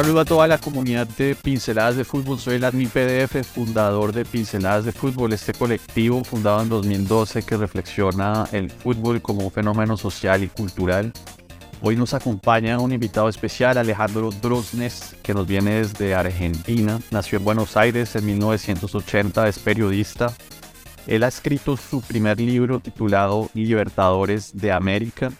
Saludo 0.00 0.20
a 0.20 0.24
toda 0.24 0.48
la 0.48 0.56
comunidad 0.56 1.06
de 1.06 1.34
Pinceladas 1.34 1.94
de 1.94 2.04
Fútbol. 2.04 2.38
Soy 2.38 2.54
el 2.54 2.64
admin 2.64 2.88
PDF, 2.88 3.46
fundador 3.46 4.14
de 4.14 4.24
Pinceladas 4.24 4.86
de 4.86 4.92
Fútbol, 4.92 5.34
este 5.34 5.52
colectivo 5.52 6.24
fundado 6.24 6.62
en 6.62 6.70
2012 6.70 7.42
que 7.42 7.58
reflexiona 7.58 8.48
el 8.50 8.70
fútbol 8.70 9.20
como 9.20 9.44
un 9.44 9.50
fenómeno 9.52 9.98
social 9.98 10.42
y 10.42 10.48
cultural. 10.48 11.12
Hoy 11.82 11.96
nos 11.96 12.14
acompaña 12.14 12.78
un 12.78 12.94
invitado 12.94 13.28
especial, 13.28 13.76
Alejandro 13.76 14.30
Drosnes, 14.30 15.16
que 15.22 15.34
nos 15.34 15.46
viene 15.46 15.82
desde 15.82 16.14
Argentina. 16.14 16.98
Nació 17.10 17.36
en 17.36 17.44
Buenos 17.44 17.76
Aires 17.76 18.16
en 18.16 18.24
1980, 18.24 19.48
es 19.48 19.58
periodista. 19.58 20.32
Él 21.06 21.24
ha 21.24 21.28
escrito 21.28 21.76
su 21.76 22.00
primer 22.00 22.40
libro 22.40 22.80
titulado 22.80 23.50
Libertadores 23.52 24.56
de 24.56 24.72
América, 24.72 25.30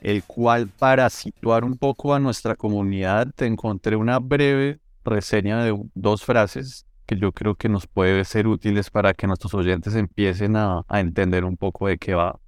el 0.00 0.24
cual 0.24 0.68
para 0.68 1.08
situar 1.10 1.64
un 1.64 1.76
poco 1.76 2.14
a 2.14 2.18
nuestra 2.18 2.54
comunidad 2.54 3.28
te 3.34 3.46
encontré 3.46 3.96
una 3.96 4.18
breve 4.18 4.80
reseña 5.04 5.62
de 5.64 5.76
dos 5.94 6.24
frases 6.24 6.86
que 7.06 7.16
yo 7.16 7.32
creo 7.32 7.54
que 7.54 7.68
nos 7.68 7.86
puede 7.86 8.24
ser 8.24 8.48
útiles 8.48 8.90
para 8.90 9.14
que 9.14 9.26
nuestros 9.26 9.54
oyentes 9.54 9.94
empiecen 9.94 10.56
a, 10.56 10.84
entender 10.90 11.44
un 11.44 11.56
poco 11.56 11.86
de 11.86 11.98
qué 11.98 12.14
va. 12.14 12.38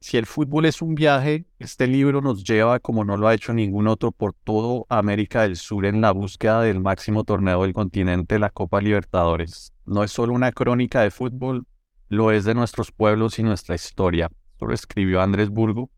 Si 0.00 0.16
el 0.16 0.24
fútbol 0.24 0.64
es 0.64 0.80
un 0.80 0.94
viaje, 0.94 1.44
este 1.58 1.86
libro 1.86 2.22
nos 2.22 2.42
lleva, 2.42 2.80
como 2.80 3.04
no 3.04 3.18
lo 3.18 3.28
ha 3.28 3.34
hecho 3.34 3.52
ningún 3.52 3.86
otro, 3.86 4.12
por 4.12 4.32
toda 4.32 4.84
América 4.88 5.42
del 5.42 5.56
Sur 5.56 5.84
en 5.84 6.00
la 6.00 6.12
búsqueda 6.12 6.62
del 6.62 6.80
máximo 6.80 7.24
torneo 7.24 7.62
del 7.62 7.74
continente, 7.74 8.38
la 8.38 8.48
Copa 8.48 8.80
Libertadores. 8.80 9.74
No 9.84 10.02
es 10.02 10.10
solo 10.10 10.32
una 10.32 10.52
crónica 10.52 11.02
de 11.02 11.10
fútbol, 11.10 11.66
lo 12.08 12.32
es 12.32 12.44
de 12.44 12.54
nuestros 12.54 12.92
pueblos 12.92 13.38
y 13.38 13.42
nuestra 13.42 13.74
historia. 13.74 14.30
Lo 14.58 14.72
escribió 14.72 15.20
Andrés 15.20 15.50
Burgo 15.50 15.90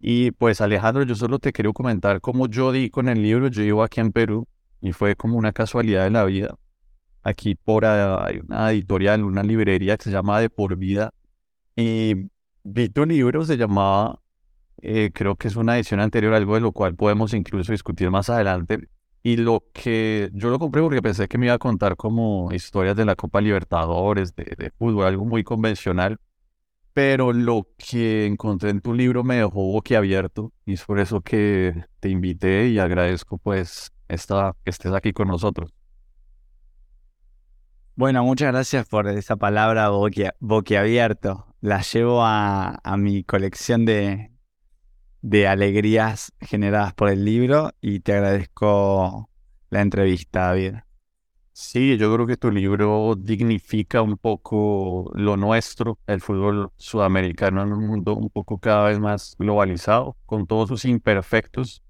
y 0.00 0.30
pues 0.32 0.60
Alejandro, 0.62 1.02
yo 1.04 1.14
solo 1.14 1.38
te 1.38 1.52
quiero 1.52 1.74
comentar 1.74 2.20
cómo 2.22 2.48
yo 2.48 2.72
di 2.72 2.88
con 2.90 3.08
el 3.08 3.22
libro. 3.22 3.48
Yo 3.48 3.62
vivo 3.62 3.82
aquí 3.82 4.00
en 4.00 4.12
Perú 4.12 4.48
y 4.80 4.92
fue 4.92 5.14
como 5.14 5.36
una 5.36 5.52
casualidad 5.52 6.04
de 6.04 6.10
la 6.10 6.24
vida. 6.24 6.56
Aquí 7.22 7.54
por 7.54 7.84
hay 7.84 8.38
una 8.38 8.72
editorial, 8.72 9.24
una 9.24 9.42
librería 9.42 9.98
que 9.98 10.04
se 10.04 10.10
llama 10.10 10.40
De 10.40 10.48
Por 10.48 10.76
Vida. 10.76 11.12
Y 11.76 12.30
vi 12.64 12.88
tu 12.88 13.04
libro, 13.04 13.44
se 13.44 13.58
llamaba, 13.58 14.20
eh, 14.78 15.10
creo 15.12 15.36
que 15.36 15.48
es 15.48 15.56
una 15.56 15.76
edición 15.76 16.00
anterior, 16.00 16.32
algo 16.32 16.54
de 16.54 16.62
lo 16.62 16.72
cual 16.72 16.94
podemos 16.96 17.34
incluso 17.34 17.72
discutir 17.72 18.10
más 18.10 18.30
adelante. 18.30 18.88
Y 19.22 19.36
lo 19.36 19.64
que 19.74 20.30
yo 20.32 20.48
lo 20.48 20.58
compré 20.58 20.80
porque 20.80 21.02
pensé 21.02 21.28
que 21.28 21.36
me 21.36 21.46
iba 21.46 21.54
a 21.54 21.58
contar 21.58 21.96
como 21.96 22.50
historias 22.52 22.96
de 22.96 23.04
la 23.04 23.16
Copa 23.16 23.42
Libertadores, 23.42 24.34
de, 24.34 24.44
de 24.56 24.70
fútbol, 24.70 25.04
algo 25.04 25.26
muy 25.26 25.44
convencional 25.44 26.18
pero 26.92 27.32
lo 27.32 27.68
que 27.76 28.26
encontré 28.26 28.70
en 28.70 28.80
tu 28.80 28.94
libro 28.94 29.24
me 29.24 29.36
dejó 29.36 29.72
boquiabierto 29.72 30.52
y 30.66 30.74
es 30.74 30.84
por 30.84 30.98
eso 30.98 31.20
que 31.20 31.84
te 32.00 32.08
invité 32.08 32.68
y 32.68 32.78
agradezco 32.78 33.38
pues 33.38 33.92
esta, 34.08 34.56
que 34.64 34.70
estés 34.70 34.92
aquí 34.92 35.12
con 35.12 35.28
nosotros. 35.28 35.72
Bueno, 37.94 38.24
muchas 38.24 38.52
gracias 38.52 38.86
por 38.86 39.08
esa 39.08 39.36
palabra 39.36 39.90
boquiabierto. 40.40 41.46
La 41.60 41.82
llevo 41.82 42.22
a, 42.24 42.80
mi 42.96 43.24
colección 43.24 43.84
de, 43.84 44.30
de 45.20 45.46
alegrías 45.46 46.32
generadas 46.40 46.94
por 46.94 47.10
el 47.10 47.24
libro 47.24 47.72
y 47.80 48.00
te 48.00 48.14
agradezco 48.14 49.28
la 49.68 49.82
entrevista, 49.82 50.46
David. 50.46 50.76
Sí, 51.52 51.96
yo 51.98 52.12
creo 52.14 52.26
que 52.26 52.36
tu 52.36 52.50
libro 52.50 53.14
dignifica 53.18 54.00
un 54.02 54.16
poco 54.16 55.10
lo 55.14 55.36
nuestro, 55.36 55.98
el 56.06 56.20
fútbol 56.20 56.70
sudamericano 56.76 57.62
en 57.62 57.72
un 57.72 57.86
mundo 57.86 58.14
un 58.16 58.30
poco 58.30 58.58
cada 58.58 58.88
vez 58.88 58.98
más 58.98 59.36
globalizado, 59.38 60.16
con 60.26 60.46
todos 60.46 60.68
sus 60.68 60.84
imperfectos, 60.86 61.82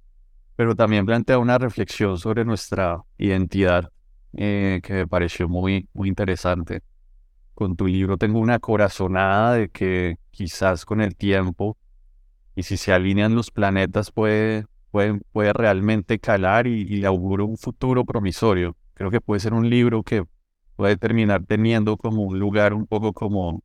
pero 0.57 0.75
también 0.77 1.07
plantea 1.07 1.39
una 1.39 1.59
reflexión 1.59 2.19
sobre 2.19 2.45
nuestra 2.45 3.03
identidad 3.19 3.93
eh, 4.35 4.81
que 4.83 4.95
me 4.95 5.09
pareció 5.09 5.49
muy, 5.49 5.89
muy 5.95 6.09
interesante. 6.09 6.83
Con 7.55 7.77
tu 7.77 7.87
libro 7.87 8.19
tengo 8.19 8.41
una 8.41 8.59
corazonada 8.61 9.55
de 9.55 9.71
que 9.71 10.17
quizás 10.31 10.85
con 10.87 11.01
el 11.01 11.17
tiempo 11.17 11.77
y 12.57 12.65
si 12.65 12.77
se 12.77 12.93
alinean 12.93 13.35
los 13.35 13.51
planetas 13.51 14.11
puede, 14.13 14.67
puede, 14.91 15.21
puede 15.33 15.53
realmente 15.53 16.19
calar 16.19 16.67
y, 16.67 16.83
y 16.83 16.97
le 16.99 17.07
auguro 17.07 17.47
un 17.47 17.59
futuro 17.59 18.05
promisorio 18.05 18.77
creo 19.01 19.11
que 19.11 19.23
puede 19.23 19.41
ser 19.41 19.55
un 19.55 19.71
libro 19.71 20.03
que 20.03 20.27
puede 20.77 20.99
terminar 20.99 21.47
teniendo 21.47 21.97
como 21.97 22.21
un 22.21 22.39
lugar 22.39 22.75
un 22.75 22.87
poco 22.87 23.15
como 23.15 23.63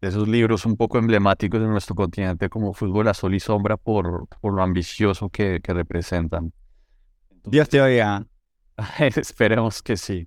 de 0.00 0.08
esos 0.08 0.26
libros 0.26 0.66
un 0.66 0.76
poco 0.76 0.98
emblemáticos 0.98 1.60
de 1.60 1.68
nuestro 1.68 1.94
continente 1.94 2.48
como 2.48 2.74
Fútbol 2.74 3.06
a 3.06 3.14
Sol 3.14 3.36
y 3.36 3.38
Sombra 3.38 3.76
por, 3.76 4.26
por 4.40 4.52
lo 4.52 4.64
ambicioso 4.64 5.28
que, 5.28 5.60
que 5.62 5.72
representan. 5.72 6.52
Dios 7.44 7.68
te 7.68 7.80
oiga. 7.80 8.26
Esperemos 8.98 9.80
que 9.80 9.96
sí. 9.96 10.26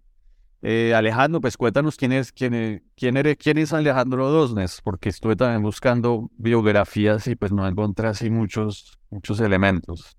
Eh, 0.61 0.93
Alejandro, 0.95 1.41
pues 1.41 1.57
cuéntanos 1.57 1.97
quién 1.97 2.13
es, 2.13 2.31
quién, 2.31 2.85
quién, 2.95 3.17
eres, 3.17 3.35
quién 3.35 3.57
es 3.57 3.73
Alejandro 3.73 4.29
Dosnes, 4.29 4.79
porque 4.81 5.09
estuve 5.09 5.35
también 5.35 5.61
buscando 5.61 6.31
biografías 6.37 7.27
y 7.27 7.35
pues 7.35 7.51
no 7.51 7.67
encontré 7.67 8.07
así 8.07 8.29
muchos, 8.29 8.97
muchos 9.09 9.41
elementos. 9.41 10.16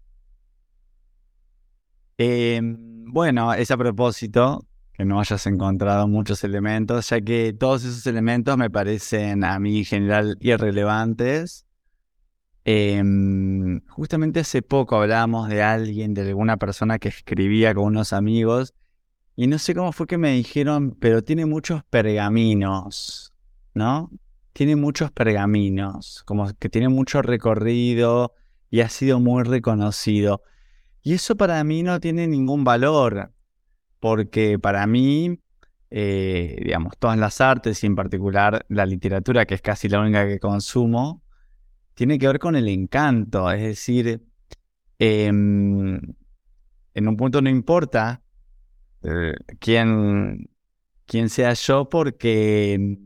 Eh, 2.18 2.60
bueno, 2.62 3.54
es 3.54 3.70
a 3.70 3.76
propósito 3.76 4.66
que 4.92 5.04
no 5.04 5.20
hayas 5.20 5.46
encontrado 5.46 6.08
muchos 6.08 6.42
elementos, 6.42 7.08
ya 7.10 7.20
que 7.20 7.52
todos 7.52 7.84
esos 7.84 8.04
elementos 8.08 8.56
me 8.58 8.68
parecen 8.68 9.44
a 9.44 9.60
mí 9.60 9.78
en 9.78 9.84
general 9.84 10.36
irrelevantes. 10.40 11.64
Em, 12.64 13.80
justamente 13.86 14.40
hace 14.40 14.60
poco 14.62 14.96
hablábamos 14.96 15.48
de 15.48 15.62
alguien, 15.62 16.12
de 16.14 16.22
alguna 16.22 16.56
persona 16.56 16.98
que 16.98 17.08
escribía 17.08 17.72
con 17.74 17.84
unos 17.84 18.12
amigos, 18.12 18.74
y 19.36 19.46
no 19.46 19.58
sé 19.58 19.72
cómo 19.72 19.92
fue 19.92 20.08
que 20.08 20.18
me 20.18 20.32
dijeron, 20.32 20.96
pero 20.98 21.22
tiene 21.22 21.46
muchos 21.46 21.84
pergaminos, 21.84 23.32
¿no? 23.74 24.10
Tiene 24.52 24.74
muchos 24.74 25.12
pergaminos, 25.12 26.24
como 26.26 26.52
que 26.58 26.68
tiene 26.68 26.88
mucho 26.88 27.22
recorrido 27.22 28.34
y 28.68 28.80
ha 28.80 28.88
sido 28.88 29.20
muy 29.20 29.44
reconocido. 29.44 30.42
Y 31.08 31.14
eso 31.14 31.38
para 31.38 31.64
mí 31.64 31.82
no 31.82 32.00
tiene 32.00 32.26
ningún 32.26 32.64
valor, 32.64 33.32
porque 33.98 34.58
para 34.58 34.86
mí, 34.86 35.40
eh, 35.90 36.60
digamos, 36.62 36.98
todas 36.98 37.16
las 37.16 37.40
artes 37.40 37.82
y 37.82 37.86
en 37.86 37.96
particular 37.96 38.66
la 38.68 38.84
literatura, 38.84 39.46
que 39.46 39.54
es 39.54 39.62
casi 39.62 39.88
la 39.88 40.00
única 40.00 40.28
que 40.28 40.38
consumo, 40.38 41.22
tiene 41.94 42.18
que 42.18 42.26
ver 42.26 42.38
con 42.38 42.56
el 42.56 42.68
encanto. 42.68 43.50
Es 43.50 43.62
decir, 43.62 44.22
em, 44.98 45.98
en 46.92 47.08
un 47.08 47.16
punto 47.16 47.40
no 47.40 47.48
importa 47.48 48.20
eh, 49.02 49.32
quién, 49.60 50.50
quién, 51.06 51.30
sea 51.30 51.54
yo, 51.54 51.88
porque, 51.88 52.98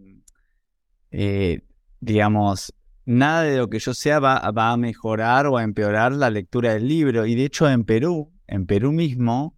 eh, 1.12 1.60
digamos, 2.00 2.74
nada 3.04 3.42
de 3.42 3.58
lo 3.58 3.68
que 3.68 3.78
yo 3.78 3.94
sea 3.94 4.20
va, 4.20 4.38
a 4.42 4.76
mejorar 4.76 5.46
o 5.46 5.56
a 5.56 5.62
empeorar 5.62 6.12
la 6.12 6.30
lectura 6.30 6.74
del 6.74 6.88
libro. 6.88 7.26
Y 7.26 7.34
de 7.34 7.44
hecho 7.44 7.68
en 7.68 7.84
Perú, 7.84 8.32
en 8.46 8.66
Perú 8.66 8.92
mismo, 8.92 9.56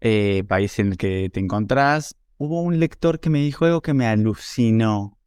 eh, 0.00 0.44
país 0.48 0.78
en 0.78 0.88
el 0.88 0.96
que 0.96 1.30
te 1.32 1.40
encontrás, 1.40 2.16
hubo 2.38 2.62
un 2.62 2.80
lector 2.80 3.20
que 3.20 3.30
me 3.30 3.40
dijo 3.40 3.64
algo 3.64 3.82
que 3.82 3.94
me 3.94 4.06
alucinó. 4.06 5.18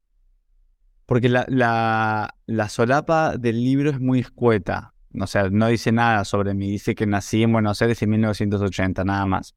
Porque 1.05 1.29
la, 1.29 1.45
la, 1.47 2.69
solapa 2.69 3.37
del 3.37 3.63
libro 3.63 3.91
es 3.91 3.99
muy 3.99 4.19
escueta. 4.19 4.93
O 5.19 5.27
sea, 5.27 5.49
no 5.49 5.67
dice 5.67 5.91
nada 5.91 6.25
sobre 6.25 6.55
mí. 6.55 6.71
Dice 6.71 6.95
que 6.95 7.05
nací 7.05 7.43
en 7.43 7.53
Buenos 7.53 7.81
Aires 7.81 8.01
en 8.01 8.09
1980, 8.09 9.03
nada 9.03 9.25
más. 9.27 9.55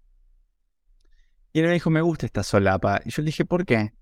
Y 1.55 1.61
él 1.61 1.67
me 1.67 1.73
dijo, 1.73 1.89
me 1.89 2.03
gusta 2.03 2.27
esta 2.27 2.43
solapa. 2.43 3.01
Y 3.05 3.11
yo 3.11 3.23
le 3.23 3.27
dije, 3.27 3.47
¿por 3.47 3.65
qué? 3.65 3.95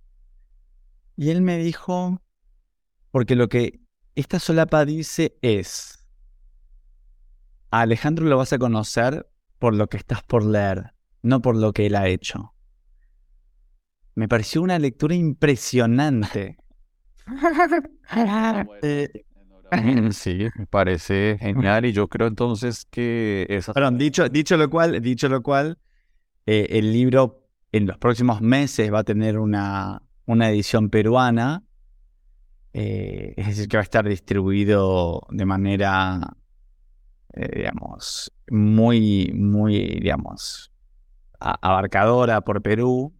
Y 1.16 1.30
él 1.30 1.40
me 1.40 1.56
dijo, 1.56 2.20
porque 3.10 3.36
lo 3.36 3.48
que 3.48 3.80
esta 4.14 4.38
solapa 4.38 4.84
dice 4.84 5.36
es, 5.42 6.06
a 7.70 7.82
Alejandro 7.82 8.26
lo 8.26 8.36
vas 8.36 8.52
a 8.52 8.58
conocer 8.58 9.28
por 9.58 9.74
lo 9.74 9.88
que 9.88 9.96
estás 9.96 10.22
por 10.22 10.44
leer, 10.44 10.94
no 11.22 11.42
por 11.42 11.56
lo 11.56 11.72
que 11.72 11.86
él 11.86 11.96
ha 11.96 12.08
hecho. 12.08 12.52
me 14.14 14.28
pareció 14.28 14.62
una 14.62 14.78
lectura 14.78 15.14
impresionante. 15.14 16.58
Sí, 20.12 20.46
me 20.56 20.66
parece 20.66 21.38
genial 21.40 21.86
y 21.86 21.92
yo 21.92 22.06
creo 22.06 22.28
entonces 22.28 22.86
que 22.88 23.46
esa... 23.48 23.72
Perdón, 23.72 23.98
dicho, 23.98 24.28
dicho 24.28 24.56
lo 24.56 24.70
cual, 24.70 25.02
dicho 25.02 25.28
lo 25.28 25.42
cual, 25.42 25.78
eh, 26.46 26.68
el 26.70 26.92
libro 26.92 27.48
en 27.72 27.86
los 27.86 27.98
próximos 27.98 28.40
meses 28.40 28.92
va 28.92 29.00
a 29.00 29.04
tener 29.04 29.38
una, 29.38 30.02
una 30.24 30.50
edición 30.50 30.88
peruana, 30.88 31.64
eh, 32.78 33.32
es 33.38 33.46
decir, 33.46 33.68
que 33.68 33.78
va 33.78 33.80
a 33.80 33.84
estar 33.84 34.06
distribuido 34.06 35.26
de 35.30 35.46
manera, 35.46 36.36
eh, 37.32 37.50
digamos, 37.56 38.30
muy, 38.50 39.32
muy, 39.34 39.98
digamos, 39.98 40.70
abarcadora 41.40 42.42
por 42.42 42.60
Perú. 42.60 43.14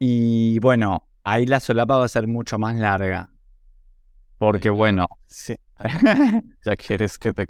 Y 0.00 0.58
bueno, 0.58 1.06
ahí 1.22 1.46
la 1.46 1.60
solapa 1.60 1.98
va 1.98 2.06
a 2.06 2.08
ser 2.08 2.26
mucho 2.26 2.58
más 2.58 2.74
larga. 2.74 3.30
Porque 4.36 4.68
bueno, 4.68 5.06
sí. 5.28 5.54
ya 6.64 6.74
quieres 6.74 7.18
que 7.18 7.32
te. 7.32 7.46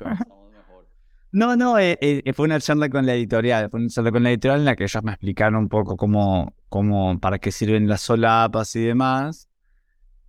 No, 1.33 1.57
no, 1.57 1.79
eh, 1.79 1.97
eh, 2.03 2.33
fue 2.35 2.45
una 2.45 2.61
charla 2.61 2.91
con 2.91 3.07
la 3.07 3.15
editorial, 3.15 3.71
fue 3.71 3.81
una 3.81 3.89
charla 3.89 4.13
con 4.13 4.23
la 4.23 4.31
editorial 4.33 4.59
en 4.59 4.65
la 4.67 4.77
que 4.77 4.85
ellos 4.85 5.03
me 5.03 5.13
explicaron 5.13 5.55
un 5.57 5.69
poco 5.71 5.97
cómo, 5.97 6.53
cómo, 6.69 7.19
para 7.21 7.39
qué 7.39 7.51
sirven 7.53 7.89
las 7.89 8.03
solapas 8.03 8.77
y 8.77 8.81
demás. 8.81 9.50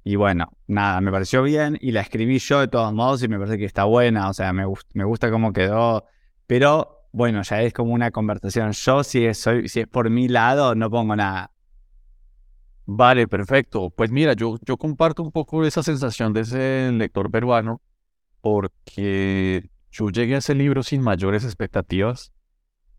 Y 0.04 0.16
bueno, 0.16 0.52
nada, 0.68 1.00
me 1.02 1.12
pareció 1.12 1.44
bien 1.44 1.78
y 1.80 1.92
la 1.92 2.02
escribí 2.02 2.40
yo 2.40 2.60
de 2.60 2.68
todos 2.68 2.94
modos 2.94 3.22
y 3.24 3.28
me 3.28 3.38
parece 3.38 3.58
que 3.58 3.66
está 3.66 3.84
buena, 3.84 4.30
o 4.30 4.34
sea, 4.34 4.52
me, 4.52 4.66
me 4.94 5.04
gusta 5.04 5.30
cómo 5.30 5.54
quedó, 5.54 6.06
pero 6.48 7.02
bueno, 7.12 7.42
ya 7.44 7.62
es 7.62 7.74
como 7.74 7.94
una 7.94 8.12
conversación. 8.12 8.72
Yo 8.72 9.04
si 9.04 9.34
soy, 9.34 9.68
si 9.68 9.82
es 9.82 9.88
por 9.88 10.10
mi 10.10 10.28
lado, 10.28 10.76
no 10.76 10.90
pongo 10.90 11.16
nada. 11.16 11.52
Vale, 12.86 13.28
perfecto. 13.28 13.90
Pues 13.90 14.12
mira, 14.12 14.34
yo, 14.34 14.58
yo 14.66 14.78
comparto 14.78 15.24
un 15.24 15.32
poco 15.32 15.64
esa 15.66 15.84
sensación 15.84 16.34
de 16.34 16.42
ese 16.42 16.92
lector 16.92 17.30
peruano 17.32 17.82
porque 18.42 19.70
yo 19.92 20.10
llegué 20.10 20.36
a 20.36 20.38
ese 20.40 20.56
libro 20.56 20.84
sin 20.84 21.02
mayores 21.02 21.44
expectativas 21.44 22.34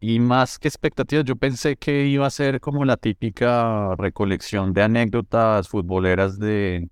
y 0.02 0.18
más 0.18 0.58
que 0.58 0.66
expectativas, 0.66 1.24
yo 1.24 1.36
pensé 1.36 1.76
que 1.76 2.06
iba 2.06 2.26
a 2.26 2.30
ser 2.30 2.60
como 2.60 2.84
la 2.84 2.96
típica 2.96 3.94
recolección 3.94 4.72
de 4.72 4.82
anécdotas 4.82 5.68
futboleras 5.68 6.40
de, 6.40 6.90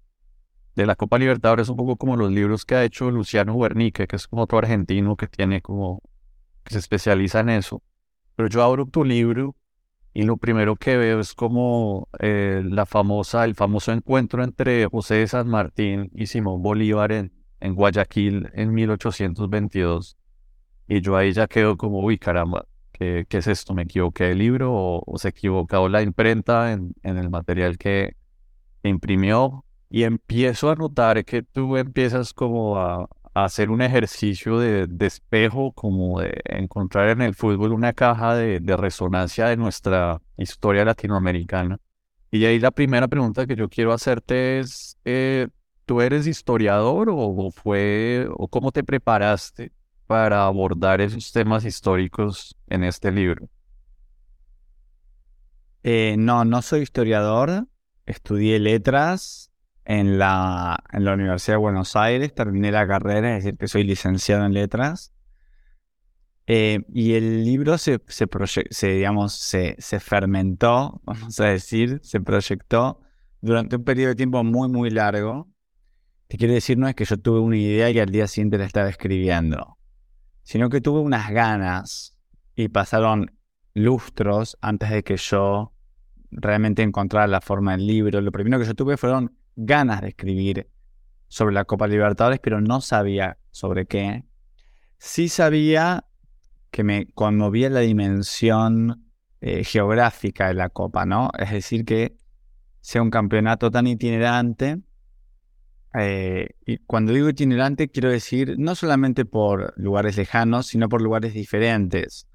de 0.76 0.86
la 0.86 0.94
Copa 0.94 1.18
Libertadores, 1.18 1.68
un 1.68 1.76
poco 1.76 1.96
como 1.96 2.16
los 2.16 2.30
libros 2.30 2.64
que 2.64 2.76
ha 2.76 2.84
hecho 2.84 3.10
Luciano 3.10 3.58
Guernique, 3.58 4.06
que 4.06 4.14
es 4.14 4.28
como 4.28 4.42
otro 4.42 4.58
argentino 4.58 5.16
que 5.16 5.26
tiene 5.26 5.60
como, 5.60 6.00
que 6.62 6.74
se 6.74 6.78
especializa 6.78 7.40
en 7.40 7.48
eso. 7.48 7.82
Pero 8.36 8.48
yo 8.48 8.62
abro 8.62 8.86
tu 8.86 9.02
libro 9.04 9.56
y 10.14 10.22
lo 10.22 10.36
primero 10.36 10.76
que 10.76 10.96
veo 10.96 11.18
es 11.18 11.34
como 11.34 12.08
eh, 12.20 12.62
la 12.64 12.86
famosa, 12.86 13.44
el 13.44 13.56
famoso 13.56 13.90
encuentro 13.90 14.44
entre 14.44 14.86
José 14.86 15.16
de 15.16 15.26
San 15.26 15.48
Martín 15.48 16.12
y 16.14 16.26
Simón 16.26 16.62
Bolívar 16.62 17.10
en, 17.10 17.32
en 17.58 17.74
Guayaquil 17.74 18.50
en 18.54 18.72
1822. 18.72 20.16
Y 20.86 21.00
yo 21.00 21.16
ahí 21.16 21.32
ya 21.32 21.48
quedo 21.48 21.76
como, 21.76 21.98
uy, 22.04 22.16
caramba, 22.16 22.66
¿qué, 23.00 23.26
qué 23.28 23.38
es 23.38 23.46
esto? 23.46 23.74
¿Me 23.74 23.82
equivoqué 23.82 24.24
de 24.24 24.34
libro 24.34 24.72
o, 24.74 25.18
se 25.18 25.28
equivocó 25.30 25.88
la 25.88 26.02
imprenta 26.02 26.72
en, 26.72 26.94
el 27.02 27.30
material 27.30 27.78
que 27.78 28.16
imprimió? 28.82 29.64
Y 29.88 30.04
empiezo 30.04 30.70
a 30.70 30.76
notar 30.76 31.24
que 31.24 31.42
tú 31.42 31.76
empiezas 31.76 32.32
como 32.34 32.78
a, 32.78 33.08
hacer 33.32 33.70
un 33.70 33.80
ejercicio 33.80 34.58
de, 34.58 34.88
espejo, 35.00 35.72
como 35.72 36.20
de 36.20 36.40
encontrar 36.44 37.08
en 37.10 37.22
el 37.22 37.34
fútbol 37.34 37.72
una 37.72 37.92
caja 37.92 38.34
de, 38.34 38.60
resonancia 38.76 39.46
de 39.46 39.56
nuestra 39.56 40.20
historia 40.36 40.84
latinoamericana. 40.84 41.78
Y 42.30 42.44
ahí 42.44 42.60
la 42.60 42.70
primera 42.70 43.08
pregunta 43.08 43.46
que 43.46 43.56
yo 43.56 43.68
quiero 43.68 43.92
hacerte 43.92 44.60
es, 44.60 44.98
eh, 45.04 45.48
¿tú 45.86 46.00
eres 46.00 46.26
historiador 46.26 47.08
o, 47.10 47.50
fue, 47.50 48.28
o 48.36 48.46
cómo 48.48 48.72
te 48.72 48.84
preparaste 48.84 49.72
para 50.10 50.44
abordar 50.44 51.00
esos 51.00 51.30
temas 51.30 51.64
históricos 51.64 52.56
en 52.66 52.82
este 52.82 53.12
libro? 53.12 53.48
Eh, 55.84 56.16
no, 56.18 56.44
no 56.44 56.62
soy 56.62 56.80
historiador, 56.80 57.68
estudié 58.06 58.58
letras 58.58 59.52
en 59.84 60.18
la, 60.18 60.82
en 60.92 61.04
la 61.04 61.14
Universidad 61.14 61.58
de 61.58 61.60
Buenos 61.60 61.94
Aires, 61.94 62.34
terminé 62.34 62.72
la 62.72 62.88
carrera, 62.88 63.36
es 63.36 63.44
decir, 63.44 63.56
que 63.56 63.68
soy 63.68 63.84
licenciado 63.84 64.44
en 64.44 64.52
letras. 64.52 65.14
Eh, 66.48 66.80
y 66.92 67.12
el 67.14 67.44
libro 67.44 67.78
se, 67.78 68.00
se, 68.08 68.88
digamos, 68.88 69.34
se, 69.34 69.76
se, 69.78 70.00
fermentó, 70.00 71.00
vamos 71.04 71.38
a 71.38 71.44
decir, 71.44 72.00
se 72.02 72.20
proyectó 72.20 73.00
durante 73.40 73.76
un 73.76 73.84
periodo 73.84 74.08
de 74.08 74.16
tiempo 74.16 74.42
muy, 74.42 74.68
muy 74.68 74.90
largo. 74.90 75.48
Te 76.26 76.36
quiero 76.36 76.52
decir, 76.52 76.78
no 76.78 76.88
es 76.88 76.96
que 76.96 77.04
yo 77.04 77.16
tuve 77.16 77.38
una 77.38 77.56
idea 77.56 77.90
y 77.90 78.00
al 78.00 78.10
día 78.10 78.26
siguiente 78.26 78.58
la 78.58 78.64
estaba 78.64 78.88
escribiendo, 78.88 79.78
sino 80.50 80.68
que 80.68 80.80
tuve 80.80 80.98
unas 80.98 81.30
ganas 81.30 82.18
y 82.56 82.66
pasaron 82.66 83.30
lustros 83.72 84.58
antes 84.60 84.90
de 84.90 85.04
que 85.04 85.16
yo 85.16 85.72
realmente 86.32 86.82
encontrara 86.82 87.28
la 87.28 87.40
forma 87.40 87.70
del 87.76 87.86
libro. 87.86 88.20
Lo 88.20 88.32
primero 88.32 88.58
que 88.58 88.64
yo 88.64 88.74
tuve 88.74 88.96
fueron 88.96 89.38
ganas 89.54 90.00
de 90.00 90.08
escribir 90.08 90.68
sobre 91.28 91.54
la 91.54 91.66
Copa 91.66 91.86
Libertadores, 91.86 92.40
pero 92.40 92.60
no 92.60 92.80
sabía 92.80 93.38
sobre 93.52 93.86
qué. 93.86 94.24
Sí 94.98 95.28
sabía 95.28 96.06
que 96.72 96.82
me 96.82 97.06
conmovía 97.14 97.70
la 97.70 97.78
dimensión 97.78 99.04
eh, 99.40 99.62
geográfica 99.62 100.48
de 100.48 100.54
la 100.54 100.68
Copa, 100.68 101.06
¿no? 101.06 101.30
Es 101.38 101.52
decir, 101.52 101.84
que 101.84 102.16
sea 102.80 103.02
un 103.02 103.10
campeonato 103.10 103.70
tan 103.70 103.86
itinerante. 103.86 104.80
Eh, 105.98 106.50
y 106.66 106.78
cuando 106.78 107.12
digo 107.12 107.28
itinerante, 107.28 107.88
quiero 107.88 108.10
decir 108.10 108.56
no 108.58 108.74
solamente 108.74 109.24
por 109.24 109.74
lugares 109.76 110.16
lejanos, 110.16 110.66
sino 110.66 110.88
por 110.88 111.02
lugares 111.02 111.34
diferentes. 111.34 112.28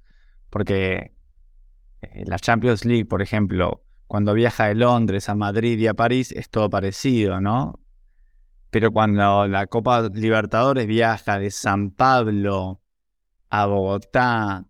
Porque 0.49 1.13
eh, 2.01 2.23
la 2.25 2.39
Champions 2.39 2.85
League, 2.85 3.05
por 3.05 3.21
ejemplo, 3.21 3.83
cuando 4.07 4.33
viaja 4.33 4.67
de 4.67 4.75
Londres 4.75 5.29
a 5.29 5.35
Madrid 5.35 5.79
y 5.79 5.87
a 5.87 5.93
París 5.93 6.31
es 6.31 6.49
todo 6.49 6.69
parecido, 6.69 7.41
¿no? 7.41 7.79
Pero 8.69 8.91
cuando 8.91 9.47
la 9.47 9.67
Copa 9.67 10.09
Libertadores 10.09 10.85
viaja 10.85 11.39
de 11.39 11.49
San 11.49 11.91
Pablo 11.91 12.81
a 13.49 13.65
Bogotá, 13.67 14.65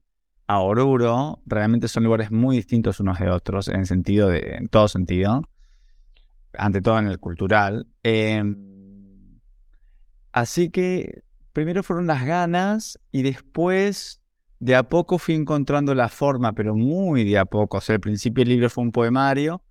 a 0.48 0.60
Oruro, 0.60 1.42
realmente 1.46 1.88
son 1.88 2.04
lugares 2.04 2.32
muy 2.32 2.58
distintos 2.58 3.00
unos 3.00 3.20
de 3.20 3.30
otros, 3.30 3.68
en 3.68 3.86
sentido 3.86 4.30
de, 4.30 4.58
en 4.58 4.68
todo 4.68 4.88
sentido, 4.88 5.42
ante 6.54 6.82
todo 6.82 7.00
en 7.00 7.08
el 7.08 7.20
cultural. 7.20 7.88
Em, 8.04 8.75
así 10.36 10.70
que 10.70 11.24
primero 11.54 11.82
fueron 11.82 12.08
las 12.08 12.26
ganas 12.26 13.00
y 13.12 13.24
después 13.24 14.22
de 14.60 14.76
a 14.76 14.84
poco 14.84 15.18
fui 15.18 15.34
encontrando 15.34 15.96
la 15.96 16.10
forma, 16.10 16.52
pero 16.52 16.76
muy 16.76 17.24
de 17.24 17.38
a 17.38 17.46
poco. 17.46 17.78
O 17.78 17.82
sea, 17.82 17.96
al 17.96 18.02
principio 18.02 18.44
el 18.44 18.50
libro 18.50 18.70
fue 18.70 18.84
un 18.84 18.92
poemario 18.92 19.64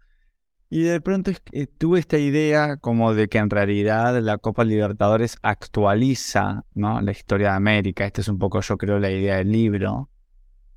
y 0.71 0.83
de 0.83 1.02
pronto 1.02 1.33
eh, 1.52 1.66
tuve 1.66 2.00
esta 2.00 2.16
idea 2.16 2.78
como 2.78 3.12
de 3.12 3.28
que 3.28 3.37
en 3.37 3.50
realidad 3.50 4.18
la 4.23 4.38
Copa 4.38 4.64
Libertadores 4.64 5.37
actualiza 5.42 6.64
¿no? 6.73 6.99
la 7.02 7.12
historia 7.12 7.50
de 7.50 7.56
América. 7.56 8.06
Esta 8.06 8.23
es 8.23 8.28
un 8.28 8.38
poco, 8.38 8.62
yo 8.62 8.78
creo, 8.78 8.99
la 8.99 9.11
idea 9.11 9.37
del 9.37 9.52
libro. 9.52 10.09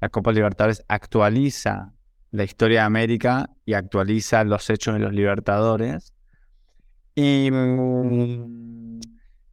La 0.01 0.09
Copa 0.09 0.33
Libertadores 0.33 0.83
actualiza 0.89 1.93
la 2.31 2.43
historia 2.43 2.81
de 2.81 2.85
América 2.87 3.49
y 3.65 3.73
actualiza 3.73 4.43
los 4.43 4.69
hechos 4.69 4.95
de 4.95 4.99
los 4.99 5.13
Libertadores. 5.13 6.13
Y 7.15 7.49
mm, 7.49 8.99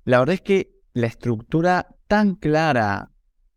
la 0.04 0.18
verdad 0.18 0.34
es 0.34 0.42
que 0.42 0.74
la 0.92 1.06
estructura 1.06 1.88
tan 2.08 2.34
clara 2.36 3.10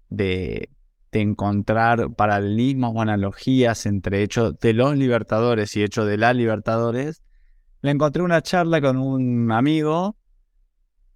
de, 0.10 0.70
encontrar 1.12 2.14
paralelismos 2.14 2.94
o 2.96 3.02
analogías 3.02 3.88
entre 3.88 4.22
hechos 4.22 4.60
de 4.60 4.74
los 4.74 4.96
Libertadores 4.96 5.76
y 5.76 5.82
hechos 5.82 6.06
de 6.06 6.16
la 6.16 6.32
Libertadores, 6.32 7.24
le 7.82 7.90
encontré 7.90 8.22
una 8.22 8.44
charla 8.44 8.80
con 8.82 8.98
un 8.98 9.52
amigo 9.52 10.16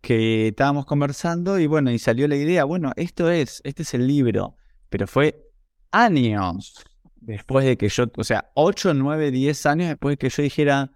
que 0.01 0.47
estábamos 0.47 0.87
conversando 0.87 1.59
y 1.59 1.67
bueno, 1.67 1.91
y 1.91 1.99
salió 1.99 2.27
la 2.27 2.35
idea, 2.35 2.63
bueno, 2.63 2.93
esto 2.95 3.29
es, 3.29 3.61
este 3.63 3.83
es 3.83 3.93
el 3.93 4.07
libro, 4.07 4.55
pero 4.89 5.05
fue 5.05 5.39
años 5.91 6.83
después 7.17 7.63
de 7.63 7.77
que 7.77 7.87
yo, 7.87 8.05
o 8.17 8.23
sea, 8.23 8.49
8, 8.55 8.95
9, 8.95 9.29
10 9.29 9.65
años 9.67 9.89
después 9.89 10.13
de 10.13 10.17
que 10.17 10.29
yo 10.29 10.41
dijera, 10.41 10.89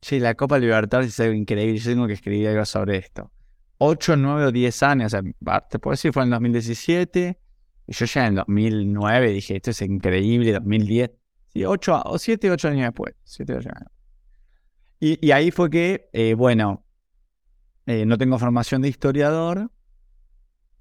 che, 0.00 0.20
la 0.20 0.34
Copa 0.34 0.58
Libertadores 0.58 1.10
es 1.10 1.20
algo 1.20 1.34
increíble, 1.34 1.78
yo 1.78 1.90
tengo 1.90 2.06
que 2.06 2.14
escribir 2.14 2.48
algo 2.48 2.64
sobre 2.64 2.96
esto. 2.96 3.30
8, 3.78 4.16
9 4.16 4.46
o 4.46 4.52
10 4.52 4.82
años, 4.82 5.14
o 5.14 5.20
sea, 5.20 5.60
te 5.62 5.78
puedo 5.78 5.92
decir, 5.92 6.12
fue 6.12 6.24
en 6.24 6.30
2017, 6.30 7.38
y 7.86 7.92
yo 7.92 8.04
ya 8.04 8.26
en 8.26 8.34
2009 8.34 9.30
dije, 9.30 9.56
esto 9.56 9.70
es 9.70 9.80
increíble, 9.82 10.52
2010. 10.52 11.10
Sí, 11.52 11.64
8 11.64 12.02
o 12.04 12.18
7, 12.18 12.50
8 12.50 12.68
años 12.68 12.82
después. 12.82 13.14
7, 13.24 13.54
8 13.54 13.70
años. 13.74 13.90
Y, 15.00 15.26
y 15.26 15.30
ahí 15.30 15.50
fue 15.50 15.70
que, 15.70 16.10
eh, 16.12 16.34
bueno, 16.34 16.84
eh, 17.86 18.04
no 18.04 18.18
tengo 18.18 18.38
formación 18.38 18.82
de 18.82 18.88
historiador, 18.88 19.70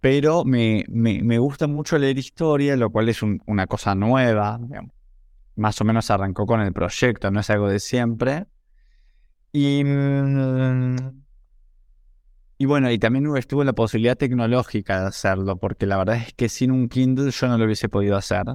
pero 0.01 0.43
me, 0.43 0.83
me, 0.89 1.23
me, 1.23 1.39
gusta 1.39 1.67
mucho 1.67 1.97
leer 1.97 2.17
historia, 2.17 2.75
lo 2.75 2.89
cual 2.89 3.07
es 3.07 3.21
una 3.23 3.67
cosa 3.67 3.95
nueva. 3.95 4.59
más 5.55 5.79
o 5.79 5.85
menos 5.85 6.11
arrancó 6.11 6.45
con 6.45 6.59
el 6.59 6.73
proyecto, 6.73 7.31
no 7.31 7.39
es 7.39 7.49
algo 7.49 7.69
de 7.69 7.79
siempre. 7.79 8.47
Y, 9.53 9.83
mm, 9.85 11.26
y 12.57 12.65
bueno, 12.65 12.91
y 12.91 12.97
también 12.97 13.35
estuvo 13.37 13.63
la 13.63 13.73
posibilidad 13.73 14.17
tecnológica 14.17 15.01
de 15.01 15.07
hacerlo, 15.07 15.57
porque 15.57 15.85
la 15.85 15.97
verdad 15.97 16.15
es 16.17 16.33
que 16.33 16.49
sin 16.49 16.71
un 16.71 16.89
Kindle 16.89 17.29
yo 17.29 17.47
no 17.47 17.57
lo 17.57 17.65
hubiese 17.65 17.87
podido 17.87 18.17
hacer. 18.17 18.45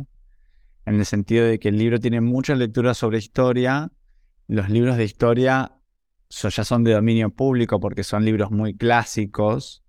En 0.84 0.96
el 0.96 1.06
sentido 1.06 1.46
de 1.46 1.60
que 1.60 1.68
el 1.68 1.78
libro 1.78 2.00
tiene 2.00 2.20
mucha 2.20 2.56
lectura 2.56 2.94
sobre 2.94 3.18
historia. 3.18 3.92
Los 4.48 4.68
libros 4.68 4.96
de 4.96 5.04
historia 5.04 5.78
ya 6.28 6.64
son 6.64 6.82
de 6.82 6.92
dominio 6.92 7.30
público 7.30 7.78
porque 7.78 8.02
son 8.02 8.24
libros 8.24 8.50
muy 8.50 8.76
clásicos. 8.76 9.84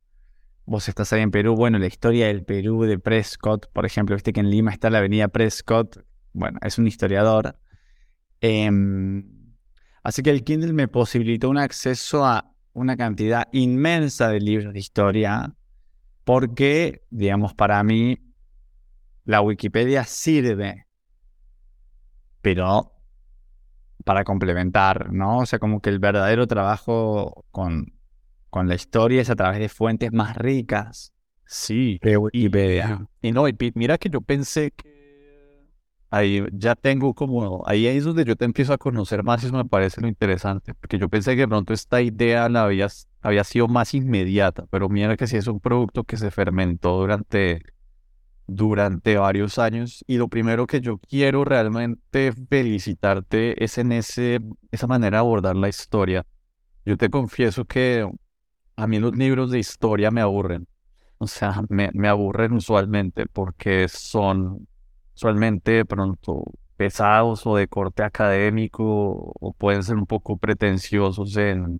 Vos 0.65 0.87
estás 0.87 1.11
ahí 1.13 1.21
en 1.21 1.31
Perú, 1.31 1.55
bueno, 1.55 1.79
la 1.79 1.87
historia 1.87 2.27
del 2.27 2.43
Perú 2.43 2.83
de 2.83 2.99
Prescott, 2.99 3.67
por 3.73 3.85
ejemplo, 3.85 4.15
viste 4.15 4.31
que 4.31 4.39
en 4.39 4.49
Lima 4.49 4.71
está 4.71 4.89
la 4.89 4.99
avenida 4.99 5.27
Prescott, 5.27 6.05
bueno, 6.31 6.59
es 6.61 6.77
un 6.77 6.87
historiador. 6.87 7.57
Em, 8.39 9.25
así 10.03 10.21
que 10.21 10.29
el 10.29 10.43
Kindle 10.43 10.73
me 10.73 10.87
posibilitó 10.87 11.49
un 11.49 11.57
acceso 11.57 12.25
a 12.25 12.52
una 12.73 12.97
cantidad 12.97 13.47
inmensa 13.51 14.29
de 14.29 14.39
libros 14.39 14.73
de 14.73 14.79
historia, 14.79 15.55
porque, 16.23 17.03
digamos, 17.09 17.53
para 17.53 17.81
mí, 17.83 18.17
la 19.25 19.41
Wikipedia 19.41 20.03
sirve, 20.03 20.87
pero 22.41 22.91
para 24.03 24.23
complementar, 24.23 25.13
¿no? 25.13 25.39
O 25.39 25.45
sea, 25.45 25.59
como 25.59 25.81
que 25.81 25.89
el 25.89 25.99
verdadero 25.99 26.47
trabajo 26.47 27.45
con, 27.51 27.93
con 28.49 28.67
la 28.67 28.75
historia 28.75 29.21
es 29.21 29.29
a 29.29 29.35
través 29.35 29.59
de 29.59 29.69
fuentes 29.69 30.11
más 30.11 30.35
ricas. 30.35 31.13
Sí. 31.45 31.99
De 32.01 32.17
Wikipedia. 32.17 33.07
Y, 33.21 33.31
no, 33.31 33.47
y 33.47 33.55
mira 33.75 33.97
que 33.97 34.09
yo 34.09 34.21
pensé 34.21 34.71
que 34.71 34.92
ahí 36.13 36.43
ya 36.53 36.75
tengo 36.75 37.15
como, 37.15 37.63
ahí 37.65 37.87
es 37.87 38.03
donde 38.03 38.23
yo 38.23 38.35
te 38.35 38.45
empiezo 38.45 38.71
a 38.71 38.77
conocer 38.77 39.23
más 39.23 39.41
y 39.43 39.47
eso 39.47 39.55
me 39.55 39.65
parece 39.65 39.99
lo 39.99 40.07
interesante, 40.07 40.75
porque 40.75 40.99
yo 40.99 41.09
pensé 41.09 41.31
que 41.31 41.41
de 41.41 41.47
pronto 41.47 41.73
esta 41.73 42.01
idea 42.03 42.47
la 42.49 42.65
había, 42.65 42.87
había 43.21 43.43
sido 43.43 43.67
más 43.67 43.95
inmediata, 43.95 44.67
pero 44.69 44.89
mira 44.89 45.17
que 45.17 45.25
sí 45.25 45.37
es 45.37 45.47
un 45.47 45.59
producto 45.59 46.03
que 46.03 46.17
se 46.17 46.29
fermentó 46.29 46.99
durante, 46.99 47.63
durante 48.45 49.17
varios 49.17 49.57
años 49.57 50.03
y 50.05 50.17
lo 50.17 50.27
primero 50.27 50.67
que 50.67 50.81
yo 50.81 50.99
quiero 50.99 51.45
realmente 51.45 52.31
felicitarte 52.47 53.63
es 53.63 53.79
en 53.79 53.91
ese, 53.91 54.39
esa 54.71 54.85
manera 54.85 55.17
de 55.17 55.21
abordar 55.21 55.55
la 55.55 55.69
historia. 55.69 56.27
Yo 56.85 56.95
te 56.95 57.09
confieso 57.09 57.65
que 57.65 58.07
a 58.75 58.87
mí 58.87 58.99
los 58.99 59.15
libros 59.15 59.49
de 59.49 59.57
historia 59.57 60.11
me 60.11 60.21
aburren. 60.21 60.67
O 61.17 61.27
sea, 61.27 61.63
me, 61.69 61.89
me 61.93 62.07
aburren 62.07 62.53
usualmente 62.53 63.25
porque 63.25 63.87
son 63.87 64.67
usualmente 65.15 65.85
pronto 65.85 66.43
pesados 66.77 67.45
o 67.45 67.55
de 67.55 67.67
corte 67.67 68.03
académico 68.03 69.33
o 69.39 69.53
pueden 69.53 69.83
ser 69.83 69.95
un 69.95 70.05
poco 70.05 70.37
pretenciosos 70.37 71.37
en, 71.37 71.79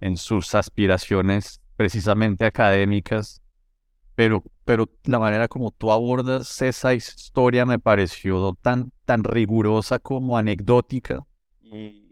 en 0.00 0.16
sus 0.16 0.54
aspiraciones 0.54 1.60
precisamente 1.76 2.44
académicas, 2.44 3.42
pero, 4.14 4.42
pero 4.64 4.88
la 5.04 5.20
manera 5.20 5.46
como 5.46 5.70
tú 5.70 5.92
abordas 5.92 6.60
esa 6.62 6.94
historia 6.94 7.64
me 7.64 7.78
pareció 7.78 8.56
tan, 8.60 8.90
tan 9.04 9.22
rigurosa 9.22 10.00
como 10.00 10.36
anecdótica 10.36 11.24
y, 11.62 12.04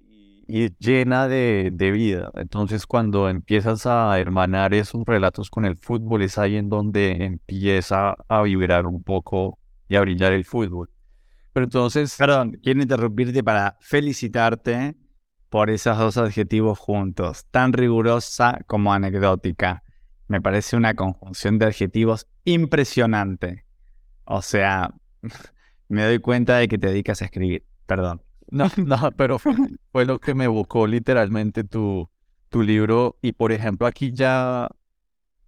llena 0.78 1.26
de, 1.26 1.70
de, 1.72 1.90
vida. 1.90 2.30
Entonces 2.36 2.86
cuando 2.86 3.28
empiezas 3.28 3.84
a 3.86 4.16
hermanar 4.20 4.74
esos 4.74 5.04
relatos 5.04 5.50
con 5.50 5.64
el 5.64 5.76
fútbol 5.76 6.22
es 6.22 6.38
ahí 6.38 6.54
en 6.54 6.68
donde 6.68 7.24
empieza 7.24 8.14
a 8.28 8.42
vibrar 8.42 8.86
un 8.86 9.02
poco 9.02 9.58
y 9.88 9.96
a 9.96 10.00
brillar 10.00 10.32
el 10.32 10.44
fútbol. 10.44 10.90
Pero 11.52 11.64
entonces... 11.64 12.14
Perdón, 12.16 12.58
quiero 12.62 12.82
interrumpirte 12.82 13.42
para 13.42 13.76
felicitarte 13.80 14.96
por 15.48 15.70
esos 15.70 15.96
dos 15.96 16.16
adjetivos 16.16 16.78
juntos, 16.78 17.46
tan 17.50 17.72
rigurosa 17.72 18.60
como 18.66 18.92
anecdótica. 18.92 19.82
Me 20.28 20.40
parece 20.40 20.76
una 20.76 20.94
conjunción 20.94 21.58
de 21.58 21.66
adjetivos 21.66 22.26
impresionante. 22.44 23.64
O 24.24 24.42
sea, 24.42 24.92
me 25.88 26.04
doy 26.04 26.18
cuenta 26.18 26.58
de 26.58 26.68
que 26.68 26.78
te 26.78 26.88
dedicas 26.88 27.22
a 27.22 27.26
escribir. 27.26 27.64
Perdón. 27.86 28.22
No, 28.50 28.70
no, 28.76 29.12
pero 29.16 29.38
fue, 29.38 30.04
lo 30.04 30.18
que 30.18 30.34
me 30.34 30.44
evocó 30.44 30.86
literalmente 30.86 31.64
tu, 31.64 32.10
tu 32.48 32.62
libro. 32.62 33.18
Y 33.22 33.32
por 33.32 33.52
ejemplo, 33.52 33.86
aquí 33.86 34.12
ya 34.12 34.68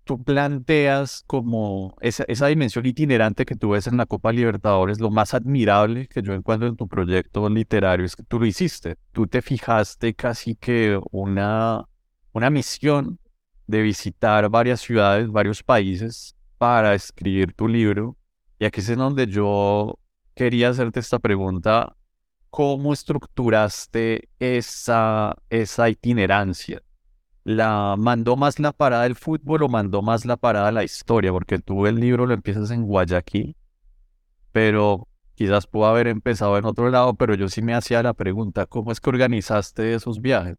tú 0.09 0.25
planteas 0.25 1.23
como 1.27 1.95
esa, 2.01 2.25
esa, 2.29 2.47
dimensión 2.47 2.87
itinerante 2.87 3.45
que 3.45 3.57
tú 3.57 3.71
ves 3.71 3.87
en 3.89 3.99
la 3.99 4.07
Copa 4.07 4.33
Libertadores, 4.33 5.01
lo 5.01 5.11
más 5.11 5.35
admirable 5.35 6.09
que 6.09 6.23
yo 6.23 6.33
encuentro 6.33 6.67
en 6.67 6.77
tu 6.77 6.89
proyecto 6.89 7.47
literario 7.51 8.07
es 8.07 8.17
que 8.17 8.23
tú 8.23 8.41
lo 8.41 8.47
hiciste. 8.47 8.97
Tú 9.13 9.27
te 9.27 9.43
fijaste 9.43 10.15
casi 10.15 10.55
que 10.55 10.99
una, 11.11 11.85
una 12.33 12.49
misión 12.49 13.19
de 13.67 13.83
visitar 13.83 14.49
varias 14.49 14.81
ciudades, 14.81 15.29
varios 15.31 15.63
países 15.63 16.35
para 16.57 16.95
escribir 16.95 17.53
tu 17.53 17.69
libro. 17.69 18.17
Y 18.59 18.65
aquí 18.65 18.81
es 18.81 18.89
en 18.89 19.01
donde 19.01 19.27
yo 19.27 19.99
quería 20.35 20.71
hacerte 20.71 21.01
esta 21.01 21.19
pregunta. 21.19 21.95
¿Cómo 22.49 22.95
estructuraste 22.95 24.31
esa, 24.39 25.37
esa 25.51 25.91
itinerancia? 25.91 26.81
La 27.49 27.95
mandó 27.97 28.37
más 28.37 28.59
la 28.59 28.73
parada 28.73 29.05
del 29.05 29.15
fútbol 29.15 29.63
o 29.63 29.69
mandó 29.71 30.03
más 30.03 30.27
la 30.27 30.37
parada 30.37 30.71
la 30.71 30.85
historia, 30.85 31.33
porque 31.33 31.59
tú 31.59 31.87
el 31.87 31.97
libro 31.97 32.27
lo 32.27 32.35
empiezas 32.35 32.71
en 32.71 32.83
Guayaquil, 32.83 33.57
pero 34.53 35.09
quizás 35.35 35.67
pudo 35.67 35.87
haber 35.87 36.09
empezado 36.09 36.59
en 36.59 36.67
otro 36.67 36.91
lado, 36.91 37.15
pero 37.15 37.35
yo 37.35 37.49
sí 37.49 37.63
me 37.63 37.73
hacía 37.73 38.03
la 38.03 38.13
pregunta, 38.13 38.67
¿cómo 38.67 38.93
es 38.93 39.01
que 39.01 39.09
organizaste 39.09 39.95
esos 39.95 40.21
viajes? 40.21 40.59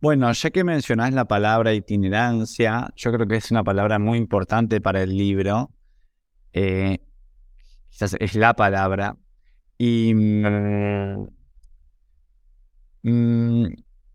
Bueno, 0.00 0.32
ya 0.32 0.50
que 0.50 0.64
mencionás 0.64 1.14
la 1.14 1.26
palabra 1.26 1.74
itinerancia, 1.74 2.88
yo 2.96 3.12
creo 3.12 3.28
que 3.28 3.36
es 3.36 3.52
una 3.52 3.62
palabra 3.62 4.00
muy 4.00 4.18
importante 4.18 4.80
para 4.80 5.02
el 5.02 5.16
libro. 5.16 5.70
Eh, 6.52 6.98
quizás 7.88 8.16
es 8.18 8.34
la 8.34 8.54
palabra. 8.54 9.16
Y 9.76 10.12
mm, 10.14 11.28
mm, 13.02 13.66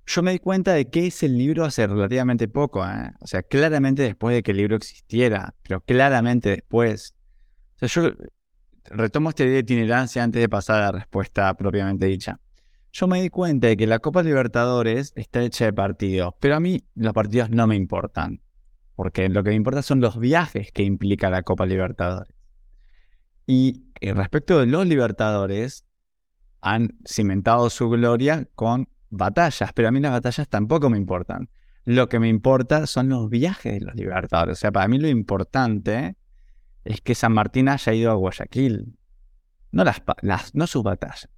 yo 0.05 0.21
me 0.21 0.31
di 0.31 0.39
cuenta 0.39 0.73
de 0.73 0.89
qué 0.89 1.07
es 1.07 1.23
el 1.23 1.37
libro 1.37 1.65
hace 1.65 1.87
relativamente 1.87 2.47
poco. 2.47 2.85
¿eh? 2.85 3.11
O 3.21 3.27
sea, 3.27 3.43
claramente 3.43 4.03
después 4.03 4.35
de 4.35 4.43
que 4.43 4.51
el 4.51 4.57
libro 4.57 4.75
existiera, 4.75 5.55
pero 5.63 5.81
claramente 5.81 6.49
después. 6.49 7.15
O 7.75 7.87
sea, 7.87 7.87
yo 7.87 8.11
retomo 8.85 9.29
esta 9.29 9.43
idea 9.43 9.53
de 9.53 9.59
itinerancia 9.59 10.23
antes 10.23 10.41
de 10.41 10.49
pasar 10.49 10.81
a 10.81 10.85
la 10.85 10.91
respuesta 10.91 11.53
propiamente 11.55 12.05
dicha. 12.05 12.39
Yo 12.91 13.07
me 13.07 13.21
di 13.21 13.29
cuenta 13.29 13.67
de 13.67 13.77
que 13.77 13.87
la 13.87 13.99
Copa 13.99 14.21
Libertadores 14.21 15.13
está 15.15 15.41
hecha 15.41 15.65
de 15.65 15.73
partidos, 15.73 16.35
pero 16.39 16.55
a 16.55 16.59
mí 16.59 16.83
los 16.93 17.13
partidos 17.13 17.49
no 17.49 17.65
me 17.65 17.75
importan, 17.75 18.41
porque 18.95 19.29
lo 19.29 19.43
que 19.43 19.49
me 19.49 19.55
importa 19.55 19.81
son 19.81 19.99
los 19.99 20.19
viajes 20.19 20.71
que 20.71 20.83
implica 20.83 21.31
la 21.31 21.41
Copa 21.41 21.65
Libertadores. 21.65 22.35
Y 23.47 23.85
eh, 23.99 24.13
respecto 24.13 24.59
de 24.59 24.67
los 24.67 24.85
Libertadores, 24.85 25.85
han 26.61 26.97
cimentado 27.05 27.69
su 27.69 27.89
gloria 27.89 28.47
con 28.55 28.87
batallas, 29.15 29.71
pero 29.73 29.87
a 29.87 29.91
mí 29.91 29.99
las 29.99 30.11
batallas 30.11 30.47
tampoco 30.49 30.89
me 30.89 30.97
importan. 30.97 31.49
Lo 31.85 32.07
que 32.07 32.19
me 32.19 32.29
importa 32.29 32.87
son 32.87 33.09
los 33.09 33.29
viajes 33.29 33.73
de 33.73 33.81
los 33.81 33.95
libertadores. 33.95 34.57
O 34.57 34.59
sea, 34.59 34.71
para 34.71 34.87
mí 34.87 34.97
lo 34.99 35.07
importante 35.07 36.15
es 36.85 37.01
que 37.01 37.15
San 37.15 37.33
Martín 37.33 37.69
haya 37.69 37.93
ido 37.93 38.11
a 38.11 38.15
Guayaquil, 38.15 38.97
no, 39.71 39.83
las, 39.83 40.55
no 40.55 40.67
sus 40.67 40.83
batallas. 40.83 41.29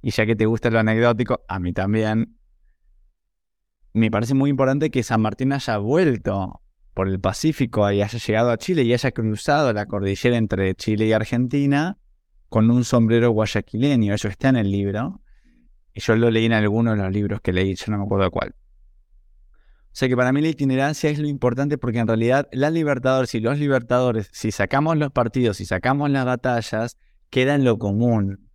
Y 0.00 0.10
ya 0.10 0.26
que 0.26 0.36
te 0.36 0.46
gusta 0.46 0.70
lo 0.70 0.78
anecdótico, 0.78 1.44
a 1.48 1.58
mí 1.58 1.72
también, 1.72 2.36
me 3.92 4.10
parece 4.10 4.34
muy 4.34 4.50
importante 4.50 4.90
que 4.90 5.02
San 5.02 5.20
Martín 5.20 5.52
haya 5.52 5.78
vuelto 5.78 6.62
por 6.94 7.08
el 7.08 7.20
Pacífico 7.20 7.90
y 7.90 8.02
haya 8.02 8.18
llegado 8.18 8.50
a 8.50 8.58
Chile 8.58 8.82
y 8.82 8.92
haya 8.92 9.10
cruzado 9.12 9.72
la 9.72 9.86
cordillera 9.86 10.36
entre 10.36 10.74
Chile 10.74 11.06
y 11.06 11.12
Argentina 11.12 11.98
con 12.48 12.70
un 12.70 12.84
sombrero 12.84 13.30
guayaquileño. 13.30 14.14
Eso 14.14 14.28
está 14.28 14.48
en 14.48 14.56
el 14.56 14.70
libro. 14.70 15.20
Yo 15.98 16.16
lo 16.16 16.30
leí 16.30 16.46
en 16.46 16.52
alguno 16.52 16.92
de 16.92 16.96
los 16.96 17.12
libros 17.12 17.40
que 17.40 17.52
leí, 17.52 17.74
yo 17.74 17.86
no 17.88 17.98
me 17.98 18.04
acuerdo 18.04 18.30
cuál. 18.30 18.54
O 19.88 19.96
sea 19.98 20.08
que 20.08 20.16
para 20.16 20.32
mí 20.32 20.40
la 20.40 20.48
itinerancia 20.48 21.10
es 21.10 21.18
lo 21.18 21.26
importante 21.26 21.76
porque 21.76 21.98
en 21.98 22.06
realidad 22.06 22.48
la 22.52 22.70
Libertadores 22.70 23.34
y 23.34 23.40
los 23.40 23.58
Libertadores, 23.58 24.28
si 24.32 24.52
sacamos 24.52 24.96
los 24.96 25.10
partidos, 25.10 25.56
si 25.56 25.64
sacamos 25.64 26.10
las 26.10 26.24
batallas, 26.24 26.96
queda 27.30 27.54
en 27.54 27.64
lo 27.64 27.78
común, 27.78 28.48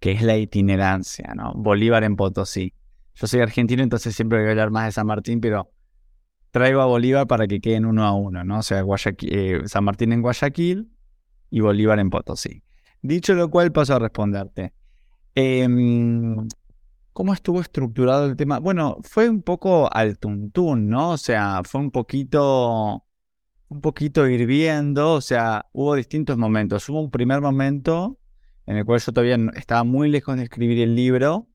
que 0.00 0.12
es 0.12 0.22
la 0.22 0.36
itinerancia, 0.36 1.32
¿no? 1.36 1.52
Bolívar 1.54 2.02
en 2.02 2.16
Potosí. 2.16 2.74
Yo 3.14 3.26
soy 3.26 3.40
argentino, 3.40 3.82
entonces 3.82 4.16
siempre 4.16 4.38
voy 4.38 4.48
a 4.48 4.50
hablar 4.50 4.70
más 4.70 4.86
de 4.86 4.92
San 4.92 5.06
Martín, 5.06 5.40
pero 5.40 5.70
traigo 6.50 6.80
a 6.80 6.86
Bolívar 6.86 7.26
para 7.26 7.46
que 7.46 7.60
queden 7.60 7.84
uno 7.84 8.04
a 8.04 8.12
uno, 8.12 8.42
¿no? 8.42 8.58
O 8.58 8.62
sea, 8.62 8.84
eh, 9.22 9.60
San 9.66 9.84
Martín 9.84 10.12
en 10.12 10.22
Guayaquil 10.22 10.90
y 11.50 11.60
Bolívar 11.60 11.98
en 11.98 12.10
Potosí. 12.10 12.62
Dicho 13.02 13.34
lo 13.34 13.48
cual, 13.50 13.72
paso 13.72 13.94
a 13.94 13.98
responderte. 13.98 14.72
Eh, 15.34 15.68
¿Cómo 17.12 17.32
estuvo 17.34 17.60
estructurado 17.60 18.26
el 18.26 18.36
tema? 18.36 18.60
Bueno, 18.60 18.98
fue 19.02 19.28
un 19.28 19.42
poco 19.42 19.92
al 19.92 20.18
tuntún, 20.18 20.88
¿no? 20.88 21.10
O 21.10 21.16
sea, 21.18 21.62
fue 21.64 21.80
un 21.80 21.90
poquito, 21.90 23.04
un 23.68 23.80
poquito 23.80 24.28
hirviendo, 24.28 25.14
o 25.14 25.20
sea, 25.20 25.66
hubo 25.72 25.96
distintos 25.96 26.36
momentos. 26.38 26.88
Hubo 26.88 27.00
un 27.00 27.10
primer 27.10 27.40
momento 27.40 28.18
en 28.66 28.76
el 28.76 28.84
cual 28.84 29.00
yo 29.00 29.12
todavía 29.12 29.36
estaba 29.56 29.82
muy 29.84 30.08
lejos 30.08 30.36
de 30.36 30.44
escribir 30.44 30.78
el 30.80 30.94
libro. 30.94 31.48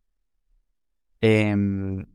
Em, 1.22 2.06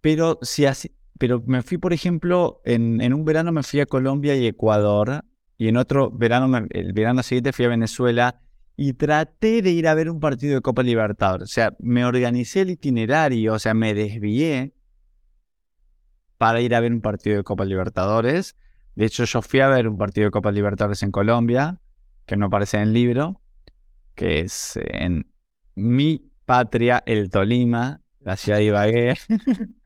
pero, 0.00 0.38
si 0.42 0.64
así, 0.64 0.90
pero 1.18 1.42
me 1.46 1.62
fui, 1.62 1.78
por 1.78 1.92
ejemplo, 1.92 2.62
en, 2.64 3.00
en, 3.02 3.12
un 3.12 3.24
verano 3.24 3.52
me 3.52 3.62
fui 3.62 3.80
a 3.80 3.86
Colombia 3.86 4.34
y 4.34 4.46
Ecuador, 4.46 5.24
y 5.58 5.68
en 5.68 5.76
otro 5.76 6.10
verano, 6.10 6.66
el 6.70 6.92
verano 6.94 7.22
siguiente 7.22 7.52
fui 7.52 7.66
a 7.66 7.68
Venezuela, 7.68 8.40
y 8.76 8.94
traté 8.94 9.62
de 9.62 9.70
ir 9.70 9.86
a 9.88 9.94
ver 9.94 10.10
un 10.10 10.20
partido 10.20 10.54
de 10.54 10.60
Copa 10.60 10.82
Libertadores. 10.82 11.50
O 11.50 11.52
sea, 11.52 11.74
me 11.78 12.04
organicé 12.04 12.62
el 12.62 12.70
itinerario, 12.70 13.54
o 13.54 13.58
sea, 13.58 13.74
me 13.74 13.94
desvié 13.94 14.72
para 16.38 16.60
ir 16.60 16.74
a 16.74 16.80
ver 16.80 16.92
un 16.92 17.00
partido 17.00 17.36
de 17.36 17.44
Copa 17.44 17.64
Libertadores. 17.64 18.56
De 18.94 19.06
hecho, 19.06 19.24
yo 19.24 19.42
fui 19.42 19.60
a 19.60 19.68
ver 19.68 19.88
un 19.88 19.96
partido 19.96 20.26
de 20.26 20.30
Copa 20.30 20.50
Libertadores 20.50 21.02
en 21.02 21.12
Colombia, 21.12 21.80
que 22.26 22.36
no 22.36 22.46
aparece 22.46 22.78
en 22.78 22.84
el 22.84 22.92
libro, 22.92 23.40
que 24.14 24.40
es 24.40 24.78
en 24.82 25.30
mi 25.74 26.30
patria, 26.44 27.02
el 27.06 27.30
Tolima, 27.30 28.00
la 28.20 28.36
ciudad 28.36 28.58
de 28.58 28.64
Ibagué. 28.64 29.14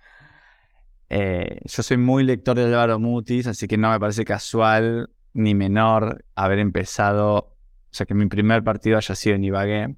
Eh, 1.09 1.61
yo 1.65 1.85
soy 1.85 1.99
muy 1.99 2.25
lector 2.25 2.57
de 2.57 2.65
Álvaro 2.65 2.99
Mutis, 2.99 3.47
así 3.47 3.69
que 3.69 3.77
no 3.77 3.91
me 3.91 4.01
parece 4.01 4.25
casual 4.25 5.09
ni 5.35 5.55
menor 5.55 6.25
haber 6.35 6.59
empezado, 6.59 7.56
o 7.97 7.99
sea, 7.99 8.05
que 8.05 8.13
mi 8.13 8.27
primer 8.27 8.63
partido 8.63 8.99
haya 8.99 9.15
sido 9.15 9.37
en 9.37 9.45
Ibagué. 9.45 9.97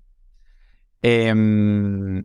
Em, 1.02 2.24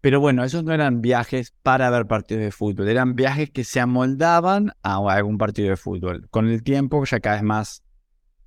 pero 0.00 0.20
bueno, 0.20 0.44
esos 0.44 0.62
no 0.62 0.72
eran 0.72 1.00
viajes 1.00 1.52
para 1.64 1.90
ver 1.90 2.06
partidos 2.06 2.44
de 2.44 2.52
fútbol, 2.52 2.88
eran 2.88 3.16
viajes 3.16 3.50
que 3.50 3.64
se 3.64 3.80
amoldaban 3.80 4.70
a 4.84 4.98
algún 5.12 5.38
partido 5.38 5.70
de 5.70 5.76
fútbol. 5.76 6.28
Con 6.30 6.48
el 6.48 6.62
tiempo, 6.62 7.04
ya 7.04 7.18
cada 7.18 7.34
vez 7.34 7.44
más 7.44 7.82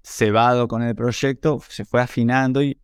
cebado 0.02 0.70
con 0.70 0.82
el 0.82 0.96
proyecto, 0.96 1.60
se 1.68 1.84
fue 1.84 2.00
afinando 2.00 2.64
y 2.64 2.80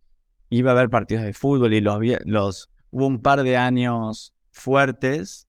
iba 0.50 0.72
a 0.72 0.74
ver 0.74 0.90
partidos 0.90 1.24
de 1.24 1.32
fútbol 1.32 1.72
y 1.72 1.80
los, 1.80 1.98
los 2.26 2.70
hubo 2.90 3.06
un 3.06 3.22
par 3.22 3.42
de 3.42 3.56
años 3.56 4.34
fuertes 4.50 5.48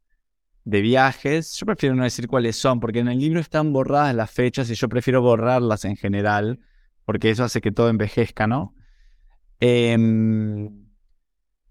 de 0.64 0.80
viajes. 0.80 1.58
Yo 1.58 1.66
prefiero 1.66 1.94
no 1.94 2.06
decir 2.06 2.30
cuáles 2.30 2.56
son, 2.56 2.80
porque 2.80 3.00
en 3.00 3.10
el 3.10 3.20
libro 3.20 3.42
están 3.42 3.74
borradas 3.74 4.16
las 4.16 4.32
fechas 4.32 4.70
y 4.70 4.76
yo 4.76 4.88
prefiero 4.88 5.22
borrarlas 5.22 5.84
en 5.84 5.98
general, 5.98 6.62
porque 7.10 7.32
eso 7.32 7.44
hace 7.44 7.60
que 7.60 7.72
todo 7.72 7.90
envejezca, 7.90 8.46
¿no? 8.46 8.76
Eh, 9.60 9.98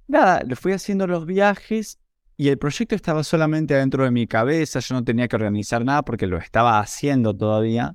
nada, 0.09 0.43
le 0.43 0.57
fui 0.57 0.73
haciendo 0.73 1.07
los 1.07 1.27
viajes 1.27 2.01
y 2.37 2.49
el 2.49 2.59
proyecto 2.59 2.97
estaba 2.97 3.23
solamente 3.23 3.75
dentro 3.75 4.03
de 4.03 4.11
mi 4.11 4.27
cabeza, 4.27 4.81
yo 4.81 4.97
no 4.97 5.05
tenía 5.05 5.29
que 5.29 5.37
organizar 5.37 5.85
nada 5.85 6.03
porque 6.03 6.27
lo 6.27 6.39
estaba 6.39 6.81
haciendo 6.81 7.37
todavía. 7.37 7.95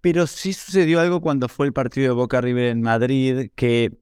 Pero 0.00 0.26
sí 0.26 0.52
sucedió 0.52 0.98
algo 0.98 1.20
cuando 1.20 1.46
fue 1.46 1.66
el 1.66 1.72
partido 1.72 2.08
de 2.08 2.14
Boca 2.14 2.40
River 2.40 2.70
en 2.70 2.82
Madrid, 2.82 3.52
que 3.54 3.96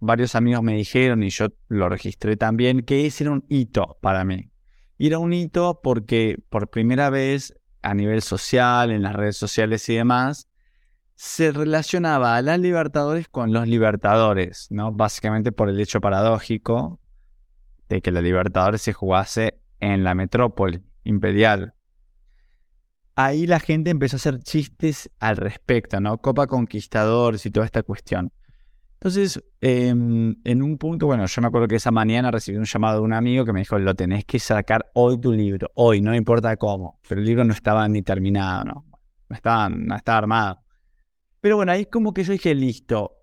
varios 0.00 0.34
amigos 0.34 0.62
me 0.62 0.76
dijeron 0.76 1.22
y 1.22 1.30
yo 1.30 1.46
lo 1.68 1.88
registré 1.88 2.36
también, 2.36 2.82
que 2.82 3.06
ese 3.06 3.24
era 3.24 3.32
un 3.32 3.46
hito 3.48 3.96
para 4.02 4.22
mí. 4.26 4.50
Y 4.98 5.06
era 5.06 5.18
un 5.18 5.32
hito 5.32 5.80
porque 5.82 6.36
por 6.50 6.68
primera 6.68 7.08
vez 7.08 7.54
a 7.80 7.94
nivel 7.94 8.20
social, 8.20 8.90
en 8.90 9.00
las 9.00 9.16
redes 9.16 9.38
sociales 9.38 9.88
y 9.88 9.94
demás, 9.94 10.49
se 11.22 11.52
relacionaba 11.52 12.34
a 12.34 12.40
las 12.40 12.58
Libertadores 12.58 13.28
con 13.28 13.52
los 13.52 13.68
Libertadores, 13.68 14.68
¿no? 14.70 14.90
Básicamente 14.90 15.52
por 15.52 15.68
el 15.68 15.78
hecho 15.78 16.00
paradójico 16.00 16.98
de 17.90 18.00
que 18.00 18.10
la 18.10 18.22
Libertadores 18.22 18.80
se 18.80 18.94
jugase 18.94 19.60
en 19.80 20.02
la 20.02 20.14
metrópoli 20.14 20.82
imperial. 21.04 21.74
Ahí 23.16 23.46
la 23.46 23.60
gente 23.60 23.90
empezó 23.90 24.16
a 24.16 24.16
hacer 24.16 24.38
chistes 24.38 25.10
al 25.18 25.36
respecto, 25.36 26.00
¿no? 26.00 26.16
Copa 26.16 26.46
Conquistadores 26.46 27.44
y 27.44 27.50
toda 27.50 27.66
esta 27.66 27.82
cuestión. 27.82 28.32
Entonces, 28.94 29.44
em, 29.60 30.36
en 30.42 30.62
un 30.62 30.78
punto, 30.78 31.04
bueno, 31.04 31.26
yo 31.26 31.42
me 31.42 31.48
acuerdo 31.48 31.68
que 31.68 31.76
esa 31.76 31.90
mañana 31.90 32.30
recibí 32.30 32.56
un 32.56 32.64
llamado 32.64 33.00
de 33.00 33.04
un 33.04 33.12
amigo 33.12 33.44
que 33.44 33.52
me 33.52 33.60
dijo, 33.60 33.78
lo 33.78 33.94
tenés 33.94 34.24
que 34.24 34.38
sacar 34.38 34.90
hoy 34.94 35.20
tu 35.20 35.32
libro, 35.32 35.70
hoy, 35.74 36.00
no 36.00 36.14
importa 36.14 36.56
cómo, 36.56 36.98
pero 37.06 37.20
el 37.20 37.26
libro 37.26 37.44
no 37.44 37.52
estaba 37.52 37.86
ni 37.88 38.00
terminado, 38.00 38.64
¿no? 38.64 38.86
No 39.28 39.36
estaba, 39.36 39.68
no 39.68 39.94
estaba 39.94 40.16
armado. 40.16 40.69
Pero 41.40 41.56
bueno, 41.56 41.72
ahí 41.72 41.86
como 41.86 42.12
que 42.12 42.24
yo 42.24 42.32
dije, 42.32 42.54
listo. 42.54 43.16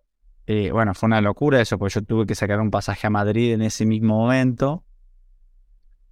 Eh, 0.48 0.72
bueno, 0.72 0.94
fue 0.94 1.08
una 1.08 1.22
locura 1.22 1.62
eso, 1.62 1.78
porque 1.78 1.96
yo 1.96 2.02
tuve 2.04 2.26
que 2.26 2.36
sacar 2.36 2.60
un 2.60 2.72
pasaje 2.72 3.06
a 3.06 3.10
Madrid 3.10 3.54
en 3.54 3.62
ese 3.62 3.86
mismo 3.86 4.18
momento. 4.18 4.86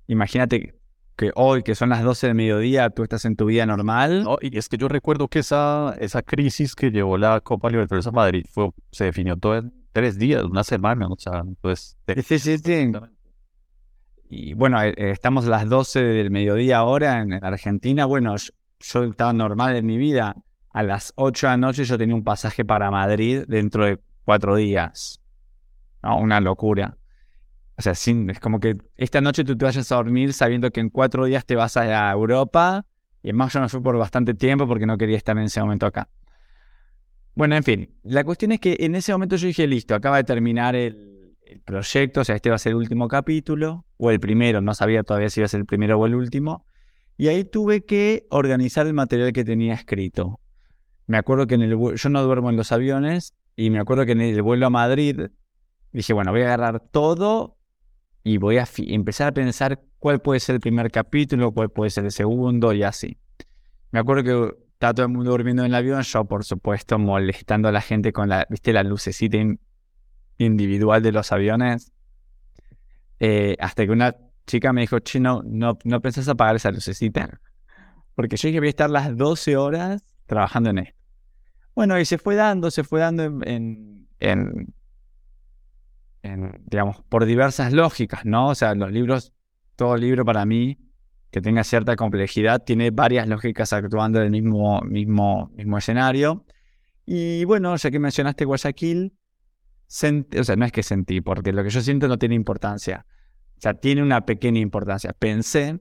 Imagínate 0.08 0.76
que 1.16 1.32
hoy, 1.36 1.64
que 1.64 1.74
son 1.74 1.90
las 1.90 2.04
12 2.04 2.28
del 2.28 2.36
mediodía, 2.36 2.90
tú 2.90 3.04
estás 3.04 3.26
en 3.26 3.36
tu 3.36 3.46
vida 3.46 3.66
normal. 3.66 4.28
y 4.42 4.58
es 4.58 4.68
que 4.68 4.78
yo 4.78 4.88
recuerdo 4.88 5.30
que 5.30 5.40
esa, 5.40 5.96
esa 6.00 6.22
crisis 6.22 6.76
que 6.76 6.92
llevó 6.92 7.18
la 7.18 7.40
Copa 7.40 7.70
Libertadores 7.70 8.08
a 8.08 8.12
Madrid 8.12 8.46
fue, 8.52 8.70
se 8.92 9.06
definió 9.06 9.38
todo 9.38 9.58
en 9.58 9.74
tres 9.94 10.20
días, 10.20 10.44
una 10.44 10.66
semana, 10.66 11.08
o 11.08 11.16
sea, 11.18 11.40
entonces... 11.40 11.98
Sí, 12.26 12.38
sí, 12.40 12.58
sí. 12.58 12.92
Y 14.30 14.54
bueno, 14.54 14.82
eh, 14.84 14.94
eh, 14.98 15.12
estamos 15.12 15.46
a 15.46 15.50
las 15.50 15.70
12 15.70 16.04
del 16.04 16.32
mediodía 16.32 16.80
ahora 16.80 17.22
en 17.22 17.34
Argentina. 17.34 18.06
Bueno, 18.06 18.36
yo 18.36 19.04
estaba 19.04 19.32
normal 19.32 19.78
en 19.78 19.86
mi 19.86 19.98
vida 19.98 20.36
a 20.76 20.84
las 20.84 21.14
8 21.16 21.48
de 21.48 21.52
la 21.52 21.58
noche 21.58 21.86
yo 21.86 21.98
tenía 21.98 22.14
un 22.14 22.26
pasaje 22.26 22.66
para 22.66 22.92
Madrid 22.92 23.46
dentro 23.48 23.86
de 23.86 23.98
cuatro 24.26 24.58
días. 24.58 25.22
Una 26.04 26.42
locura. 26.42 26.98
O 27.78 27.82
sea, 27.82 27.94
es 27.94 28.40
como 28.42 28.60
que 28.60 28.76
esta 28.98 29.22
noche 29.22 29.46
tú 29.46 29.58
te 29.58 29.64
vayas 29.64 29.90
a 29.90 29.96
dormir 29.96 30.34
sabiendo 30.34 30.70
que 30.72 30.82
en 30.82 30.90
cuatro 30.90 31.24
días 31.24 31.46
te 31.46 31.56
vas 31.56 31.78
a 31.78 32.12
Europa. 32.12 32.86
Y 33.24 33.30
en 33.30 33.38
más 33.38 33.54
yo 33.54 33.62
no 33.62 33.70
fui 33.70 33.80
por 33.80 33.98
bastante 33.98 34.34
tiempo 34.34 34.68
porque 34.68 34.86
no 34.86 34.98
quería 34.98 35.16
estar 35.16 35.38
en 35.38 35.46
ese 35.46 35.62
momento 35.62 35.86
acá. 35.86 36.10
Bueno, 37.36 37.56
en 37.56 37.64
fin, 37.64 37.96
la 38.04 38.26
cuestión 38.26 38.52
es 38.52 38.60
que 38.60 38.76
en 38.82 38.96
ese 38.96 39.14
momento 39.14 39.38
yo 39.38 39.48
dije, 39.48 39.68
listo, 39.68 39.96
acaba 39.96 40.18
de 40.18 40.26
terminar 40.26 40.76
el, 40.76 41.38
el 41.46 41.62
proyecto, 41.62 42.20
o 42.20 42.24
sea, 42.26 42.36
este 42.36 42.50
va 42.50 42.58
a 42.58 42.60
ser 42.60 42.72
el 42.72 42.78
último 42.78 43.08
capítulo, 43.08 43.86
o 43.96 44.12
el 44.12 44.20
primero, 44.20 44.60
no 44.60 44.74
sabía 44.74 45.04
todavía 45.04 45.30
si 45.30 45.40
iba 45.40 45.46
a 45.46 45.50
ser 45.50 45.62
el 45.62 45.66
primero 45.66 45.98
o 45.98 46.06
el 46.06 46.16
último. 46.16 46.66
Y 47.16 47.30
ahí 47.30 47.46
tuve 47.46 47.86
que 47.86 48.28
organizar 48.30 48.86
el 48.88 48.94
material 48.94 49.32
que 49.32 49.46
tenía 49.46 49.74
escrito. 49.74 50.42
Me 51.08 51.18
acuerdo 51.18 51.48
que 51.48 51.56
en 51.56 51.62
el 51.62 51.78
yo 51.96 52.10
no 52.10 52.24
duermo 52.24 52.50
en 52.50 52.58
los 52.58 52.72
aviones 52.72 53.34
y 53.56 53.70
me 53.70 53.80
acuerdo 53.80 54.06
que 54.06 54.14
en 54.14 54.22
el 54.22 54.42
vuelo 54.42 54.68
a 54.68 54.70
Madrid 54.70 55.28
dije, 55.92 56.14
bueno, 56.14 56.32
voy 56.32 56.42
a 56.42 56.46
agarrar 56.46 56.80
todo 56.80 57.58
y 58.24 58.38
voy 58.38 58.58
a 58.58 58.68
empezar 58.78 59.28
a 59.28 59.32
pensar 59.32 59.82
cuál 60.00 60.20
puede 60.20 60.40
ser 60.40 60.56
el 60.56 60.62
primer 60.62 60.92
capítulo, 60.92 61.52
cuál 61.52 61.70
puede 61.70 61.92
ser 61.92 62.06
el 62.06 62.12
segundo 62.12 62.74
y 62.74 62.84
así. 62.84 63.18
Me 63.92 64.00
acuerdo 64.00 64.24
que 64.24 64.58
estaba 64.74 64.94
todo 64.94 65.06
el 65.06 65.12
mundo 65.12 65.32
durmiendo 65.32 65.64
en 65.64 65.68
el 65.68 65.76
avión, 65.76 66.02
yo 66.02 66.26
por 66.26 66.44
supuesto 66.44 66.98
molestando 66.98 67.70
a 67.70 67.72
la 67.72 67.82
gente 67.82 68.12
con 68.12 68.28
la, 68.28 68.48
viste, 68.50 68.74
la 68.74 68.84
lucecita 68.84 69.38
individual 70.38 71.04
de 71.04 71.12
los 71.12 71.32
aviones. 71.32 71.92
Eh, 73.20 73.56
hasta 73.60 73.86
que 73.86 73.92
una 73.92 74.16
chica 74.48 74.74
me 74.74 74.82
dijo, 74.82 75.00
chino, 75.00 75.42
no, 75.46 75.78
no 75.84 76.02
pensás 76.02 76.28
apagar 76.28 76.56
esa 76.58 76.72
lucecita. 76.72 77.40
Porque 78.16 78.38
yo 78.38 78.48
dije 78.48 78.60
voy 78.60 78.68
a 78.68 78.70
estar 78.70 78.90
las 78.90 79.16
12 79.16 79.56
horas 79.56 80.04
trabajando 80.26 80.72
en 80.72 80.80
esto. 80.80 80.95
Bueno, 81.76 82.00
y 82.00 82.06
se 82.06 82.18
fue 82.18 82.36
dando, 82.36 82.72
se 82.72 82.84
fue 82.84 83.02
dando 83.02 83.24
en, 83.44 84.08
en, 84.20 84.74
digamos, 86.66 87.04
por 87.10 87.26
diversas 87.26 87.74
lógicas, 87.74 88.26
¿no? 88.26 88.50
O 88.50 88.56
sea, 88.56 88.74
los 88.76 88.92
libros, 88.92 89.34
todo 89.76 89.98
libro 89.98 90.24
para 90.26 90.46
mí 90.46 90.80
que 91.32 91.42
tenga 91.42 91.66
cierta 91.66 91.98
complejidad 91.98 92.64
tiene 92.64 92.92
varias 92.92 93.28
lógicas 93.28 93.74
actuando 93.74 94.20
en 94.20 94.26
el 94.26 94.32
mismo, 94.32 94.82
mismo, 94.82 95.52
mismo 95.54 95.78
escenario. 95.78 96.46
Y 97.06 97.44
bueno, 97.44 97.76
ya 97.76 97.92
que 97.92 98.00
mencionaste 98.00 98.46
Guayaquil, 98.46 99.14
o 99.14 100.44
sea, 100.44 100.56
no 100.56 100.66
es 100.66 100.72
que 100.72 100.82
sentí, 100.82 101.20
porque 101.20 101.52
lo 101.52 101.62
que 101.64 101.70
yo 101.70 101.82
siento 101.82 102.08
no 102.08 102.18
tiene 102.18 102.36
importancia. 102.36 103.06
O 103.58 103.62
sea, 103.62 103.74
tiene 103.74 104.02
una 104.02 104.26
pequeña 104.26 104.62
importancia. 104.62 105.14
Pensé 105.14 105.80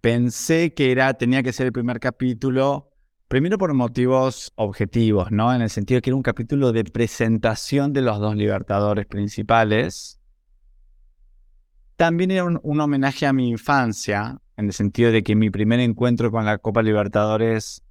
pensé 0.00 0.74
que 0.74 0.92
era, 0.92 1.14
tenía 1.14 1.42
que 1.42 1.52
ser 1.52 1.66
el 1.66 1.72
primer 1.72 2.00
capítulo, 2.00 2.87
primero 3.28 3.58
por 3.58 3.74
motivos 3.74 4.52
objetivos, 4.56 5.30
¿no? 5.30 5.54
En 5.54 5.60
el 5.60 5.68
sentido 5.68 5.98
de 5.98 6.02
que 6.02 6.10
era 6.10 6.16
un 6.16 6.22
capítulo 6.22 6.72
de 6.72 6.84
presentación 6.84 7.92
de 7.92 8.00
los 8.00 8.18
dos 8.18 8.34
libertadores 8.34 9.06
principales. 9.06 10.18
También 11.96 12.30
era 12.30 12.44
un, 12.44 12.80
homenaje 12.80 13.26
a 13.26 13.34
mi 13.34 13.50
infancia, 13.50 14.38
en 14.56 14.66
el 14.66 14.72
sentido 14.72 15.12
de 15.12 15.22
que 15.22 15.36
mi 15.36 15.50
primer 15.50 15.78
encuentro 15.80 16.30
con 16.30 16.46
la 16.46 16.58
Copa 16.58 16.82
Libertadores 16.82 17.82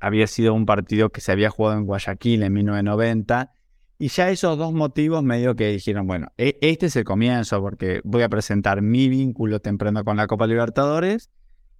había 0.00 0.26
sido 0.26 0.54
un 0.54 0.66
partido 0.66 1.10
que 1.10 1.20
se 1.20 1.32
había 1.32 1.50
jugado 1.50 1.78
en 1.78 1.84
Guayaquil 1.84 2.42
en 2.42 2.52
1990. 2.52 3.52
Y 3.98 4.08
ya 4.08 4.30
esos 4.30 4.56
dos 4.56 4.72
motivos 4.72 5.22
medio 5.22 5.56
que 5.56 5.68
dijeron, 5.68 6.06
bueno, 6.06 6.28
e, 6.38 6.56
este 6.62 6.86
es 6.86 6.96
el 6.96 7.04
comienzo 7.04 7.60
porque 7.60 8.00
voy 8.02 8.22
a 8.22 8.30
presentar 8.30 8.80
mi 8.80 9.10
vínculo 9.10 9.60
temprano 9.60 10.04
con 10.04 10.16
la 10.16 10.26
Copa 10.26 10.46
Libertadores 10.46 11.28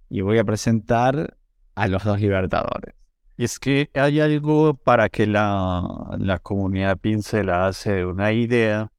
y 0.07 0.21
voy 0.21 0.37
a 0.37 0.43
presentar 0.43 1.37
a 1.75 1.87
los 1.87 2.03
dos 2.03 2.19
libertadores. 2.19 2.95
Y 3.37 3.45
es 3.45 3.59
que 3.59 3.89
hay 3.95 4.19
algo 4.19 4.75
para 4.75 5.09
que 5.09 5.25
la, 5.25 5.83
la 6.19 6.39
comunidad 6.39 6.97
pincelada 6.97 7.73
se 7.73 7.93
dé 7.93 8.05
una 8.05 8.31
idea. 8.33 8.91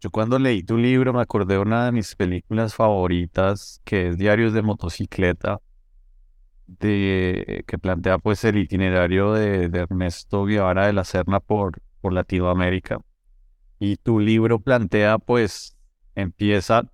Yo 0.00 0.10
cuando 0.10 0.38
leí 0.38 0.62
tu 0.62 0.76
libro 0.76 1.12
me 1.12 1.20
acordé 1.20 1.54
de 1.54 1.60
una 1.60 1.84
de 1.84 1.92
mis 1.92 2.16
películas 2.16 2.74
favoritas, 2.74 3.80
que 3.84 4.08
es 4.08 4.18
Diarios 4.18 4.52
de 4.54 4.62
Motocicleta. 4.62 5.60
de, 6.66 7.64
que 7.66 7.78
plantea 7.78 8.18
pues 8.18 8.44
el 8.44 8.56
itinerario 8.58 9.32
de, 9.32 9.64
Ernesto 9.66 10.44
Guevara 10.46 10.86
de 10.86 10.92
la 10.92 11.04
Serna 11.04 11.40
por, 11.40 11.80
por 12.00 12.12
Latinoamérica. 12.12 12.98
Y 13.78 13.96
tu 13.96 14.20
libro 14.20 14.60
plantea 14.60 15.18
pues, 15.18 15.76
empieza, 16.14 16.90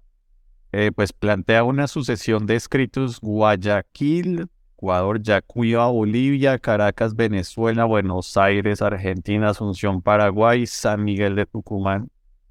eh, 0.73 0.93
pues 0.95 1.13
plantea 1.13 1.65
una 1.65 1.87
sucesión 1.89 2.47
de 2.47 2.57
escritos 2.57 3.21
Guayaquil, 3.21 4.49
Ecuador, 4.77 5.23
Yacuiba, 5.23 5.87
Bolivia, 5.87 6.59
Caracas, 6.59 7.17
Venezuela, 7.17 7.87
Buenos 7.87 8.37
Aires, 8.37 8.83
Argentina, 8.83 9.49
Asunción, 9.49 10.03
Paraguay, 10.03 10.67
San 10.67 11.03
Miguel 11.03 11.35
de 11.35 11.47
Tucumán, 11.47 12.11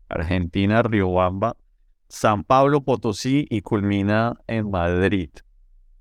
Argentina, 0.10 0.82
Riobamba, 0.82 1.56
San 2.08 2.44
Pablo, 2.44 2.82
Potosí 2.82 3.46
y 3.48 3.62
culmina 3.62 4.40
en 4.48 4.72
Madrid. 4.72 5.30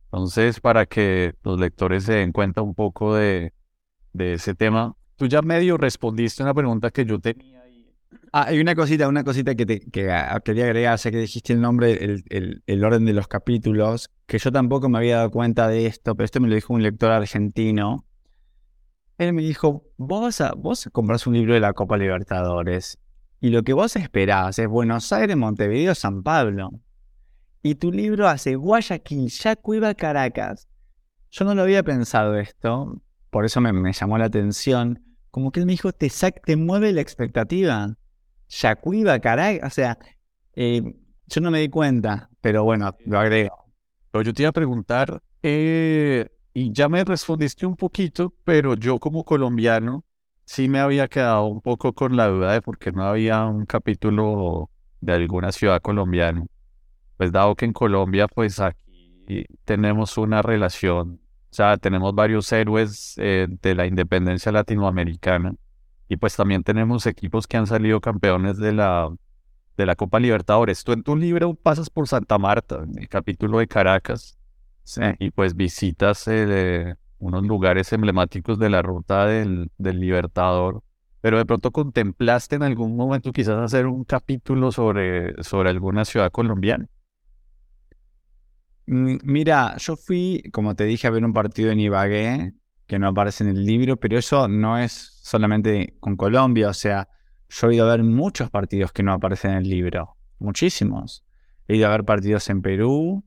Entonces, 0.06 0.60
para 0.60 0.86
que 0.86 1.34
los 1.42 1.60
lectores 1.60 2.04
se 2.04 2.14
den 2.14 2.32
cuenta 2.32 2.62
un 2.62 2.74
poco 2.74 3.14
de, 3.14 3.52
ese 4.18 4.54
tema, 4.54 4.96
tú 5.16 5.26
ya 5.26 5.42
medio 5.42 5.76
respondiste 5.76 6.42
una 6.42 6.54
pregunta 6.54 6.90
que 6.90 7.04
yo 7.04 7.18
tenía. 7.18 7.53
Ah, 8.36 8.46
hay 8.48 8.58
una 8.58 8.74
cosita, 8.74 9.06
una 9.06 9.22
cosita 9.22 9.54
que, 9.54 9.64
quería 9.92 10.32
agregar, 10.64 10.98
sé 10.98 11.12
que 11.12 11.18
dijiste 11.18 11.52
el 11.52 11.60
nombre, 11.60 11.92
el, 12.02 12.84
orden 12.84 13.04
de 13.04 13.12
los 13.12 13.28
capítulos, 13.28 14.10
que 14.26 14.40
yo 14.40 14.50
tampoco 14.50 14.88
me 14.88 14.98
había 14.98 15.18
dado 15.18 15.30
cuenta 15.30 15.68
de 15.68 15.86
esto, 15.86 16.16
pero 16.16 16.24
esto 16.24 16.40
me 16.40 16.48
lo 16.48 16.56
dijo 16.56 16.74
un 16.74 16.82
lector 16.82 17.12
argentino. 17.12 18.04
Él 19.18 19.34
me 19.34 19.42
dijo, 19.42 19.84
vos, 19.98 20.42
vos 20.56 20.88
compras 20.90 21.28
un 21.28 21.34
libro 21.34 21.54
de 21.54 21.60
la 21.60 21.74
Copa 21.74 21.96
Libertadores 21.96 22.98
y 23.40 23.50
lo 23.50 23.62
que 23.62 23.72
vos 23.72 23.94
esperás 23.94 24.58
es 24.58 24.66
Buenos 24.66 25.12
Aires, 25.12 25.36
Montevideo, 25.36 25.94
San 25.94 26.24
Pablo 26.24 26.72
y 27.62 27.76
tu 27.76 27.92
libro 27.92 28.26
hace 28.26 28.56
Guayaquil, 28.56 29.28
Yacuiba, 29.28 29.94
Caracas. 29.94 30.66
Yo 31.30 31.44
no 31.44 31.54
lo 31.54 31.62
había 31.62 31.84
pensado 31.84 32.36
esto, 32.36 33.00
por 33.30 33.44
eso 33.44 33.60
me, 33.60 33.92
llamó 33.92 34.18
la 34.18 34.24
atención. 34.24 35.04
Como 35.30 35.52
que 35.52 35.60
él 35.60 35.66
me 35.66 35.74
dijo, 35.74 35.92
te, 35.92 36.10
te 36.44 36.56
mueve 36.56 36.92
la 36.92 37.00
expectativa. 37.00 37.96
Yacuiba, 38.60 39.18
Caracas, 39.20 39.66
o 39.66 39.74
sea, 39.74 39.98
eh, 40.54 40.82
yo 41.26 41.40
no 41.40 41.50
me 41.50 41.60
di 41.60 41.68
cuenta, 41.68 42.30
pero 42.40 42.64
bueno, 42.64 42.94
lo 43.06 43.18
agrego. 43.18 43.64
Yo 44.12 44.32
te 44.32 44.42
iba 44.42 44.50
a 44.50 44.52
preguntar, 44.52 45.22
eh, 45.42 46.28
y 46.52 46.72
ya 46.72 46.88
me 46.88 47.04
respondiste 47.04 47.66
un 47.66 47.76
poquito, 47.76 48.32
pero 48.44 48.74
yo 48.74 48.98
como 48.98 49.24
colombiano 49.24 50.04
sí 50.44 50.68
me 50.68 50.78
había 50.78 51.08
quedado 51.08 51.46
un 51.46 51.60
poco 51.60 51.92
con 51.92 52.16
la 52.16 52.28
duda 52.28 52.52
de 52.52 52.62
por 52.62 52.78
qué 52.78 52.92
no 52.92 53.02
había 53.04 53.44
un 53.44 53.66
capítulo 53.66 54.70
de 55.00 55.14
alguna 55.14 55.50
ciudad 55.50 55.80
colombiana 55.80 56.44
pues 57.16 57.32
dado 57.32 57.54
que 57.54 57.64
en 57.64 57.72
Colombia, 57.72 58.28
pues 58.28 58.60
aquí 58.60 59.46
tenemos 59.64 60.18
una 60.18 60.42
relación, 60.42 61.20
o 61.50 61.54
sea, 61.54 61.76
tenemos 61.76 62.14
varios 62.14 62.50
héroes 62.52 63.14
eh, 63.18 63.46
de 63.62 63.74
la 63.74 63.86
independencia 63.86 64.52
latinoamericana 64.52 65.54
y 66.08 66.16
pues 66.16 66.36
también 66.36 66.62
tenemos 66.62 67.06
equipos 67.06 67.46
que 67.46 67.56
han 67.56 67.66
salido 67.66 68.00
campeones 68.00 68.58
de 68.58 68.72
la, 68.72 69.14
de 69.76 69.86
la 69.86 69.96
Copa 69.96 70.20
Libertadores. 70.20 70.84
Tú 70.84 70.92
en 70.92 71.02
tu 71.02 71.16
libro 71.16 71.54
pasas 71.54 71.90
por 71.90 72.08
Santa 72.08 72.38
Marta, 72.38 72.82
en 72.82 72.98
el 72.98 73.08
capítulo 73.08 73.58
de 73.58 73.66
Caracas, 73.66 74.38
y 75.18 75.30
pues 75.30 75.56
visitas 75.56 76.28
eh, 76.28 76.94
unos 77.18 77.42
lugares 77.44 77.92
emblemáticos 77.92 78.58
de 78.58 78.70
la 78.70 78.82
ruta 78.82 79.26
del, 79.26 79.70
del 79.78 80.00
Libertador 80.00 80.82
pero 81.24 81.38
de 81.38 81.46
pronto 81.46 81.70
contemplaste 81.70 82.56
en 82.56 82.62
algún 82.64 82.96
momento 82.96 83.32
quizás 83.32 83.56
hacer 83.58 83.86
un 83.86 84.04
capítulo 84.04 84.70
sobre, 84.70 85.42
sobre 85.42 85.70
alguna 85.70 86.04
ciudad 86.04 86.30
colombiana. 86.30 86.86
Mira, 88.84 89.74
yo 89.78 89.96
fui, 89.96 90.42
como 90.52 90.74
te 90.74 90.84
dije, 90.84 91.06
a 91.06 91.10
ver 91.10 91.24
un 91.24 91.32
partido 91.32 91.70
en 91.70 91.80
Ibagué, 91.80 92.52
que 92.94 92.98
no 93.00 93.08
aparece 93.08 93.42
en 93.42 93.50
el 93.50 93.66
libro, 93.66 93.96
pero 93.96 94.16
eso 94.16 94.46
no 94.46 94.78
es 94.78 94.92
solamente 95.20 95.96
con 95.98 96.16
Colombia, 96.16 96.68
o 96.68 96.74
sea, 96.74 97.08
yo 97.48 97.68
he 97.68 97.74
ido 97.74 97.90
a 97.90 97.96
ver 97.96 98.04
muchos 98.04 98.50
partidos 98.50 98.92
que 98.92 99.02
no 99.02 99.12
aparecen 99.12 99.50
en 99.50 99.56
el 99.58 99.68
libro, 99.68 100.16
muchísimos. 100.38 101.24
He 101.66 101.74
ido 101.74 101.88
a 101.88 101.90
ver 101.90 102.04
partidos 102.04 102.48
en 102.50 102.62
Perú, 102.62 103.24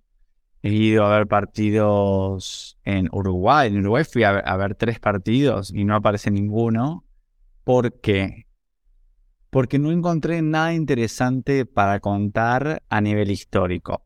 he 0.61 0.71
ido 0.71 1.05
a 1.05 1.17
ver 1.17 1.27
partidos 1.27 2.79
en 2.85 3.09
Uruguay. 3.11 3.67
En 3.67 3.79
Uruguay 3.79 4.05
fui 4.05 4.23
a 4.23 4.31
ver, 4.31 4.43
a 4.47 4.55
ver 4.55 4.75
tres 4.75 5.01
partidos 5.01 5.73
y 5.73 5.83
no 5.83 5.97
aparece 5.97 6.31
ninguno. 6.31 7.03
¿Por 7.65 7.99
qué? 7.99 8.47
Porque 9.49 9.79
no 9.79 9.91
encontré 9.91 10.41
nada 10.41 10.73
interesante 10.73 11.65
para 11.65 11.99
contar 11.99 12.83
a 12.87 13.01
nivel 13.01 13.31
histórico. 13.31 14.01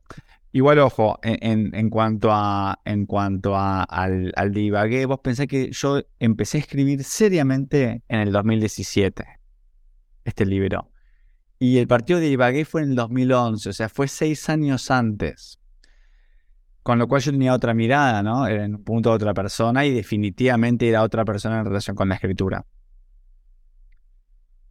Igual, 0.54 0.80
ojo, 0.80 1.18
en, 1.24 1.90
cuanto 1.90 2.30
a 2.32 2.82
en 2.84 3.06
cuanto 3.06 3.56
a, 3.56 3.84
al, 3.84 4.34
al 4.36 4.52
de 4.52 4.62
Ibagué, 4.62 5.06
vos 5.06 5.20
pensás 5.20 5.48
que 5.48 5.72
yo 5.72 6.02
empecé 6.20 6.58
a 6.58 6.62
escribir 6.62 7.06
seriamente 7.06 8.04
en 8.10 8.20
el 8.20 8.34
2017, 8.34 9.26
este 10.26 10.46
libro. 10.46 10.92
Y 11.58 11.78
el 11.78 11.88
partido 11.88 12.20
de 12.20 12.28
Ibagué 12.28 12.66
fue 12.66 12.82
en 12.82 12.90
el 12.90 12.96
2011, 12.96 13.70
o 13.70 13.74
sea, 13.74 13.88
fue 13.88 14.10
seis 14.10 14.50
años 14.50 14.92
antes. 14.92 15.60
Con 16.84 16.98
lo 16.98 17.08
cual 17.08 17.22
yo 17.22 17.32
tenía 17.32 17.54
otra 17.54 17.74
mirada, 17.74 18.24
¿no? 18.24 18.48
Era 18.48 18.66
en 18.66 18.76
un 18.76 18.84
punto 18.84 19.10
de 19.10 19.16
otra 19.16 19.34
persona 19.34 19.86
y 19.86 19.94
definitivamente 19.94 20.90
era 20.90 21.04
otra 21.04 21.24
persona 21.24 21.60
en 21.60 21.66
relación 21.66 21.96
con 21.96 22.10
la 22.10 22.16
escritura. 22.16 22.66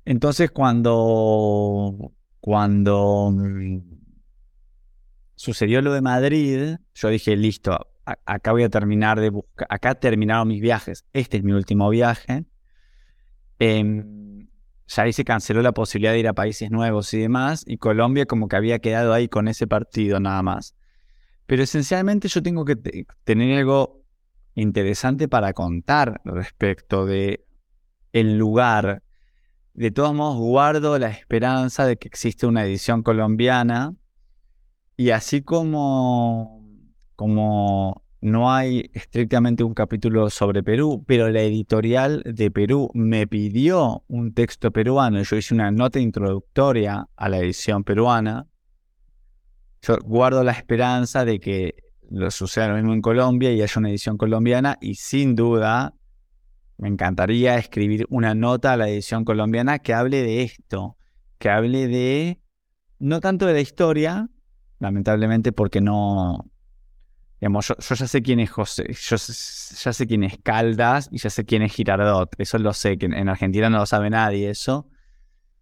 Entonces, 0.04 0.50
cuando, 0.50 2.12
cuando 2.40 3.32
sucedió 5.40 5.80
lo 5.80 5.94
de 5.94 6.02
Madrid, 6.02 6.76
yo 6.92 7.08
dije, 7.08 7.34
listo, 7.34 7.86
acá 8.04 8.52
voy 8.52 8.62
a 8.62 8.68
terminar 8.68 9.18
de 9.18 9.30
buscar, 9.30 9.66
acá 9.70 9.94
terminaron 9.94 10.46
mis 10.46 10.60
viajes, 10.60 11.06
este 11.14 11.38
es 11.38 11.42
mi 11.42 11.52
último 11.52 11.88
viaje. 11.88 12.44
Em, 13.58 14.48
ya 14.86 15.02
ahí 15.04 15.14
se 15.14 15.24
canceló 15.24 15.62
la 15.62 15.72
posibilidad 15.72 16.12
de 16.12 16.18
ir 16.18 16.28
a 16.28 16.34
países 16.34 16.70
nuevos 16.70 17.14
y 17.14 17.20
demás, 17.20 17.64
y 17.66 17.78
Colombia 17.78 18.26
como 18.26 18.48
que 18.48 18.56
había 18.56 18.80
quedado 18.80 19.14
ahí 19.14 19.28
con 19.28 19.48
ese 19.48 19.66
partido 19.66 20.20
nada 20.20 20.42
más. 20.42 20.74
Pero 21.46 21.62
esencialmente 21.62 22.28
yo 22.28 22.42
tengo 22.42 22.66
que 22.66 22.76
tener 23.24 23.60
algo 23.60 24.04
interesante 24.54 25.26
para 25.26 25.54
contar 25.54 26.20
respecto 26.26 27.06
de 27.06 27.46
el 28.12 28.36
lugar. 28.36 29.02
De 29.72 29.90
todos 29.90 30.12
modos, 30.12 30.36
guardo 30.36 30.98
la 30.98 31.08
esperanza 31.08 31.86
de 31.86 31.96
que 31.96 32.08
existe 32.08 32.46
una 32.46 32.62
edición 32.62 33.02
colombiana 33.02 33.94
y 35.00 35.12
así 35.12 35.40
como, 35.40 36.62
como 37.16 38.04
no 38.20 38.52
hay 38.52 38.90
estrictamente 38.92 39.64
un 39.64 39.72
capítulo 39.72 40.28
sobre 40.28 40.62
Perú, 40.62 41.02
pero 41.06 41.30
la 41.30 41.40
editorial 41.40 42.22
de 42.26 42.50
Perú 42.50 42.90
me 42.92 43.26
pidió 43.26 44.04
un 44.08 44.34
texto 44.34 44.70
peruano, 44.72 45.22
yo 45.22 45.36
hice 45.36 45.54
una 45.54 45.70
nota 45.70 46.00
introductoria 46.00 47.08
a 47.16 47.28
la 47.30 47.38
edición 47.38 47.82
peruana, 47.82 48.46
yo 49.80 49.96
guardo 50.04 50.44
la 50.44 50.52
esperanza 50.52 51.24
de 51.24 51.40
que 51.40 51.76
lo 52.10 52.30
suceda 52.30 52.68
lo 52.68 52.74
mismo 52.74 52.92
en 52.92 53.00
Colombia 53.00 53.50
y 53.52 53.62
haya 53.62 53.78
una 53.78 53.88
edición 53.88 54.18
colombiana 54.18 54.76
y 54.82 54.96
sin 54.96 55.34
duda 55.34 55.94
me 56.76 56.88
encantaría 56.88 57.56
escribir 57.56 58.04
una 58.10 58.34
nota 58.34 58.74
a 58.74 58.76
la 58.76 58.90
edición 58.90 59.24
colombiana 59.24 59.78
que 59.78 59.94
hable 59.94 60.20
de 60.20 60.42
esto, 60.42 60.98
que 61.38 61.48
hable 61.48 61.88
de 61.88 62.38
no 62.98 63.20
tanto 63.20 63.46
de 63.46 63.54
la 63.54 63.60
historia, 63.60 64.28
lamentablemente 64.80 65.52
porque 65.52 65.80
no... 65.80 66.50
Digamos, 67.40 67.68
yo, 67.68 67.74
ya 67.78 68.06
sé 68.06 68.20
quién 68.20 68.40
es 68.40 68.50
José, 68.50 68.84
yo 68.88 69.16
ya 69.16 69.92
sé 69.94 70.06
quién 70.06 70.24
es 70.24 70.36
Caldas 70.42 71.08
y 71.10 71.16
ya 71.16 71.30
sé 71.30 71.46
quién 71.46 71.62
es 71.62 71.72
Girardot, 71.72 72.34
eso 72.36 72.58
lo 72.58 72.74
sé, 72.74 72.98
que 72.98 73.06
en 73.06 73.28
Argentina 73.30 73.70
no 73.70 73.78
lo 73.78 73.86
sabe 73.86 74.10
nadie 74.10 74.50
eso. 74.50 74.86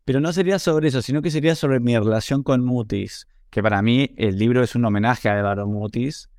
Pero 0.04 0.20
no 0.20 0.33
sería 0.33 0.59
sobre 0.59 0.88
eso, 0.88 1.02
sino 1.02 1.22
que 1.22 1.31
sería 1.31 1.54
sobre 1.54 1.78
mi 1.78 1.96
relación 1.96 2.42
con 2.42 2.64
Mutis, 2.64 3.28
que 3.50 3.62
para 3.62 3.81
mí 3.81 4.12
el 4.16 4.38
libro 4.38 4.64
es 4.64 4.74
un 4.74 4.85
homenaje 4.87 5.28
a 5.28 5.38
Eduardo 5.38 5.68
Mutis. 5.68 6.31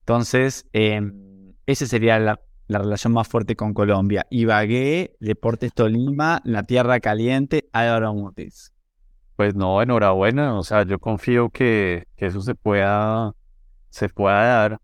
Entonces, 0.00 0.66
eh, 0.72 1.02
esa 1.66 1.86
sería 1.86 2.18
la, 2.18 2.40
la, 2.66 2.78
relación 2.78 3.12
más 3.12 3.28
fuerte 3.28 3.56
con 3.56 3.74
Colombia. 3.74 4.26
Ibagué, 4.30 5.16
Deportes 5.20 5.74
Tolima, 5.74 6.40
La 6.44 6.62
Tierra 6.62 7.00
Caliente, 7.00 7.68
Eduardo 7.74 8.14
Mutis. 8.14 8.72
Pues 9.38 9.54
no, 9.54 9.80
enhorabuena. 9.80 10.58
O 10.58 10.64
sea, 10.64 10.82
yo 10.84 10.98
confío 10.98 11.50
que, 11.50 12.08
eso 12.16 12.40
se 12.40 12.56
pueda, 12.56 13.34
se 13.88 14.08
pueda 14.08 14.42
dar. 14.42 14.80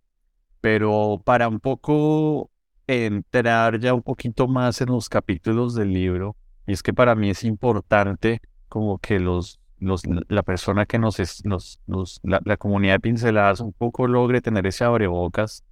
Pero 0.61 1.21
para 1.25 1.49
un 1.49 1.59
poco 1.59 2.53
entrar 2.87 3.81
ya 3.81 3.95
un 3.95 4.03
poquito 4.03 4.47
más 4.47 4.81
en 4.81 4.91
los 4.91 5.09
capítulos 5.09 5.75
del 5.75 5.93
libro, 5.93 6.37
y 6.69 6.73
es 6.73 6.85
que 6.85 6.95
para 6.95 7.17
mí 7.17 7.31
es 7.31 7.43
importante 7.43 8.41
como 8.69 8.99
que 8.99 9.19
los, 9.19 9.59
los 9.79 10.03
la 10.29 10.45
persona 10.45 10.87
que 10.87 11.01
nos, 11.01 11.19
es, 11.19 11.45
nos, 11.45 11.81
la, 12.23 12.41
la, 12.45 12.57
comunidad 12.57 12.95
de 12.95 13.01
pinceladas 13.01 13.59
un 13.59 13.73
poco 13.73 14.07
logre 14.07 14.41
tener 14.41 14.69
ese 14.69 14.85
abrebocas. 14.85 15.65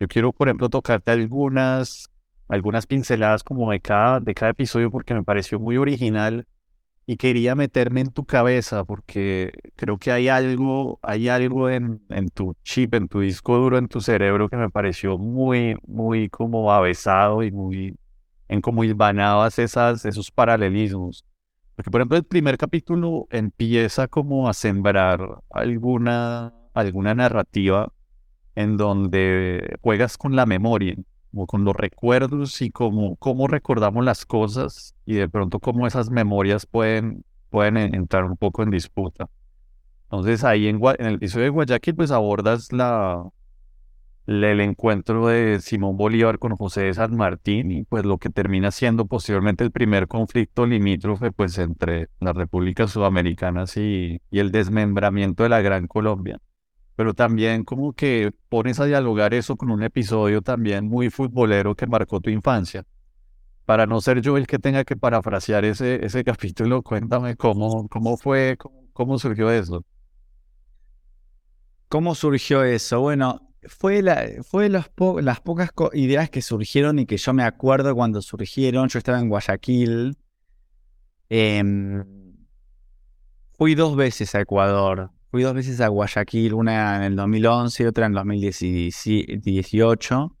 Yo 0.00 0.08
quiero, 0.08 0.32
por 0.32 0.48
ejemplo, 0.48 0.68
tocarte 0.70 1.12
algunas, 1.12 2.10
algunas 2.48 2.86
pinceladas 2.86 3.44
como 3.44 3.70
de 3.70 3.80
cada, 3.80 4.18
de 4.18 4.34
cada 4.34 4.50
episodio 4.50 4.90
porque 4.90 5.14
me 5.14 5.22
pareció 5.22 5.60
muy 5.60 5.76
original 5.76 6.48
y 7.06 7.16
quería 7.16 7.54
meterme 7.54 8.00
en 8.00 8.10
tu 8.10 8.24
cabeza 8.24 8.84
porque 8.84 9.52
creo 9.76 9.98
que 9.98 10.12
hay 10.12 10.28
algo, 10.28 11.00
hay 11.02 11.28
algo 11.28 11.68
en, 11.68 12.02
en 12.10 12.28
tu 12.28 12.54
chip, 12.62 12.94
en 12.94 13.08
tu 13.08 13.20
disco 13.20 13.56
duro, 13.56 13.78
en 13.78 13.88
tu 13.88 14.00
cerebro 14.00 14.48
que 14.48 14.56
me 14.56 14.70
pareció 14.70 15.18
muy, 15.18 15.76
muy 15.86 16.28
como 16.28 16.72
avesado 16.72 17.42
y 17.42 17.50
muy 17.50 17.96
en 18.48 18.60
cómo 18.60 18.84
hilvanabas 18.84 19.58
esas, 19.58 20.04
esos 20.04 20.30
paralelismos. 20.30 21.24
Porque, 21.74 21.90
por 21.90 22.00
ejemplo, 22.00 22.18
el 22.18 22.24
primer 22.24 22.58
capítulo 22.58 23.26
empieza 23.30 24.06
como 24.06 24.48
a 24.48 24.52
sembrar 24.52 25.20
alguna, 25.50 26.52
alguna 26.74 27.14
narrativa 27.14 27.92
en 28.54 28.76
donde 28.76 29.76
juegas 29.80 30.18
con 30.18 30.36
la 30.36 30.44
memoria, 30.46 30.94
como 31.32 31.46
con 31.46 31.64
los 31.64 31.74
recuerdos 31.74 32.60
y 32.62 32.70
como 32.70 33.16
cómo 33.16 33.48
recordamos 33.48 34.04
las 34.04 34.26
cosas 34.26 34.94
y 35.06 35.14
de 35.14 35.28
pronto 35.28 35.60
cómo 35.60 35.86
esas 35.86 36.10
memorias 36.10 36.66
pueden, 36.66 37.24
entrar 37.52 38.24
un 38.24 38.36
poco 38.36 38.62
en 38.62 38.70
disputa. 38.70 39.28
Entonces 40.04 40.44
ahí 40.44 40.68
en, 40.68 40.80
en 40.98 41.06
el 41.06 41.14
episodio 41.14 41.44
de 41.44 41.50
Guayaquil 41.50 41.94
pues 41.96 42.10
abordas 42.10 42.68
el 44.26 44.60
encuentro 44.60 45.26
de 45.26 45.60
Simón 45.60 45.96
Bolívar 45.96 46.38
con 46.38 46.54
José 46.54 46.82
de 46.82 46.94
San 46.94 47.16
Martín 47.16 47.72
y 47.72 47.84
pues 47.84 48.04
lo 48.04 48.18
que 48.18 48.28
termina 48.28 48.70
siendo 48.70 49.06
posteriormente 49.06 49.64
el 49.64 49.72
primer 49.72 50.08
conflicto 50.08 50.66
limítrofe 50.66 51.32
pues 51.32 51.58
entre 51.58 52.08
las 52.20 52.36
repúblicas 52.36 52.90
sudamericanas 52.90 53.76
y 53.78 54.20
el 54.30 54.52
desmembramiento 54.52 55.42
de 55.44 55.48
la 55.48 55.62
Gran 55.62 55.86
Colombia. 55.86 56.38
Pero 57.02 57.14
también 57.14 57.64
como 57.64 57.94
que 57.94 58.30
pones 58.48 58.78
a 58.78 58.84
dialogar 58.84 59.34
eso 59.34 59.56
con 59.56 59.72
un 59.72 59.82
episodio 59.82 60.40
también 60.40 60.88
muy 60.88 61.10
futbolero 61.10 61.74
que 61.74 61.84
marcó 61.84 62.20
tu 62.20 62.30
infancia. 62.30 62.84
Para 63.64 63.86
no 63.86 64.00
ser 64.00 64.20
yo 64.20 64.36
el 64.36 64.46
que 64.46 64.60
tenga 64.60 64.84
que 64.84 64.94
parafrasear 64.94 65.64
ese, 65.64 66.06
ese 66.06 66.22
capítulo, 66.24 66.80
cuéntame 66.80 67.34
cómo, 67.34 67.88
cómo 67.88 68.16
fue, 68.16 68.56
cómo, 68.56 68.84
cómo 68.92 69.18
surgió 69.18 69.50
eso. 69.50 69.84
¿Cómo 71.88 72.14
surgió 72.14 72.62
eso? 72.62 73.00
Bueno, 73.00 73.50
fue, 73.64 74.00
la, 74.00 74.24
fue 74.44 74.68
las 74.68 75.40
pocas 75.40 75.70
ideas 75.94 76.30
que 76.30 76.40
surgieron 76.40 77.00
y 77.00 77.06
que 77.06 77.16
yo 77.16 77.32
me 77.32 77.42
acuerdo 77.42 77.96
cuando 77.96 78.22
surgieron. 78.22 78.88
Yo 78.88 78.98
estaba 79.00 79.18
en 79.18 79.28
Guayaquil. 79.28 80.16
Em, 81.28 82.04
fui 83.58 83.74
dos 83.74 83.96
veces 83.96 84.36
a 84.36 84.40
Ecuador. 84.42 85.10
Fui 85.32 85.42
dos 85.42 85.54
veces 85.54 85.80
a 85.80 85.88
Guayaquil, 85.88 86.52
una 86.52 86.98
en 86.98 87.04
el 87.04 87.16
2011 87.16 87.82
y 87.82 87.86
otra 87.86 88.04
en 88.04 88.12
el 88.12 88.16
2018, 88.16 90.36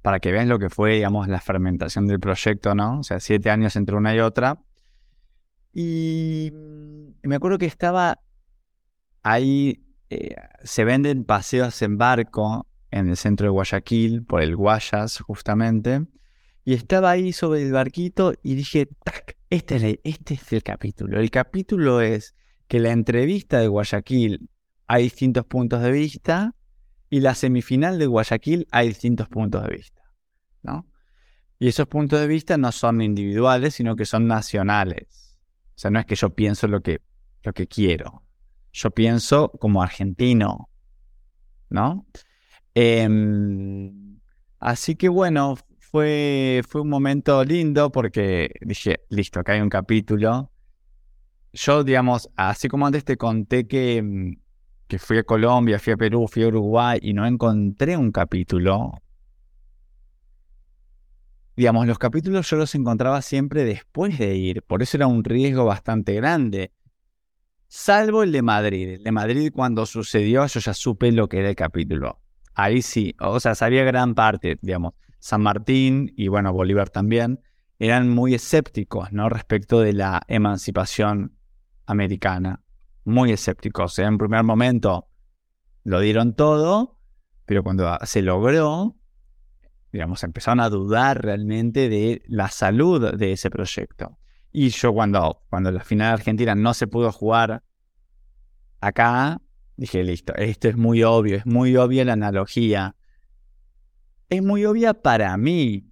para 0.00 0.18
que 0.18 0.32
vean 0.32 0.48
lo 0.48 0.58
que 0.58 0.70
fue, 0.70 0.94
digamos, 0.94 1.28
la 1.28 1.42
fermentación 1.42 2.06
del 2.06 2.18
proyecto, 2.18 2.74
¿no? 2.74 3.00
O 3.00 3.02
sea, 3.02 3.20
siete 3.20 3.50
años 3.50 3.76
entre 3.76 3.96
una 3.96 4.14
y 4.14 4.20
otra. 4.20 4.62
Y 5.74 6.50
me 7.22 7.36
acuerdo 7.36 7.58
que 7.58 7.66
estaba 7.66 8.18
ahí 9.22 9.84
eh, 10.08 10.36
se 10.64 10.84
venden 10.84 11.24
paseos 11.24 11.82
en 11.82 11.98
barco 11.98 12.66
en 12.90 13.10
el 13.10 13.16
centro 13.18 13.44
de 13.44 13.50
Guayaquil, 13.50 14.24
por 14.24 14.40
el 14.40 14.56
Guayas 14.56 15.18
justamente, 15.18 16.06
y 16.64 16.72
estaba 16.72 17.10
ahí 17.10 17.34
sobre 17.34 17.62
el 17.62 17.72
barquito 17.72 18.32
y 18.42 18.54
dije, 18.54 18.88
este 19.50 19.76
es, 19.76 19.98
este 20.02 20.32
es 20.32 20.52
el 20.54 20.62
capítulo. 20.62 21.20
El 21.20 21.30
capítulo 21.30 22.00
es 22.00 22.34
que 22.68 22.78
la 22.78 22.92
entrevista 22.92 23.58
de 23.58 23.68
Guayaquil 23.68 24.48
hay 24.86 25.04
distintos 25.04 25.44
puntos 25.46 25.82
de 25.82 25.90
vista 25.90 26.54
y 27.10 27.20
la 27.20 27.34
semifinal 27.34 27.98
de 27.98 28.06
Guayaquil 28.06 28.68
hay 28.70 28.88
distintos 28.88 29.28
puntos 29.28 29.64
de 29.64 29.74
vista, 29.74 30.02
¿no? 30.62 30.86
Y 31.58 31.68
esos 31.68 31.88
puntos 31.88 32.20
de 32.20 32.28
vista 32.28 32.56
no 32.56 32.70
son 32.70 33.00
individuales, 33.00 33.74
sino 33.74 33.96
que 33.96 34.04
son 34.04 34.28
nacionales. 34.28 35.36
O 35.74 35.78
sea, 35.78 35.90
no 35.90 35.98
es 35.98 36.06
que 36.06 36.14
yo 36.14 36.30
pienso 36.30 36.68
lo 36.68 36.82
que, 36.82 37.00
lo 37.42 37.52
que 37.52 37.66
quiero, 37.66 38.22
yo 38.72 38.90
pienso 38.90 39.50
como 39.58 39.82
argentino, 39.82 40.68
¿no? 41.70 42.06
Em, 42.74 44.20
así 44.60 44.94
que 44.94 45.08
bueno, 45.08 45.56
fue, 45.78 46.62
fue 46.68 46.82
un 46.82 46.88
momento 46.88 47.42
lindo 47.44 47.90
porque 47.90 48.50
dije, 48.60 49.00
listo, 49.08 49.40
acá 49.40 49.52
hay 49.54 49.60
un 49.60 49.70
capítulo. 49.70 50.52
Yo, 51.52 51.84
digamos, 51.84 52.28
así 52.36 52.68
como 52.68 52.86
antes 52.86 53.04
te 53.04 53.16
conté 53.16 53.66
que, 53.66 54.02
mm, 54.02 54.36
que 54.86 54.98
fui 54.98 55.18
a 55.18 55.22
Colombia, 55.24 55.78
fui 55.78 55.92
a 55.92 55.96
Perú, 55.96 56.26
fui 56.28 56.42
a 56.44 56.48
Uruguay 56.48 56.98
y 57.02 57.12
no 57.12 57.26
encontré 57.26 57.96
un 57.96 58.10
capítulo, 58.10 58.92
digamos, 61.58 61.88
los 61.88 61.98
capítulos 61.98 62.48
yo 62.48 62.56
los 62.56 62.74
encontraba 62.76 63.20
siempre 63.20 63.64
después 63.64 64.16
de 64.16 64.36
ir, 64.36 64.62
por 64.62 64.80
eso 64.80 64.96
era 64.96 65.08
un 65.08 65.24
riesgo 65.24 65.64
bastante 65.64 66.14
grande. 66.14 66.70
Salvo 67.66 68.22
el 68.22 68.32
de 68.32 68.42
Madrid. 68.42 68.88
El 68.90 69.02
de 69.02 69.12
Madrid 69.12 69.50
cuando 69.52 69.84
sucedió 69.84 70.46
yo 70.46 70.60
ya 70.60 70.72
supe 70.72 71.10
lo 71.10 71.28
que 71.28 71.40
era 71.40 71.50
el 71.50 71.56
capítulo. 71.56 72.20
Ahí 72.54 72.80
sí, 72.80 73.14
o 73.20 73.40
sea, 73.40 73.54
sabía 73.54 73.84
gran 73.84 74.14
parte, 74.14 74.56
digamos. 74.62 74.94
San 75.18 75.42
Martín 75.42 76.12
y 76.16 76.28
bueno, 76.28 76.52
Bolívar 76.52 76.90
también, 76.90 77.40
eran 77.80 78.08
muy 78.08 78.34
escépticos, 78.34 79.12
¿no? 79.12 79.28
Respecto 79.28 79.80
de 79.80 79.92
la 79.92 80.22
emancipación 80.28 81.37
americana. 81.88 82.62
Muy 83.04 83.32
escépticos. 83.32 83.98
En 83.98 84.18
primer 84.18 84.44
momento 84.44 85.08
lo 85.84 86.00
dieron 86.00 86.34
todo, 86.34 87.00
pero 87.46 87.62
cuando 87.62 87.98
se 88.04 88.22
logró, 88.22 88.96
digamos, 89.92 90.22
empezaron 90.22 90.60
a 90.60 90.68
dudar 90.68 91.22
realmente 91.22 91.88
de 91.88 92.22
la 92.26 92.48
salud 92.48 93.14
de 93.14 93.32
ese 93.32 93.50
proyecto. 93.50 94.18
Y 94.52 94.68
yo 94.68 94.92
cuando, 94.92 95.42
cuando 95.48 95.70
la 95.70 95.82
final 95.82 96.12
argentina 96.12 96.54
no 96.54 96.74
se 96.74 96.86
pudo 96.86 97.10
jugar 97.12 97.62
acá, 98.80 99.40
dije, 99.76 100.04
listo, 100.04 100.34
esto 100.36 100.68
es 100.68 100.76
muy 100.76 101.02
obvio, 101.02 101.36
es 101.36 101.46
muy 101.46 101.76
obvia 101.76 102.04
la 102.04 102.14
analogía. 102.14 102.96
Es 104.28 104.42
muy 104.42 104.66
obvia 104.66 104.94
para 104.94 105.36
mí, 105.36 105.87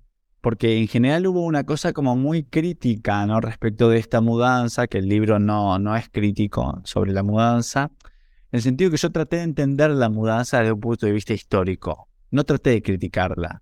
porque 0.46 0.78
en 0.78 0.86
general 0.86 1.26
hubo 1.26 1.44
una 1.44 1.64
cosa 1.64 1.92
como 1.92 2.14
muy 2.14 2.44
crítica, 2.44 3.26
¿no? 3.26 3.40
Respecto 3.40 3.88
de 3.88 3.98
esta 3.98 4.20
mudanza, 4.20 4.86
que 4.86 4.98
el 4.98 5.08
libro 5.08 5.40
no, 5.40 5.80
no 5.80 5.96
es 5.96 6.08
crítico 6.08 6.80
sobre 6.84 7.12
la 7.12 7.24
mudanza, 7.24 7.90
en 8.52 8.58
el 8.58 8.62
sentido 8.62 8.92
que 8.92 8.96
yo 8.96 9.10
traté 9.10 9.38
de 9.38 9.42
entender 9.42 9.90
la 9.90 10.08
mudanza 10.08 10.60
desde 10.60 10.70
un 10.70 10.78
punto 10.78 11.04
de 11.04 11.10
vista 11.10 11.34
histórico, 11.34 12.08
no 12.30 12.44
traté 12.44 12.70
de 12.70 12.82
criticarla 12.82 13.60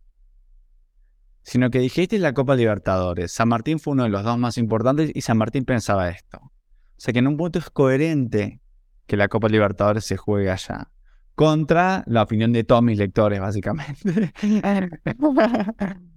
sino 1.43 1.71
que 1.71 1.79
dijiste 1.79 2.19
la 2.19 2.35
Copa 2.35 2.55
Libertadores. 2.55 3.33
San 3.33 3.49
Martín 3.49 3.79
fue 3.79 3.95
uno 3.95 4.03
de 4.03 4.11
los 4.11 4.23
dos 4.23 4.37
más 4.37 4.59
importantes 4.59 5.11
y 5.15 5.23
San 5.23 5.39
Martín 5.39 5.65
pensaba 5.65 6.11
esto. 6.11 6.37
O 6.43 6.51
sea 6.99 7.15
que 7.15 7.21
en 7.21 7.29
un 7.29 7.39
punto 7.39 7.61
es 7.61 7.71
coherente 7.71 8.61
que 9.07 9.17
la 9.17 9.29
Copa 9.29 9.49
Libertadores 9.49 10.05
se 10.05 10.19
juegue 10.19 10.51
allá. 10.51 10.91
Contra 11.35 12.05
la 12.07 12.23
opinión 12.25 12.53
de 12.53 12.63
todos 12.63 12.83
mis 12.83 12.99
lectores, 12.99 13.41
básicamente. 13.41 14.35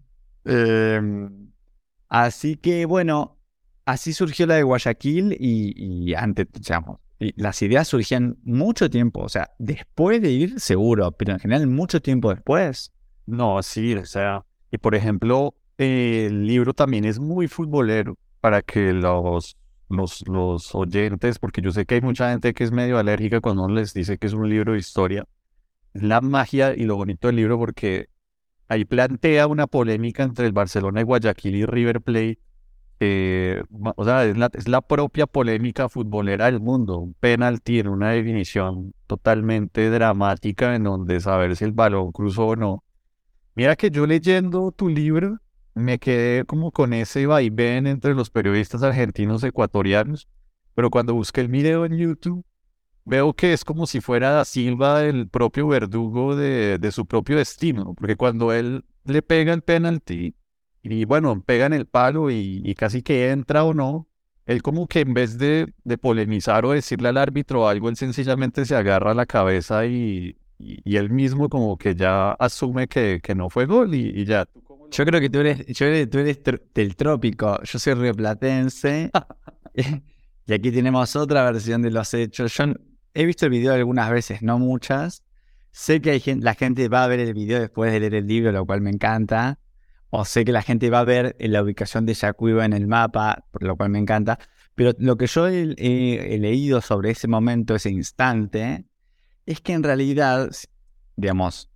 Em, 0.48 1.52
así 2.08 2.56
que 2.56 2.86
bueno, 2.86 3.38
así 3.86 4.14
surgió 4.14 4.48
la 4.48 4.56
de 4.56 4.64
Guayaquil 4.64 5.36
y, 5.40 6.14
antes, 6.14 6.48
digamos, 6.54 7.00
las 7.20 7.62
ideas 7.62 7.88
surgían 7.88 8.38
mucho 8.44 8.90
tiempo, 8.90 9.22
o 9.22 9.30
sea, 9.30 9.52
después 9.60 10.22
de 10.22 10.32
ir 10.32 10.60
seguro, 10.60 11.12
pero 11.12 11.34
en 11.34 11.40
general 11.40 11.68
mucho 11.68 12.02
tiempo 12.02 12.30
después. 12.34 12.94
No, 13.26 13.62
sí, 13.62 13.96
o 13.96 14.06
sea, 14.06 14.46
y 14.72 14.78
por 14.78 14.96
ejemplo, 14.96 15.56
el 15.78 16.46
libro 16.46 16.74
también 16.74 17.06
es 17.06 17.20
muy 17.20 17.48
futbolero 17.48 18.18
para 18.40 18.62
que 18.62 18.94
los, 18.94 19.58
los, 19.90 20.26
los 20.28 20.74
oyentes, 20.76 21.40
porque 21.40 21.62
yo 21.62 21.72
sé 21.72 21.86
que 21.86 21.96
hay 21.96 22.02
mucha 22.02 22.30
gente 22.32 22.54
que 22.54 22.64
es 22.64 22.72
medio 22.72 22.98
alérgica 23.00 23.42
cuando 23.42 23.66
uno 23.66 23.76
les 23.76 23.94
dice 23.94 24.18
que 24.18 24.28
es 24.28 24.34
un 24.34 24.50
libro 24.50 24.74
de 24.74 24.80
historia. 24.80 25.26
La 25.94 26.22
magia 26.22 26.74
y 26.76 26.84
lo 26.84 26.96
bonito 26.96 27.28
del 27.28 27.38
libro 27.38 27.58
porque 27.58 28.10
ahí 28.68 28.86
plantea 28.86 29.48
una 29.48 29.68
polémica 29.68 30.24
entre 30.24 30.46
el 30.46 30.52
Barcelona 30.54 31.02
y 31.02 31.04
Guayaquil 31.04 31.56
y 31.56 31.66
River 31.66 32.02
Plate. 32.02 32.40
o 33.96 34.06
sea, 34.06 34.26
es 34.26 34.38
la, 34.38 34.50
es 34.54 34.68
la 34.68 34.82
propia 34.82 35.28
polémica 35.28 35.90
futbolera 35.90 36.46
del 36.46 36.60
mundo. 36.60 37.00
Un 37.00 37.14
penalti 37.14 37.80
en 37.80 37.88
una 37.88 38.12
definición 38.12 38.94
totalmente 39.08 39.90
dramática 39.90 40.76
en 40.76 40.84
donde 40.84 41.20
saber 41.20 41.56
si 41.56 41.66
el 41.66 41.72
balón 41.72 42.12
cruzó 42.12 42.48
o 42.48 42.56
no 42.56 42.84
Mira 43.58 43.76
que 43.76 43.90
yo 43.90 44.06
leyendo 44.06 44.72
tu 44.72 44.88
libro 44.88 45.40
me 45.74 45.98
quedé 45.98 46.46
como 46.46 46.72
con 46.72 46.94
ese 46.94 47.26
vaivén 47.26 47.88
entre 47.88 48.14
los 48.14 48.30
periodistas 48.30 48.84
argentinos 48.84 49.44
ecuatorianos, 49.44 50.28
pero 50.76 50.92
cuando 50.92 51.16
busqué 51.16 51.42
el 51.42 51.48
video 51.48 51.84
en 51.84 51.98
YouTube 51.98 52.46
veo 53.08 53.34
que 53.34 53.54
es 53.54 53.64
como 53.64 53.88
si 53.88 54.02
fuera 54.02 54.44
Silva 54.46 55.04
el 55.04 55.30
propio 55.30 55.68
verdugo 55.68 56.36
de, 56.36 56.92
su 56.92 57.06
propio 57.06 57.38
destino, 57.38 57.94
porque 57.96 58.16
cuando 58.16 58.52
él 58.54 58.84
le 59.06 59.22
pega 59.22 59.54
el 59.54 59.62
penalti 59.62 60.36
y 60.84 61.06
bueno, 61.06 61.42
pega 61.42 61.66
en 61.66 61.74
el 61.74 61.86
palo 61.86 62.30
y, 62.30 62.76
casi 62.76 63.02
que 63.02 63.32
entra 63.32 63.64
o 63.64 63.74
no, 63.74 64.08
él 64.46 64.62
como 64.62 64.88
que 64.88 65.02
en 65.02 65.14
vez 65.14 65.38
de, 65.38 65.74
de 65.84 65.98
polemizar 65.98 66.66
o 66.66 66.72
decirle 66.72 67.10
al 67.10 67.18
árbitro 67.18 67.68
algo, 67.68 67.90
él 67.90 67.96
sencillamente 67.96 68.66
se 68.66 68.76
agarra 68.76 69.14
la 69.14 69.26
cabeza 69.26 69.86
y, 69.86 70.38
y, 70.60 70.98
él 70.98 71.10
mismo 71.10 71.50
como 71.50 71.78
que 71.78 71.96
ya 71.96 72.32
asume 72.34 72.88
que, 72.88 73.22
que 73.24 73.36
no 73.36 73.50
fue 73.50 73.66
gol 73.66 73.96
y, 73.96 74.26
ya. 74.26 74.48
Yo 74.92 75.06
creo 75.06 75.20
que 75.20 75.30
tú 75.30 75.40
eres, 75.40 75.66
yo 75.68 76.10
tú 76.10 76.20
eres 76.20 76.40
del 76.74 76.96
trópico, 76.96 77.62
yo 77.64 77.80
soy 77.80 77.94
rioplatense 77.94 79.12
y 80.48 80.54
aquí 80.54 80.72
tenemos 80.72 81.16
otra 81.16 81.44
versión 81.50 81.82
de 81.82 81.92
los 81.92 82.14
hechos. 82.14 82.54
Yo 82.56 82.66
he 83.18 83.26
visto 83.26 83.46
el 83.46 83.52
video 83.52 83.74
algunas 83.74 84.12
veces, 84.12 84.44
no 84.44 84.60
muchas. 84.60 85.24
Sé 85.72 86.02
que 86.02 86.22
la 86.40 86.54
gente 86.54 86.88
va 86.88 87.04
a 87.04 87.08
ver 87.08 87.20
el 87.20 87.34
video 87.34 87.60
después 87.60 87.92
de 87.92 88.00
leer 88.00 88.14
el 88.14 88.28
libro, 88.28 88.52
lo 88.52 88.64
cual 88.64 88.82
me 88.82 88.92
encanta. 88.92 89.60
O 90.12 90.24
sé 90.24 90.46
que 90.46 90.52
la 90.52 90.62
gente 90.62 90.92
va 90.92 91.00
a 91.00 91.04
ver 91.04 91.36
la 91.40 91.64
ubicación 91.64 92.06
de 92.06 92.14
Yacuiba 92.14 92.64
en 92.64 92.74
el 92.74 92.86
mapa, 92.86 93.46
por 93.50 93.64
lo 93.64 93.76
cual 93.76 93.90
me 93.90 93.98
encanta. 93.98 94.38
Pero 94.76 94.94
lo 95.00 95.18
que 95.18 95.26
yo 95.26 95.48
he, 95.48 96.38
leído 96.38 96.80
sobre 96.82 97.10
ese 97.10 97.28
momento, 97.28 97.74
ese 97.74 97.90
instante, 97.90 98.86
es 99.48 99.62
que 99.62 99.74
en 99.74 99.82
realidad, 99.82 100.52
digamos, 101.16 101.72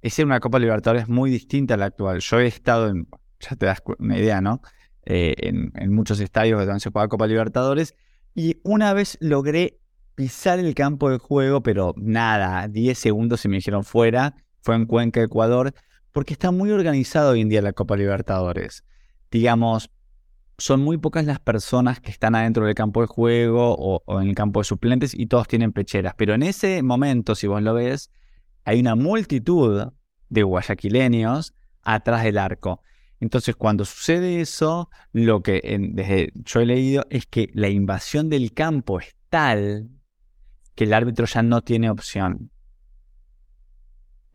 es 0.00 0.16
una 0.20 0.38
Copa 0.38 0.60
Libertadores 0.60 1.08
muy 1.08 1.28
distinta 1.28 1.74
a 1.74 1.76
la 1.76 1.86
actual. 1.86 2.20
Yo 2.20 2.38
he 2.38 2.46
estado 2.46 2.88
en, 2.88 3.08
ya 3.40 3.56
te 3.56 3.66
das 3.66 3.82
una 3.98 4.16
idea, 4.16 4.40
¿no? 4.40 4.62
Eh, 5.06 5.34
en, 5.38 5.92
muchos 5.92 6.20
estadios 6.20 6.64
donde 6.64 6.78
se 6.78 6.90
juega 6.90 7.08
Copa 7.08 7.26
Libertadores. 7.26 7.96
Y 8.32 8.60
una 8.62 8.92
vez 8.92 9.18
logré 9.20 9.80
pisar 10.14 10.58
el 10.58 10.74
campo 10.74 11.10
de 11.10 11.18
juego, 11.18 11.62
pero 11.62 11.94
nada, 11.96 12.68
10 12.68 12.98
segundos 12.98 13.40
se 13.40 13.48
me 13.48 13.56
dijeron 13.56 13.84
fuera. 13.84 14.34
Fue 14.62 14.74
en 14.74 14.86
Cuenca, 14.86 15.22
Ecuador, 15.22 15.74
porque 16.12 16.32
está 16.32 16.50
muy 16.50 16.70
organizado 16.70 17.32
hoy 17.32 17.40
en 17.40 17.48
día 17.48 17.60
la 17.60 17.72
Copa 17.72 17.96
Libertadores. 17.96 18.84
Digamos, 19.30 19.90
son 20.58 20.80
muy 20.80 20.98
pocas 20.98 21.26
las 21.26 21.40
personas 21.40 22.00
que 22.00 22.10
están 22.10 22.34
adentro 22.34 22.64
del 22.64 22.74
campo 22.74 23.00
de 23.00 23.08
juego 23.08 23.74
o, 23.76 24.20
en 24.20 24.28
el 24.28 24.34
campo 24.34 24.60
de 24.60 24.64
suplentes 24.64 25.14
y 25.14 25.26
todos 25.26 25.48
tienen 25.48 25.72
pecheras. 25.72 26.14
Pero 26.16 26.34
en 26.34 26.42
ese 26.42 26.82
momento, 26.82 27.34
si 27.34 27.46
vos 27.46 27.62
lo 27.62 27.74
ves, 27.74 28.10
hay 28.64 28.80
una 28.80 28.94
multitud 28.94 29.88
de 30.28 30.42
guayaquileños 30.42 31.54
atrás 31.82 32.22
del 32.22 32.38
arco. 32.38 32.80
Entonces, 33.20 33.56
cuando 33.56 33.84
sucede 33.84 34.40
eso, 34.40 34.90
lo 35.12 35.42
que 35.42 36.30
yo 36.44 36.60
he 36.60 36.66
leído 36.66 37.06
es 37.10 37.26
que 37.26 37.50
la 37.54 37.68
invasión 37.68 38.28
del 38.28 38.52
campo 38.52 39.00
es 39.00 39.16
tal 39.28 39.90
que 40.74 40.84
el 40.84 40.92
árbitro 40.94 41.26
ya 41.26 41.42
no 41.42 41.62
tiene 41.62 41.90
opción. 41.90 42.50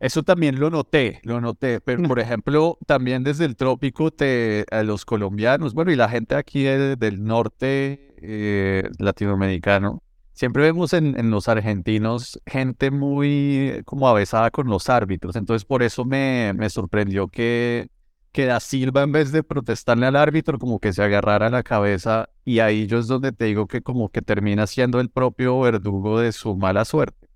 Eso 0.00 0.22
también 0.22 0.58
lo 0.58 0.70
noté, 0.70 1.20
lo 1.24 1.42
noté, 1.42 1.80
pero 1.82 2.02
por 2.04 2.18
ejemplo, 2.20 2.78
también 2.86 3.22
desde 3.22 3.44
el 3.44 3.54
trópico 3.54 4.10
te, 4.10 4.64
a 4.70 4.82
los 4.82 5.04
colombianos, 5.04 5.74
bueno, 5.74 5.92
y 5.92 5.96
la 5.96 6.08
gente 6.08 6.34
aquí 6.34 6.64
del 6.64 7.22
norte 7.22 8.14
eh, 8.16 8.88
latinoamericano, 8.98 10.02
siempre 10.32 10.62
vemos 10.62 10.94
en, 10.94 11.20
en, 11.20 11.30
los 11.30 11.48
argentinos 11.48 12.40
gente 12.46 12.90
muy 12.90 13.82
como 13.84 14.08
avesada 14.08 14.50
con 14.50 14.68
los 14.68 14.88
árbitros, 14.88 15.36
entonces 15.36 15.66
por 15.66 15.82
eso 15.82 16.06
me, 16.06 16.54
me 16.54 16.70
sorprendió 16.70 17.28
que 17.28 17.90
que 18.32 18.46
Da 18.46 18.60
Silva 18.60 19.02
en 19.02 19.12
vez 19.12 19.32
de 19.32 19.42
protestarle 19.42 20.06
al 20.06 20.16
árbitro 20.16 20.58
como 20.58 20.78
que 20.78 20.92
se 20.92 21.02
agarrara 21.02 21.50
la 21.50 21.62
cabeza 21.62 22.28
y 22.44 22.60
ahí 22.60 22.86
yo 22.86 22.98
es 22.98 23.06
donde 23.06 23.32
te 23.32 23.46
digo 23.46 23.66
que 23.66 23.82
como 23.82 24.08
que 24.08 24.22
termina 24.22 24.66
siendo 24.66 25.00
el 25.00 25.10
propio 25.10 25.58
verdugo 25.60 26.20
de 26.20 26.32
su 26.32 26.56
mala 26.56 26.84
suerte. 26.84 27.28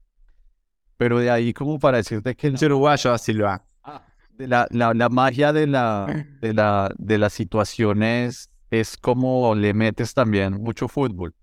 Pero 0.97 1.19
de 1.19 1.31
ahí 1.31 1.53
como 1.53 1.79
para 1.79 1.99
decirte 1.99 2.37
que... 2.37 2.49
El 2.49 2.65
uruguayo 2.65 3.11
Da 3.11 3.19
Silva. 3.19 3.65
Ah, 3.83 4.07
de 4.33 4.47
la, 4.47 4.69
la, 4.71 5.09
magia 5.09 5.53
de 5.53 5.67
la, 5.67 6.27
de, 6.41 6.55
la, 6.55 6.93
de 6.97 7.19
las 7.19 7.33
situaciones 7.33 8.51
es 8.71 8.97
como 8.97 9.55
le 9.55 9.75
metes 9.75 10.15
también 10.15 10.55
mucho 10.55 10.87
fútbol. 10.89 11.35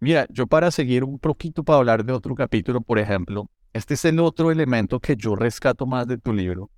Mira, 0.00 0.26
yo 0.30 0.46
para 0.46 0.70
seguir 0.70 1.04
un 1.04 1.18
poquito 1.18 1.64
para 1.64 1.78
hablar 1.78 2.04
de 2.04 2.12
otro 2.12 2.34
capítulo, 2.34 2.80
por 2.80 2.98
ejemplo, 2.98 3.50
este 3.72 3.94
es 3.94 4.04
el 4.06 4.20
otro 4.20 4.50
elemento 4.50 5.00
que 5.00 5.16
yo 5.16 5.36
rescato 5.36 5.86
más 5.86 6.06
de 6.06 6.18
tu 6.18 6.32
libro 6.32 6.70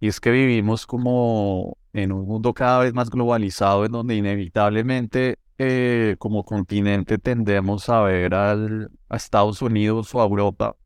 y 0.00 0.08
es 0.08 0.20
que 0.20 0.30
vivimos 0.30 0.86
como 0.86 1.78
en 1.92 2.12
un 2.12 2.26
mundo 2.26 2.52
cada 2.54 2.80
vez 2.80 2.92
más 2.92 3.10
globalizado 3.10 3.84
en 3.84 3.92
donde 3.92 4.14
inevitablemente 4.14 5.38
eh, 5.58 6.16
como 6.18 6.44
continente 6.44 7.18
tendemos 7.18 7.88
a 7.88 8.02
ver 8.02 8.34
al, 8.34 8.90
a 9.08 9.16
Estados 9.16 9.62
Unidos 9.62 10.14
o 10.14 10.20
a 10.20 10.24
Europa 10.24 10.76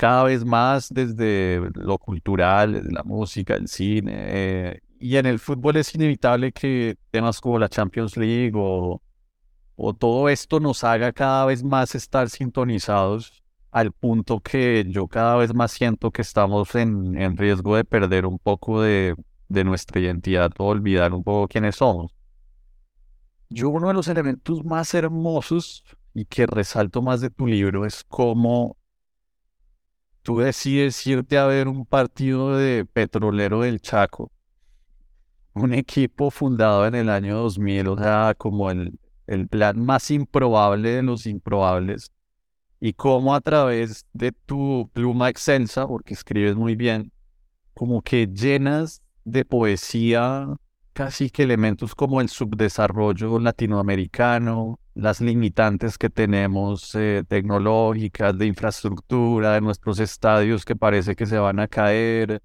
cada 0.00 0.24
vez 0.24 0.46
más 0.46 0.88
desde 0.88 1.60
lo 1.74 1.98
cultural, 1.98 2.72
desde 2.72 2.90
la 2.90 3.02
música, 3.02 3.54
el 3.54 3.68
cine. 3.68 4.12
Eh, 4.16 4.80
y 4.98 5.16
en 5.16 5.26
el 5.26 5.38
fútbol 5.38 5.76
es 5.76 5.94
inevitable 5.94 6.52
que 6.52 6.96
temas 7.10 7.38
como 7.38 7.58
la 7.58 7.68
Champions 7.68 8.16
League 8.16 8.52
o, 8.54 9.02
o 9.76 9.94
todo 9.94 10.30
esto 10.30 10.58
nos 10.58 10.84
haga 10.84 11.12
cada 11.12 11.44
vez 11.44 11.62
más 11.62 11.94
estar 11.94 12.30
sintonizados 12.30 13.42
al 13.70 13.92
punto 13.92 14.40
que 14.40 14.84
yo 14.88 15.06
cada 15.06 15.36
vez 15.36 15.54
más 15.54 15.72
siento 15.72 16.10
que 16.10 16.22
estamos 16.22 16.74
en, 16.74 17.16
en 17.20 17.36
riesgo 17.36 17.76
de 17.76 17.84
perder 17.84 18.26
un 18.26 18.38
poco 18.38 18.82
de, 18.82 19.14
de, 19.48 19.64
nuestra 19.64 20.00
identidad 20.00 20.50
o 20.58 20.66
olvidar 20.66 21.12
un 21.14 21.22
poco 21.22 21.48
quiénes 21.48 21.76
somos. 21.76 22.12
Yo 23.48 23.68
uno 23.70 23.88
de 23.88 23.94
los 23.94 24.08
elementos 24.08 24.64
más 24.64 24.94
hermosos 24.94 25.84
y 26.14 26.24
que 26.24 26.46
resalto 26.46 27.02
más 27.02 27.20
de 27.20 27.30
tu 27.30 27.46
libro 27.46 27.86
es 27.86 28.04
cómo 28.04 28.76
tú 30.22 30.38
decides 30.38 31.06
irte 31.06 31.38
a 31.38 31.46
ver 31.46 31.68
un 31.68 31.86
partido 31.86 32.56
de 32.56 32.84
Petrolero 32.84 33.60
del 33.60 33.80
Chaco, 33.80 34.30
un 35.54 35.74
equipo 35.74 36.30
fundado 36.30 36.86
en 36.86 36.94
el 36.94 37.08
año 37.08 37.36
2000, 37.38 37.88
o 37.88 37.96
sea, 37.96 38.34
como 38.36 38.70
el, 38.70 38.98
el 39.26 39.48
plan 39.48 39.84
más 39.84 40.10
improbable 40.10 40.90
de 40.90 41.02
los 41.02 41.26
improbables 41.26 42.12
y 42.80 42.94
cómo 42.94 43.34
a 43.34 43.40
través 43.40 44.06
de 44.12 44.32
tu 44.32 44.90
pluma 44.92 45.28
excelsa, 45.28 45.86
porque 45.86 46.14
escribes 46.14 46.56
muy 46.56 46.74
bien, 46.76 47.12
como 47.74 48.02
que 48.02 48.26
llenas 48.26 49.02
de 49.24 49.44
poesía 49.44 50.48
casi 50.92 51.30
que 51.30 51.44
elementos 51.44 51.94
como 51.94 52.20
el 52.20 52.28
subdesarrollo 52.28 53.38
latinoamericano, 53.38 54.78
las 54.94 55.20
limitantes 55.20 55.96
que 55.96 56.10
tenemos 56.10 56.94
eh, 56.94 57.24
tecnológicas, 57.28 58.36
de 58.36 58.46
infraestructura, 58.46 59.54
de 59.54 59.60
nuestros 59.60 59.98
estadios 60.00 60.64
que 60.64 60.76
parece 60.76 61.16
que 61.16 61.26
se 61.26 61.38
van 61.38 61.60
a 61.60 61.68
caer. 61.68 62.42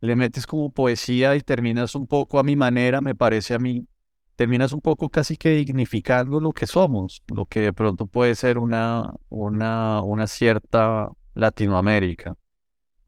Le 0.00 0.16
metes 0.16 0.46
como 0.46 0.70
poesía 0.72 1.36
y 1.36 1.40
terminas 1.40 1.94
un 1.94 2.06
poco 2.06 2.38
a 2.38 2.42
mi 2.42 2.56
manera, 2.56 3.00
me 3.00 3.14
parece 3.14 3.54
a 3.54 3.58
mí, 3.58 3.86
terminas 4.42 4.72
un 4.72 4.80
poco 4.80 5.08
casi 5.08 5.36
que 5.36 5.50
dignificando 5.50 6.40
lo 6.40 6.50
que 6.50 6.66
somos, 6.66 7.22
lo 7.28 7.46
que 7.46 7.60
de 7.60 7.72
pronto 7.72 8.06
puede 8.08 8.34
ser 8.34 8.58
una, 8.58 9.14
una, 9.28 10.02
una 10.02 10.26
cierta 10.26 11.08
Latinoamérica. 11.34 12.36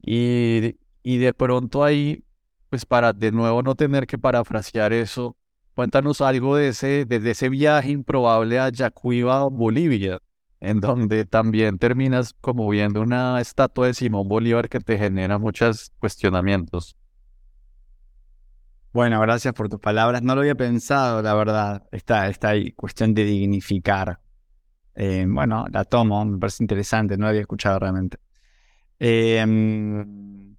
Y, 0.01 0.77
y 1.03 1.19
de 1.19 1.35
pronto 1.35 1.83
ahí, 1.83 2.23
pues 2.71 2.87
para 2.87 3.13
de 3.13 3.33
nuevo 3.33 3.65
no 3.65 3.75
tener 3.75 4.07
que 4.07 4.17
parafrasear 4.17 4.93
eso, 4.93 5.37
cuéntanos 5.75 6.21
algo 6.21 6.55
de 6.55 6.69
ese, 6.69 7.05
de 7.05 7.29
ese 7.29 7.49
viaje 7.49 7.91
improbable 7.91 8.61
a 8.61 8.69
Yacuiba, 8.69 9.49
Bolivia, 9.49 10.21
en 10.61 10.79
donde 10.79 11.25
también 11.25 11.79
terminas 11.79 12.33
como 12.41 12.69
viendo 12.69 13.03
una 13.03 13.41
estatua 13.41 13.89
de 13.89 13.95
Simón 13.95 14.29
Bolívar 14.29 14.69
que 14.69 14.79
te 14.79 14.97
genera 14.99 15.39
muchos 15.39 15.91
cuestionamientos. 15.99 16.97
Bueno, 18.95 19.21
gracias 19.21 19.53
por 19.55 19.69
tus 19.69 19.81
palabras. 19.81 20.23
No 20.23 20.37
lo 20.37 20.43
había 20.43 20.55
pensado, 20.55 21.21
la 21.21 21.35
verdad. 21.35 21.83
Está 21.91 22.31
ahí, 22.43 22.71
cuestión 22.71 23.13
de 23.13 23.25
dignificar. 23.25 24.21
Eh, 24.95 25.27
bueno, 25.29 25.67
la 25.73 25.85
tomo, 25.85 26.25
me 26.25 26.39
parece 26.39 26.63
interesante, 26.63 27.17
no 27.17 27.25
la 27.25 27.31
había 27.31 27.41
escuchado 27.41 27.81
realmente. 27.81 28.19
Em, 29.01 30.55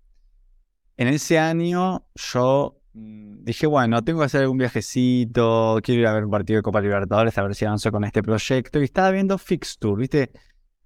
en 0.98 1.08
ese 1.08 1.40
año 1.40 2.08
yo 2.14 2.82
mm, 2.92 3.46
dije, 3.46 3.68
bueno, 3.68 4.04
tengo 4.04 4.20
que 4.20 4.26
hacer 4.26 4.42
algún 4.42 4.58
viajecito, 4.58 5.80
quiero 5.82 6.02
ir 6.02 6.08
a 6.08 6.14
ver 6.14 6.26
un 6.26 6.32
partido 6.32 6.58
de 6.58 6.64
Copa 6.64 6.82
Libertadores, 6.82 7.38
a 7.38 7.44
ver 7.44 7.56
si 7.56 7.64
avanzo 7.64 7.90
con 7.90 8.04
este 8.04 8.22
proyecto. 8.22 8.82
Y 8.82 8.84
estaba 8.84 9.12
viendo 9.12 9.38
Fixture, 9.38 9.96
¿viste? 9.96 10.32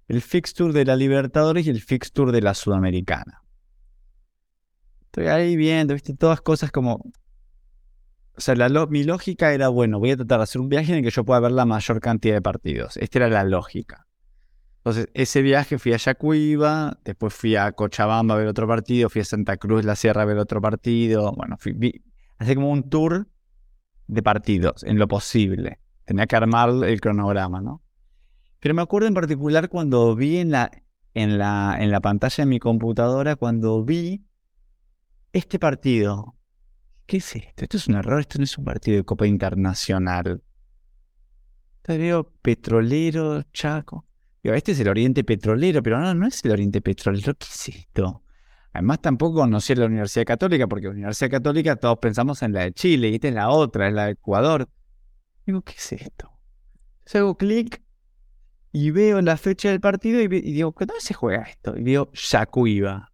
El 0.06 0.22
Fixture 0.22 0.72
de 0.72 0.84
la 0.84 0.94
Libertadores 0.94 1.66
y 1.66 1.70
el 1.70 1.80
Fixture 1.80 2.30
de 2.30 2.42
la 2.42 2.54
Sudamericana. 2.54 3.42
Estoy 5.06 5.26
ahí 5.26 5.56
viendo, 5.56 5.94
¿viste? 5.94 6.14
Todas 6.14 6.40
cosas 6.40 6.70
como 6.70 7.10
o 8.40 8.42
sea, 8.42 8.86
mi 8.88 9.04
lógica 9.04 9.52
era, 9.52 9.68
bueno, 9.68 9.98
voy 9.98 10.12
a 10.12 10.16
tratar 10.16 10.38
de 10.38 10.44
hacer 10.44 10.62
un 10.62 10.70
viaje 10.70 10.92
en 10.92 10.98
el 10.98 11.04
que 11.04 11.10
yo 11.10 11.24
pueda 11.24 11.40
ver 11.40 11.52
la 11.52 11.66
mayor 11.66 12.00
cantidad 12.00 12.32
de 12.32 12.40
partidos. 12.40 12.96
Esta 12.96 13.18
era 13.18 13.28
la 13.28 13.44
lógica. 13.44 14.06
Entonces, 14.78 15.08
ese 15.12 15.42
viaje 15.42 15.78
fui 15.78 15.92
a 15.92 15.98
Yacuiba, 15.98 16.98
después 17.04 17.34
fui 17.34 17.56
a 17.56 17.70
Cochabamba 17.72 18.36
a 18.36 18.38
ver 18.38 18.46
otro 18.46 18.66
partido, 18.66 19.10
fui 19.10 19.20
a 19.20 19.26
Santa 19.26 19.58
Cruz, 19.58 19.84
la 19.84 19.94
Sierra 19.94 20.22
a 20.22 20.24
ver 20.24 20.38
otro 20.38 20.62
partido. 20.62 21.34
Bueno, 21.36 21.58
fui, 21.58 21.74
vi, 21.74 22.02
como 22.54 22.70
un 22.70 22.88
tour 22.88 23.28
de 24.06 24.22
partidos, 24.22 24.84
en 24.84 24.98
lo 24.98 25.06
posible. 25.06 25.78
Tenía 26.06 26.26
que 26.26 26.36
armar 26.36 26.70
el 26.70 26.98
cronograma, 26.98 27.60
¿no? 27.60 27.82
Pero 28.58 28.74
me 28.74 28.80
acuerdo 28.80 29.06
en 29.06 29.12
particular 29.12 29.68
cuando 29.68 30.16
vi 30.16 30.38
en 30.38 30.50
la, 30.50 30.70
en 31.12 31.36
la, 31.36 31.76
en 31.78 31.90
la 31.90 32.00
pantalla 32.00 32.44
de 32.44 32.48
mi 32.48 32.58
computadora, 32.58 33.36
cuando 33.36 33.84
vi 33.84 34.24
este 35.34 35.58
partido 35.58 36.39
¿Qué 37.10 37.16
es 37.16 37.34
esto? 37.34 37.64
Esto 37.64 37.76
es 37.76 37.88
un 37.88 37.96
error, 37.96 38.20
esto 38.20 38.38
no 38.38 38.44
es 38.44 38.56
un 38.56 38.64
partido 38.64 38.98
de 38.98 39.04
Copa 39.04 39.26
Internacional. 39.26 40.40
Te 41.82 41.98
veo 41.98 42.22
petrolero, 42.40 43.42
Chaco. 43.52 44.06
Digo, 44.40 44.54
este 44.54 44.70
es 44.70 44.78
el 44.78 44.86
Oriente 44.86 45.24
Petrolero, 45.24 45.82
pero 45.82 45.98
no, 45.98 46.14
no 46.14 46.28
es 46.28 46.44
el 46.44 46.52
Oriente 46.52 46.80
Petrolero. 46.80 47.34
¿Qué 47.34 47.48
es 47.50 47.68
esto? 47.68 48.22
Además, 48.72 49.02
tampoco 49.02 49.40
conocí 49.40 49.74
la 49.74 49.86
Universidad 49.86 50.24
Católica, 50.24 50.68
porque 50.68 50.86
la 50.86 50.92
Universidad 50.92 51.30
Católica 51.32 51.74
todos 51.74 51.98
pensamos 51.98 52.44
en 52.44 52.52
la 52.52 52.60
de 52.60 52.74
Chile, 52.74 53.08
y 53.08 53.14
esta 53.16 53.26
es 53.26 53.34
la 53.34 53.50
otra, 53.50 53.88
es 53.88 53.92
la 53.94 54.04
de 54.04 54.12
Ecuador. 54.12 54.68
Digo, 55.44 55.62
¿qué 55.62 55.74
es 55.76 55.92
esto? 55.92 56.30
hago 57.12 57.36
clic 57.36 57.82
y 58.70 58.92
veo 58.92 59.20
la 59.20 59.36
fecha 59.36 59.70
del 59.70 59.80
partido 59.80 60.20
y, 60.20 60.28
digo, 60.28 60.72
¿dónde 60.78 61.00
se 61.00 61.14
juega 61.14 61.42
esto? 61.42 61.76
Y 61.76 61.82
digo, 61.82 62.12
Yacuiba. 62.12 63.10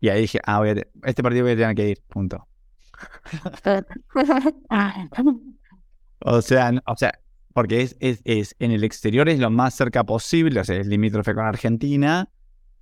Y 0.00 0.08
ahí 0.08 0.22
dije, 0.22 0.40
ah, 0.44 0.60
este 1.04 1.22
partido 1.22 1.44
voy 1.44 1.52
a 1.52 1.56
tener 1.56 1.76
que 1.76 1.88
ir, 1.90 2.02
punto. 2.08 2.48
o 6.20 6.42
sea, 6.42 6.72
o 6.86 6.96
sea, 6.96 7.20
porque 7.52 7.82
es, 7.82 7.96
es, 8.00 8.20
es, 8.24 8.56
en 8.58 8.72
el 8.72 8.84
exterior 8.84 9.28
es 9.28 9.38
lo 9.38 9.50
más 9.50 9.74
cerca 9.74 10.04
posible, 10.04 10.60
o 10.60 10.64
sea, 10.64 10.76
es 10.76 10.86
limítrofe 10.86 11.34
con 11.34 11.44
Argentina. 11.44 12.28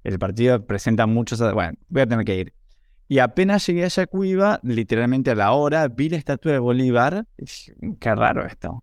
El 0.03 0.19
partido 0.19 0.67
presenta 0.67 1.07
muchos. 1.07 1.41
Bueno, 1.53 1.79
voy 1.89 2.03
a 2.03 2.07
tener 2.07 2.25
que 2.25 2.39
ir. 2.39 2.55
Y 3.09 3.19
apenas 3.19 3.67
llegué 3.67 3.85
a 3.85 3.89
Yacuiba, 3.89 4.59
literalmente 4.63 5.31
a 5.31 5.35
la 5.35 5.53
hora, 5.53 5.87
vi 5.89 6.09
la 6.09 6.17
estatua 6.17 6.53
de 6.53 6.59
Bolívar. 6.59 7.27
qué 8.01 8.15
raro 8.15 8.47
esto. 8.47 8.83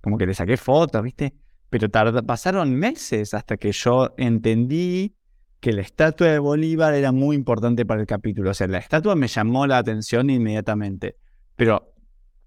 Como 0.00 0.16
que 0.16 0.26
le 0.26 0.34
saqué 0.34 0.56
fotos, 0.56 1.02
¿viste? 1.02 1.34
Pero 1.68 1.88
pasaron 2.24 2.74
meses 2.74 3.34
hasta 3.34 3.56
que 3.56 3.72
yo 3.72 4.14
entendí 4.16 5.14
que 5.60 5.72
la 5.72 5.82
estatua 5.82 6.28
de 6.28 6.38
Bolívar 6.38 6.94
era 6.94 7.12
muy 7.12 7.36
importante 7.36 7.84
para 7.84 8.00
el 8.00 8.06
capítulo. 8.06 8.50
O 8.50 8.54
sea, 8.54 8.66
la 8.66 8.78
estatua 8.78 9.14
me 9.14 9.28
llamó 9.28 9.66
la 9.66 9.78
atención 9.78 10.30
inmediatamente. 10.30 11.16
Pero 11.54 11.94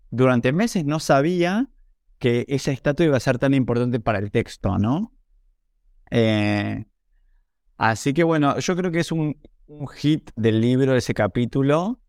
durante 0.09 0.51
meses 0.51 0.84
no 0.86 0.99
sabía 0.99 1.70
que 2.18 2.45
esa 2.47 2.72
estatua 2.72 3.05
iba 3.05 3.18
a 3.18 3.20
ser 3.20 3.38
tan 3.38 3.53
importante 3.53 3.99
para 3.99 4.18
el 4.18 4.32
texto, 4.32 4.78
¿no? 4.80 5.14
Eh, 6.09 6.86
así 7.78 8.14
que 8.14 8.24
bueno, 8.24 8.57
yo 8.59 8.76
creo 8.76 8.91
que 8.91 8.99
es 8.99 9.11
un, 9.11 9.39
un 9.68 9.88
hit 9.88 10.32
del 10.36 10.59
libro, 10.59 10.95
ese 10.95 11.14
capítulo. 11.14 11.99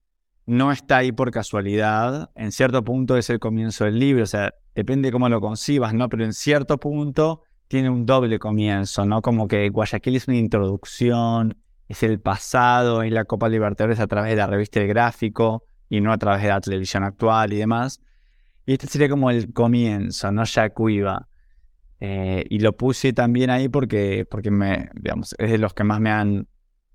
No 0.46 0.72
está 0.72 0.98
ahí 0.98 1.12
por 1.12 1.30
casualidad. 1.30 2.30
En 2.34 2.52
cierto 2.52 2.82
punto 2.82 3.16
es 3.16 3.28
el 3.28 3.40
comienzo 3.40 3.84
del 3.84 3.98
libro. 3.98 4.22
O 4.22 4.26
sea, 4.26 4.54
depende 4.74 5.08
de 5.08 5.12
cómo 5.12 5.28
lo 5.28 5.40
concibas, 5.40 5.92
¿no? 5.92 6.08
Pero 6.08 6.24
en 6.24 6.32
cierto 6.32 6.78
punto 6.78 7.42
tiene 7.68 7.90
un 7.90 8.06
doble 8.06 8.38
comienzo, 8.38 9.04
¿no? 9.04 9.22
Como 9.22 9.48
que 9.48 9.68
Guayaquil 9.68 10.16
es 10.16 10.28
una 10.28 10.36
introducción, 10.36 11.56
es 11.88 12.02
el 12.02 12.20
pasado, 12.20 13.02
es 13.02 13.12
la 13.12 13.24
Copa 13.24 13.48
Libertadores 13.48 14.00
a 14.00 14.06
través 14.06 14.30
de 14.30 14.36
la 14.36 14.46
revista 14.46 14.80
El 14.80 14.88
Gráfico 14.88 15.64
y 15.88 16.00
no 16.00 16.12
a 16.12 16.18
través 16.18 16.42
de 16.42 16.48
la 16.48 16.60
televisión 16.60 17.04
actual 17.04 17.52
y 17.52 17.56
demás. 17.56 18.00
Y 18.66 18.72
este 18.72 18.86
sería 18.86 19.08
como 19.08 19.30
el 19.30 19.52
comienzo, 19.52 20.32
¿no? 20.32 20.44
Yacuiba. 20.44 21.28
Eh, 22.00 22.44
y 22.50 22.58
lo 22.58 22.76
puse 22.76 23.12
también 23.12 23.50
ahí 23.50 23.68
porque, 23.68 24.26
porque 24.30 24.50
me, 24.50 24.90
digamos, 24.94 25.34
es 25.38 25.50
de 25.50 25.58
los 25.58 25.74
que 25.74 25.84
más 25.84 26.00
me 26.00 26.10
han, 26.10 26.48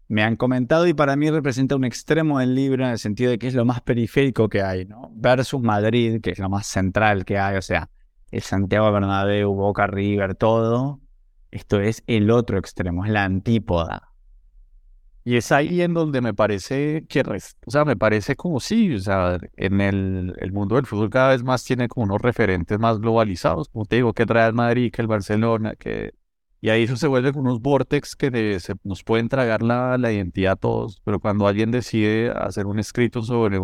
me 0.07 0.24
han 0.24 0.36
comentado 0.36 0.88
y 0.88 0.93
para 0.93 1.15
mí 1.15 1.30
representa 1.30 1.76
un 1.76 1.86
extremo 1.86 2.39
del 2.39 2.55
libro 2.55 2.84
en 2.84 2.91
el 2.91 2.99
sentido 2.99 3.32
de 3.32 3.39
que 3.39 3.47
es 3.47 3.53
lo 3.53 3.65
más 3.65 3.82
periférico 3.82 4.49
que 4.49 4.61
hay, 4.61 4.86
¿no? 4.86 5.11
Versus 5.15 5.61
Madrid, 5.61 6.20
que 6.22 6.32
es 6.32 6.39
lo 6.39 6.49
más 6.49 6.67
central 6.67 7.26
que 7.26 7.38
hay, 7.38 7.57
o 7.57 7.61
sea, 7.61 7.89
el 8.32 8.41
Santiago 8.41 8.91
Bernabéu, 8.91 9.53
Boca 9.53 9.88
River, 9.88 10.36
todo. 10.36 10.99
Esto 11.51 11.80
es 11.80 12.03
el 12.07 12.30
otro 12.32 12.57
extremo, 12.57 13.05
es 13.05 13.11
la 13.11 13.23
antípoda. 13.23 14.09
Y 15.23 15.36
es 15.36 15.51
ahí 15.51 15.82
en 15.82 15.93
donde 15.93 16.21
me 16.21 16.34
parece 16.34 17.05
que, 17.07 17.21
o 17.21 17.71
sea, 17.71 17.86
me 17.86 17.95
parece 17.95 18.36
como 18.36 18.59
sí, 18.59 18.95
o 18.95 18.99
sea, 18.99 19.38
en 19.57 19.82
el, 19.82 20.34
el, 20.39 20.51
mundo 20.51 20.75
del 20.75 20.86
fútbol 20.86 21.09
cada 21.09 21.30
vez 21.30 21.43
más 21.43 21.63
tiene 21.63 21.88
como 21.88 22.05
unos 22.05 22.21
referentes 22.21 22.80
más 22.80 22.99
globalizados, 22.99 23.69
como 23.69 23.86
te 23.86 23.97
digo, 23.97 24.13
que 24.13 24.23
el 24.23 24.30
Real 24.30 24.53
Madrid, 24.53 24.91
que 24.91 25.01
el 25.01 25.07
Barcelona, 25.07 25.75
que... 25.75 26.13
Y 26.61 26.69
ahí 26.69 26.84
eso 26.84 26.97
se 26.97 27.07
vuelve 27.07 27.32
unos 27.36 27.61
vortex 27.61 28.15
que 28.15 28.59
se, 28.59 28.73
nos 28.84 29.03
pueden 29.03 29.30
tragar 29.30 29.61
la, 29.61 29.97
identidad 30.11 30.53
a 30.53 30.55
todos, 30.55 31.01
pero 31.05 31.19
cuando 31.19 31.47
alguien 31.47 31.71
decide 31.71 32.32
hacer 32.32 32.65
un 32.65 32.80
escrito 32.80 33.21
sobre, 33.21 33.59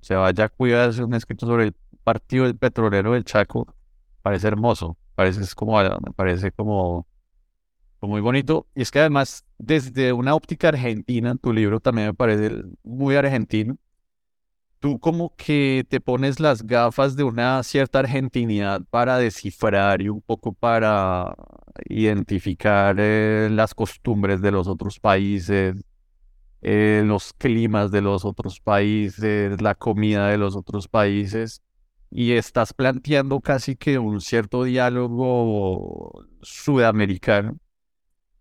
se 0.00 0.14
vaya 0.14 0.44
a 0.44 0.84
hacer 0.84 1.04
un 1.04 1.14
escrito 1.14 1.46
sobre 1.46 1.64
el 1.64 1.74
partido 2.04 2.44
del 2.44 2.56
petrolero 2.56 3.12
del 3.12 3.24
Chaco, 3.24 3.66
parece 4.22 4.48
hermoso, 4.48 4.96
parece 5.14 5.42
como, 5.54 5.78
me 5.82 6.12
parece 6.14 6.52
como, 6.52 7.06
muy 8.00 8.20
bonito. 8.20 8.66
Y 8.74 8.82
es 8.82 8.90
que 8.90 9.00
además, 9.00 9.44
desde 9.58 10.12
una 10.12 10.34
óptica 10.34 10.68
argentina, 10.68 11.36
tu 11.36 11.52
libro 11.52 11.80
también 11.80 12.08
me 12.08 12.14
parece 12.14 12.62
muy 12.82 13.16
argentino. 13.16 13.76
Tú 14.80 14.98
como 14.98 15.36
que 15.36 15.86
te 15.88 16.00
pones 16.00 16.40
las 16.40 16.64
gafas 16.66 17.14
de 17.14 17.22
una 17.22 17.62
cierta 17.62 18.00
argentinidad 18.00 18.82
para 18.90 19.18
descifrar 19.18 20.02
y 20.02 20.08
un 20.08 20.20
poco 20.20 20.52
para 20.52 21.36
identificar 21.88 22.96
eh, 22.98 23.48
las 23.52 23.74
costumbres 23.74 24.40
de 24.42 24.50
los 24.50 24.66
otros 24.66 24.98
países, 24.98 25.76
eh, 26.62 27.04
los 27.06 27.32
climas 27.32 27.92
de 27.92 28.00
los 28.00 28.24
otros 28.24 28.58
países, 28.60 29.62
la 29.62 29.76
comida 29.76 30.28
de 30.28 30.38
los 30.38 30.56
otros 30.56 30.88
países 30.88 31.62
y 32.14 32.32
estás 32.32 32.74
planteando 32.74 33.40
casi 33.40 33.76
que 33.76 33.98
un 33.98 34.20
cierto 34.20 34.64
diálogo 34.64 36.24
sudamericano. 36.42 37.58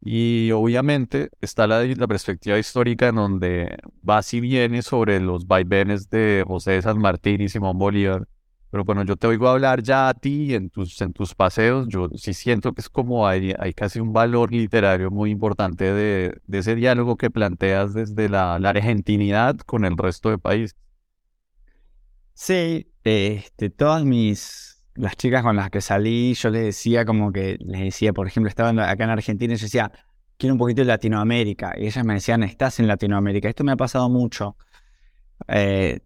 Y 0.01 0.51
obviamente 0.51 1.29
está 1.41 1.67
la, 1.67 1.83
la, 1.83 2.07
perspectiva 2.07 2.57
histórica 2.57 3.09
en 3.09 3.15
donde 3.15 3.77
vas 4.01 4.33
y 4.33 4.41
vienes 4.41 4.85
sobre 4.85 5.19
los 5.19 5.47
vaivenes 5.47 6.09
de 6.09 6.43
José 6.47 6.71
de 6.71 6.81
San 6.81 6.99
Martín 6.99 7.41
y 7.41 7.49
Simón 7.49 7.77
Bolívar. 7.77 8.27
Pero 8.71 8.83
bueno, 8.83 9.03
yo 9.05 9.15
te 9.15 9.27
oigo 9.27 9.47
hablar 9.47 9.83
ya 9.83 10.09
a 10.09 10.13
ti 10.15 10.55
en 10.55 10.69
tus, 10.69 10.99
en 11.01 11.13
tus 11.13 11.35
paseos. 11.35 11.87
Yo 11.87 12.09
sí 12.15 12.33
siento 12.33 12.73
que 12.73 12.81
es 12.81 12.89
como 12.89 13.27
hay, 13.27 13.53
hay 13.59 13.73
casi 13.73 13.99
un 13.99 14.11
valor 14.13 14.51
literario 14.51 15.11
muy 15.11 15.29
importante 15.31 15.93
de, 15.93 16.41
de 16.47 16.57
ese 16.57 16.75
diálogo 16.75 17.15
que 17.17 17.29
planteas 17.29 17.93
desde 17.93 18.27
la, 18.29 18.59
la 18.59 18.69
argentinidad 18.71 19.57
con 19.59 19.85
el 19.85 19.97
resto 19.97 20.29
del 20.29 20.39
país. 20.39 20.75
Sí, 22.33 22.91
este, 23.03 23.69
todas 23.69 24.03
mis, 24.03 24.83
las 24.95 25.15
chicas 25.15 25.43
con 25.43 25.55
las 25.55 25.69
que 25.69 25.81
salí, 25.81 26.33
yo 26.33 26.49
les 26.49 26.63
decía 26.63 27.05
como 27.05 27.31
que, 27.31 27.57
les 27.59 27.81
decía, 27.81 28.13
por 28.13 28.27
ejemplo, 28.27 28.49
estaban 28.49 28.79
acá 28.79 29.03
en 29.03 29.09
Argentina 29.09 29.53
y 29.53 29.57
yo 29.57 29.65
decía, 29.65 29.91
quiero 30.37 30.55
un 30.55 30.59
poquito 30.59 30.81
de 30.81 30.85
Latinoamérica. 30.85 31.73
Y 31.77 31.85
ellas 31.85 32.03
me 32.03 32.15
decían, 32.15 32.43
estás 32.43 32.79
en 32.79 32.87
Latinoamérica. 32.87 33.47
Esto 33.47 33.63
me 33.63 33.73
ha 33.73 33.77
pasado 33.77 34.09
mucho. 34.09 34.57
Eh, 35.47 35.99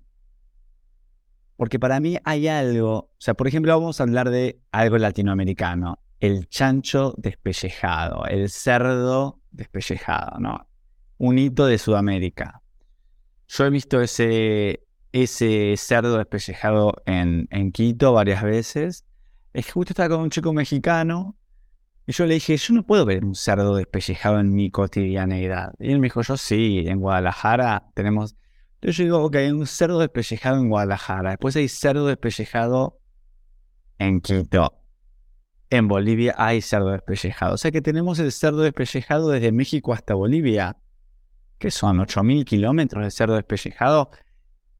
porque 1.56 1.80
para 1.80 2.00
mí 2.00 2.18
hay 2.26 2.48
algo, 2.48 2.98
o 2.98 3.12
sea, 3.18 3.34
por 3.34 3.48
ejemplo, 3.48 3.78
vamos 3.80 4.00
a 4.00 4.04
hablar 4.04 4.30
de 4.30 4.60
algo 4.72 4.98
latinoamericano. 4.98 6.00
El 6.20 6.50
chancho 6.50 7.14
despellejado, 7.18 8.26
el 8.26 8.50
cerdo 8.50 9.40
despellejado, 9.52 10.40
¿no? 10.40 10.68
Un 11.18 11.38
hito 11.38 11.66
de 11.66 11.78
Sudamérica. 11.78 12.62
Yo 13.48 13.66
he 13.66 13.70
visto 13.70 14.02
ese, 14.02 14.85
ese 15.24 15.76
cerdo 15.78 16.18
despellejado 16.18 16.94
en, 17.06 17.48
en 17.50 17.72
Quito 17.72 18.12
varias 18.12 18.44
veces. 18.44 19.06
Es 19.54 19.66
que 19.66 19.72
justo 19.72 19.94
estaba 19.94 20.10
con 20.10 20.24
un 20.24 20.30
chico 20.30 20.52
mexicano 20.52 21.38
y 22.06 22.12
yo 22.12 22.26
le 22.26 22.34
dije, 22.34 22.58
yo 22.58 22.74
no 22.74 22.86
puedo 22.86 23.06
ver 23.06 23.24
un 23.24 23.34
cerdo 23.34 23.76
despellejado 23.78 24.42
en 24.42 24.54
mi 24.54 24.70
cotidianeidad. 24.70 25.74
Y 25.80 25.92
él 25.92 26.00
me 26.00 26.08
dijo, 26.08 26.22
yo 26.22 26.36
sí, 26.36 26.84
en 26.86 27.00
Guadalajara 27.00 27.88
tenemos... 27.94 28.36
Entonces 28.76 28.98
yo 28.98 29.04
digo, 29.06 29.24
ok, 29.24 29.36
hay 29.38 29.52
un 29.52 29.66
cerdo 29.66 30.00
despellejado 30.00 30.58
en 30.58 30.68
Guadalajara. 30.68 31.30
Después 31.32 31.56
hay 31.56 31.70
cerdo 31.70 32.08
despellejado 32.08 33.00
en 33.98 34.20
Quito. 34.20 34.82
En 35.70 35.88
Bolivia 35.88 36.36
hay 36.38 36.62
cerdo 36.62 36.90
despellejado. 36.90 37.54
O 37.56 37.58
sea 37.58 37.72
que 37.72 37.82
tenemos 37.82 38.20
el 38.20 38.34
cerdo 38.34 38.60
despellejado 38.60 39.30
desde 39.30 39.54
México 39.54 39.94
hasta 39.94 40.14
Bolivia, 40.14 40.76
que 41.58 41.72
son 41.72 42.00
8.000 42.00 42.44
kilómetros 42.44 43.06
de 43.06 43.12
cerdo 43.12 43.36
despellejado 43.36 44.12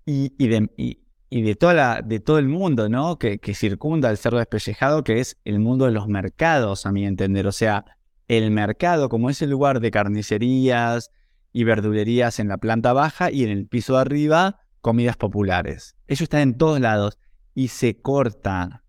y, 0.06 1.42
de, 1.42 1.56
toda 1.56 1.74
la, 1.74 2.02
de 2.02 2.20
todo 2.20 2.38
el 2.38 2.48
mundo, 2.48 2.90
¿no? 2.90 3.18
Que, 3.18 3.40
circunda 3.54 4.10
el 4.10 4.18
cerdo 4.18 4.38
despellejado, 4.38 5.04
que 5.04 5.20
es 5.20 5.38
el 5.44 5.60
mundo 5.60 5.86
de 5.86 5.92
los 5.92 6.08
mercados, 6.08 6.86
a 6.86 6.92
mi 6.92 7.06
entender. 7.06 7.48
O 7.48 7.52
sea, 7.52 7.86
el 8.28 8.52
mercado, 8.52 9.10
como 9.10 9.30
es 9.30 9.42
el 9.42 9.50
lugar 9.50 9.80
de 9.80 9.92
carnicerías 9.92 11.12
y 11.52 11.64
verdulerías 11.64 12.40
en 12.40 12.48
la 12.50 12.58
planta 12.58 12.94
baja 12.94 13.32
y 13.32 13.44
en 13.44 13.50
el 13.50 13.68
piso 13.68 13.96
de 13.96 14.02
arriba, 14.02 14.60
comidas 14.82 15.18
populares. 15.18 15.96
Eso 16.08 16.24
está 16.24 16.42
en 16.42 16.58
todos 16.58 16.80
lados 16.80 17.18
y 17.56 17.70
se 17.70 18.00
corta. 18.00 18.84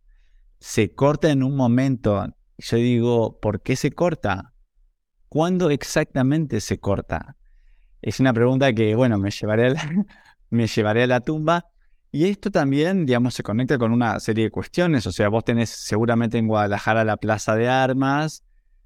Se 0.59 0.95
corta 0.95 1.31
en 1.31 1.43
un 1.43 1.57
momento. 1.57 2.27
Yo 2.59 2.77
digo, 2.77 3.41
¿por 3.41 3.63
qué 3.63 3.77
se 3.77 3.93
corta? 3.93 4.53
¿Cuándo 5.29 5.71
exactamente 5.71 6.61
se 6.61 6.79
corta? 6.79 7.37
Es 8.03 8.21
una 8.21 8.33
pregunta 8.33 8.73
que, 8.73 8.95
bueno, 8.95 9.19
me 9.19 9.31
llevaré 9.31 9.67
a 9.67 9.71
la, 9.71 10.07
me 10.51 10.67
llevaré 10.67 11.05
a 11.05 11.07
la 11.07 11.21
tumba. 11.21 11.67
Y 12.13 12.25
esto 12.25 12.51
también, 12.51 13.05
digamos, 13.05 13.35
se 13.35 13.43
conecta 13.43 13.79
con 13.79 13.93
una 13.93 14.19
serie 14.21 14.45
de 14.45 14.51
cuestiones. 14.51 15.07
O 15.07 15.13
sea, 15.13 15.29
vos 15.29 15.45
tenés 15.45 15.71
seguramente 15.71 16.39
en 16.39 16.47
Guadalajara 16.47 17.05
la 17.05 17.17
Plaza 17.17 17.57
de 17.57 17.69
Armas, 17.69 18.45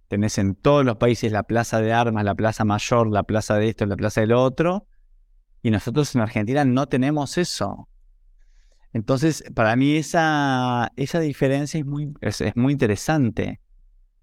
tenés 0.08 0.38
en 0.38 0.54
todos 0.56 0.84
los 0.84 0.96
países 0.96 1.30
la 1.30 1.44
Plaza 1.44 1.80
de 1.80 1.92
Armas, 1.92 2.24
la 2.24 2.34
Plaza 2.34 2.64
Mayor, 2.64 3.08
la 3.08 3.22
Plaza 3.22 3.56
de 3.56 3.68
esto, 3.68 3.86
la 3.86 3.96
Plaza 3.96 4.20
del 4.20 4.32
otro. 4.32 4.86
Y 5.62 5.70
nosotros 5.70 6.14
en 6.14 6.22
Argentina 6.22 6.64
no 6.64 6.86
tenemos 6.88 7.38
eso. 7.38 7.88
Entonces, 8.92 9.44
para 9.54 9.76
mí 9.76 9.96
esa, 9.96 10.90
esa 10.96 11.20
diferencia 11.20 11.78
es 11.78 11.86
muy, 11.86 12.12
es, 12.20 12.42
muy 12.56 12.72
interesante. 12.72 13.60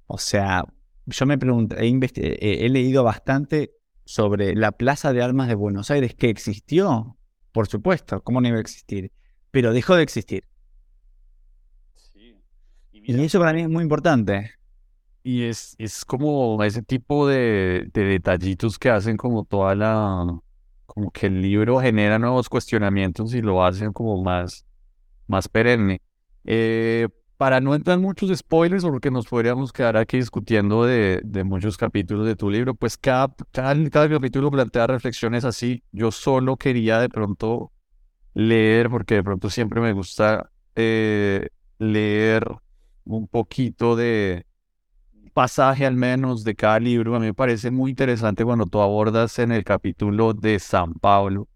O 0.07 0.17
sea, 0.17 0.65
yo 1.05 1.25
me 1.25 1.37
pregunto, 1.37 1.77
he, 1.77 2.65
he 2.65 2.69
leído 2.69 3.03
bastante 3.03 3.71
sobre 4.03 4.55
la 4.55 4.71
Plaza 4.71 5.13
de 5.13 5.21
Armas 5.21 5.47
de 5.47 5.55
Buenos 5.55 5.91
Aires 5.91 6.15
que 6.15 6.29
existió 6.29 7.16
por 7.57 7.65
supuesto, 7.67 8.21
¿cómo 8.21 8.39
no 8.39 8.47
iba 8.49 8.57
a 8.57 8.61
existir? 8.61 9.11
Pero 9.49 9.73
dejó 9.73 9.95
de 9.95 10.03
existir. 10.03 10.43
Sí. 11.95 12.37
Y 12.91 13.19
eso 13.19 13.39
para 13.39 13.51
mí 13.51 13.61
es 13.61 13.67
muy 13.67 13.81
importante. 13.81 14.51
Y 15.23 15.41
es, 15.41 15.73
es 15.79 16.05
como 16.05 16.63
ese 16.63 16.83
tipo 16.83 17.27
de, 17.27 17.89
de 17.91 18.03
detallitos 18.03 18.77
que 18.77 18.91
hacen 18.91 19.17
como 19.17 19.43
toda 19.43 19.73
la, 19.73 20.39
como 20.85 21.09
que 21.09 21.25
el 21.25 21.41
libro 21.41 21.79
genera 21.79 22.19
nuevos 22.19 22.47
cuestionamientos 22.47 23.33
y 23.33 23.41
lo 23.41 23.65
hacen 23.65 23.91
como 23.91 24.21
más, 24.21 24.63
más 25.25 25.47
perenne. 25.47 25.99
Eh, 26.45 27.07
para 27.37 27.61
no 27.61 27.75
entrar 27.75 27.97
en 27.97 28.01
muchos 28.01 28.35
spoilers, 28.35 28.83
porque 28.83 29.11
nos 29.11 29.27
podríamos 29.27 29.71
quedar 29.71 29.95
aquí 29.95 30.17
discutiendo 30.17 30.85
de, 30.85 31.21
muchos 31.45 31.77
capítulos 31.77 32.25
de 32.25 32.35
tu 32.35 32.49
libro, 32.49 32.73
pues 32.73 32.97
cada, 32.97 33.33
cada, 33.51 33.89
cada, 33.91 34.09
capítulo 34.09 34.49
plantea 34.49 34.87
reflexiones 34.87 35.45
así. 35.45 35.83
Yo 35.91 36.11
solo 36.11 36.57
quería 36.57 36.99
de 36.99 37.09
pronto 37.09 37.71
leer, 38.33 38.89
porque 38.89 39.15
de 39.15 39.23
pronto 39.23 39.51
siempre 39.51 39.79
me 39.81 39.93
gusta 39.93 40.49
eh, 40.75 41.49
leer 41.77 42.49
un 43.05 43.27
poquito 43.27 43.95
de 43.95 44.45
pasaje 45.33 45.85
al 45.85 45.95
menos 45.95 46.43
de 46.43 46.55
cada 46.55 46.79
libro. 46.79 47.15
A 47.15 47.19
mí 47.19 47.27
me 47.27 47.33
parece 47.35 47.69
muy 47.69 47.91
interesante 47.91 48.43
cuando 48.43 48.65
tú 48.65 48.81
abordas 48.81 49.37
en 49.37 49.51
el 49.51 49.63
capítulo 49.63 50.33
de 50.33 50.57
San 50.57 50.95
Pablo 50.95 51.47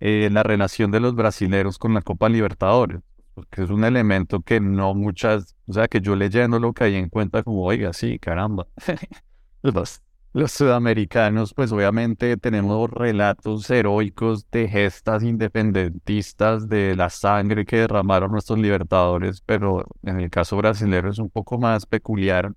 eh, 0.00 0.28
la 0.32 0.42
relación 0.42 0.90
de 0.90 0.98
los 0.98 1.14
brasileros 1.14 1.78
con 1.78 1.94
la 1.94 2.02
Copa 2.02 2.28
Libertadores 2.28 3.00
porque 3.36 3.62
es 3.64 3.68
un 3.68 3.84
elemento 3.84 4.40
que 4.40 4.60
no 4.60 4.94
muchas, 4.94 5.54
o 5.66 5.74
sea, 5.74 5.88
que 5.88 6.00
yo 6.00 6.16
leyendo 6.16 6.58
lo 6.58 6.72
que 6.72 6.84
hay 6.84 6.94
en 6.94 7.10
cuenta 7.10 7.42
como, 7.42 7.64
oiga, 7.64 7.92
sí, 7.92 8.18
caramba. 8.18 8.66
los, 9.62 10.00
los 10.32 10.52
sudamericanos, 10.52 11.52
pues 11.52 11.70
obviamente 11.70 12.38
tenemos 12.38 12.88
relatos 12.88 13.68
heroicos 13.68 14.50
de 14.50 14.68
gestas 14.68 15.22
independentistas, 15.22 16.66
de 16.66 16.96
la 16.96 17.10
sangre 17.10 17.66
que 17.66 17.76
derramaron 17.76 18.32
nuestros 18.32 18.58
libertadores, 18.58 19.42
pero 19.42 19.84
en 20.02 20.18
el 20.18 20.30
caso 20.30 20.56
brasileño 20.56 21.10
es 21.10 21.18
un 21.18 21.28
poco 21.28 21.58
más 21.58 21.84
peculiar. 21.84 22.54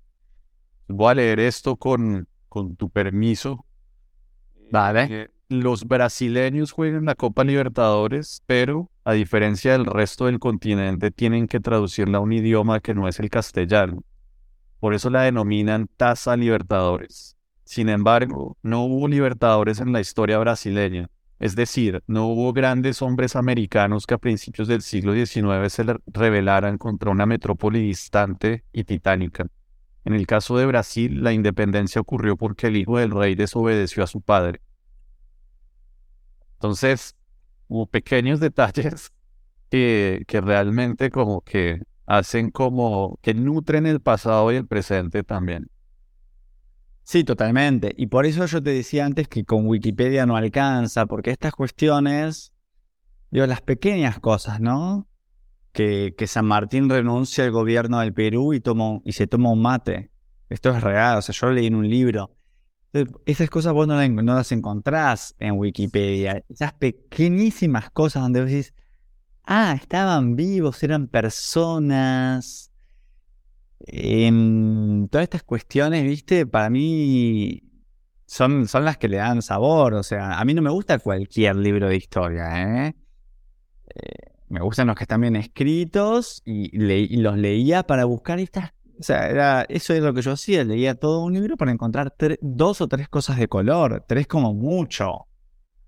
Voy 0.88 1.10
a 1.10 1.14
leer 1.16 1.40
esto 1.40 1.76
con, 1.76 2.26
con 2.48 2.74
tu 2.74 2.88
permiso. 2.88 3.66
Vale. 4.72 5.28
Los 5.50 5.88
brasileños 5.88 6.70
juegan 6.70 7.06
la 7.06 7.16
Copa 7.16 7.42
Libertadores, 7.42 8.40
pero 8.46 8.88
a 9.04 9.14
diferencia 9.14 9.72
del 9.72 9.84
resto 9.84 10.26
del 10.26 10.38
continente, 10.38 11.10
tienen 11.10 11.48
que 11.48 11.58
traducirla 11.58 12.18
a 12.18 12.20
un 12.20 12.32
idioma 12.32 12.78
que 12.78 12.94
no 12.94 13.08
es 13.08 13.18
el 13.18 13.30
castellano. 13.30 14.04
Por 14.78 14.94
eso 14.94 15.10
la 15.10 15.22
denominan 15.22 15.88
Taza 15.96 16.36
Libertadores. 16.36 17.36
Sin 17.64 17.88
embargo, 17.88 18.58
no 18.62 18.84
hubo 18.84 19.08
libertadores 19.08 19.80
en 19.80 19.92
la 19.92 19.98
historia 19.98 20.38
brasileña. 20.38 21.08
Es 21.40 21.56
decir, 21.56 22.00
no 22.06 22.28
hubo 22.28 22.52
grandes 22.52 23.02
hombres 23.02 23.34
americanos 23.34 24.06
que 24.06 24.14
a 24.14 24.18
principios 24.18 24.68
del 24.68 24.82
siglo 24.82 25.14
XIX 25.14 25.72
se 25.72 25.84
rebelaran 26.06 26.78
contra 26.78 27.10
una 27.10 27.26
metrópoli 27.26 27.80
distante 27.80 28.62
y 28.72 28.84
titánica. 28.84 29.48
En 30.04 30.14
el 30.14 30.28
caso 30.28 30.56
de 30.56 30.66
Brasil, 30.66 31.24
la 31.24 31.32
independencia 31.32 32.00
ocurrió 32.00 32.36
porque 32.36 32.68
el 32.68 32.76
hijo 32.76 32.98
del 32.98 33.10
rey 33.10 33.34
desobedeció 33.34 34.04
a 34.04 34.06
su 34.06 34.20
padre. 34.20 34.60
Entonces, 36.60 37.16
hubo 37.68 37.86
pequeños 37.86 38.38
detalles 38.38 39.12
que, 39.70 40.24
que 40.26 40.42
realmente 40.42 41.10
como 41.10 41.40
que 41.40 41.80
hacen 42.04 42.50
como 42.50 43.18
que 43.22 43.32
nutren 43.32 43.86
el 43.86 44.00
pasado 44.00 44.52
y 44.52 44.56
el 44.56 44.66
presente 44.66 45.22
también. 45.22 45.70
Sí, 47.02 47.24
totalmente. 47.24 47.94
Y 47.96 48.08
por 48.08 48.26
eso 48.26 48.44
yo 48.44 48.62
te 48.62 48.70
decía 48.70 49.06
antes 49.06 49.26
que 49.26 49.44
con 49.44 49.66
Wikipedia 49.66 50.26
no 50.26 50.36
alcanza, 50.36 51.06
porque 51.06 51.30
estas 51.30 51.54
cuestiones, 51.54 52.52
digo, 53.30 53.46
las 53.46 53.62
pequeñas 53.62 54.20
cosas, 54.20 54.60
¿no? 54.60 55.08
Que, 55.72 56.14
que 56.18 56.26
San 56.26 56.44
Martín 56.44 56.90
renuncia 56.90 57.44
al 57.44 57.52
gobierno 57.52 58.00
del 58.00 58.12
Perú 58.12 58.52
y, 58.52 58.60
tomó, 58.60 59.00
y 59.06 59.12
se 59.12 59.26
toma 59.26 59.50
un 59.50 59.62
mate. 59.62 60.10
Esto 60.50 60.70
es 60.76 60.82
real, 60.82 61.18
o 61.18 61.22
sea, 61.22 61.32
yo 61.32 61.46
lo 61.46 61.54
leí 61.54 61.68
en 61.68 61.74
un 61.74 61.88
libro. 61.88 62.36
Esas 63.24 63.48
cosas 63.50 63.72
vos 63.72 63.86
no, 63.86 63.96
las 64.22 64.52
encontrás 64.52 65.34
en 65.38 65.58
Wikipedia. 65.58 66.44
Esas 66.48 66.72
pequeñísimas 66.72 67.90
cosas 67.90 68.22
donde 68.22 68.40
vos 68.40 68.50
decís, 68.50 68.74
ah, 69.44 69.74
estaban 69.80 70.34
vivos, 70.34 70.82
eran 70.82 71.06
personas. 71.06 72.72
Em, 73.86 75.08
todas 75.08 75.24
estas 75.24 75.42
cuestiones, 75.44 76.04
viste, 76.04 76.46
para 76.46 76.68
mí 76.68 77.62
son, 78.26 78.66
son 78.68 78.84
las 78.84 78.98
que 78.98 79.08
le 79.08 79.18
dan 79.18 79.42
sabor. 79.42 79.94
O 79.94 80.02
sea, 80.02 80.38
a 80.40 80.44
mí 80.44 80.54
no 80.54 80.62
me 80.62 80.70
gusta 80.70 80.98
cualquier 80.98 81.56
libro 81.56 81.88
de 81.88 81.96
historia, 81.96 82.86
¿eh? 82.88 82.96
eh 83.94 84.30
me 84.48 84.60
gustan 84.60 84.88
los 84.88 84.96
que 84.96 85.04
están 85.04 85.20
bien 85.20 85.36
escritos 85.36 86.42
y, 86.44 86.76
y 86.76 87.16
los 87.18 87.38
leía 87.38 87.84
para 87.84 88.04
buscar 88.04 88.40
estas 88.40 88.72
o 89.00 89.02
sea, 89.02 89.28
era, 89.30 89.62
eso 89.70 89.94
es 89.94 90.02
lo 90.02 90.12
que 90.12 90.20
yo 90.20 90.32
hacía, 90.32 90.62
leía 90.62 90.94
todo 90.94 91.24
un 91.24 91.32
libro 91.32 91.56
para 91.56 91.72
encontrar 91.72 92.14
dos 92.42 92.82
o 92.82 92.88
tres 92.88 93.08
cosas 93.08 93.38
de 93.38 93.48
color, 93.48 94.04
tres 94.06 94.26
como 94.26 94.52
mucho. 94.52 95.26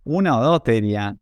Una 0.03 0.39
o 0.39 0.43
dos 0.43 0.63
te 0.63 0.73
diría, 0.73 1.19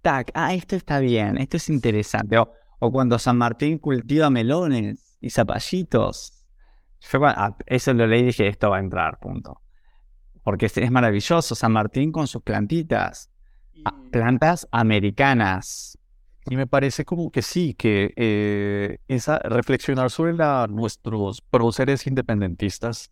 tac, 0.00 0.30
ah, 0.32 0.54
esto 0.54 0.74
está 0.74 1.00
bien, 1.00 1.36
esto 1.36 1.58
es 1.58 1.68
interesante. 1.68 2.38
O, 2.38 2.90
cuando 2.90 3.18
San 3.18 3.36
Martín 3.36 3.76
cultiva 3.78 4.30
melones 4.30 5.18
y 5.20 5.28
zapallitos. 5.28 6.46
Ah, 7.12 7.54
eso 7.66 7.92
lo 7.92 8.06
leí 8.06 8.22
y 8.22 8.26
dije, 8.26 8.48
esto 8.48 8.70
va 8.70 8.78
a 8.78 8.80
entrar, 8.80 9.18
punto. 9.18 9.60
Porque 10.42 10.64
es, 10.64 10.78
es 10.78 10.90
maravilloso, 10.90 11.54
San 11.54 11.72
Martín 11.72 12.10
con 12.10 12.26
sus 12.26 12.42
plantitas. 12.42 13.30
Plantas 14.10 14.66
americanas. 14.70 15.97
Y 16.50 16.56
me 16.56 16.66
parece 16.66 17.04
como 17.04 17.30
que 17.30 17.42
sí, 17.42 17.74
que 17.74 18.12
eh, 18.16 18.98
esa, 19.08 19.38
reflexionar 19.40 20.10
sobre 20.10 20.32
la, 20.34 20.66
nuestros 20.68 21.42
próceres 21.42 22.06
independentistas 22.06 23.10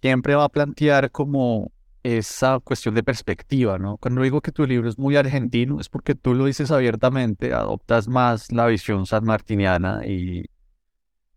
siempre 0.00 0.34
va 0.34 0.44
a 0.44 0.48
plantear 0.48 1.10
como 1.10 1.72
esa 2.02 2.60
cuestión 2.60 2.94
de 2.94 3.02
perspectiva, 3.02 3.78
¿no? 3.78 3.96
Cuando 3.98 4.22
digo 4.22 4.40
que 4.40 4.52
tu 4.52 4.64
libro 4.66 4.88
es 4.88 4.98
muy 4.98 5.16
argentino, 5.16 5.80
es 5.80 5.88
porque 5.88 6.14
tú 6.14 6.34
lo 6.34 6.46
dices 6.46 6.70
abiertamente, 6.70 7.52
adoptas 7.52 8.06
más 8.08 8.52
la 8.52 8.66
visión 8.66 9.06
sanmartiniana 9.06 10.06
y, 10.06 10.46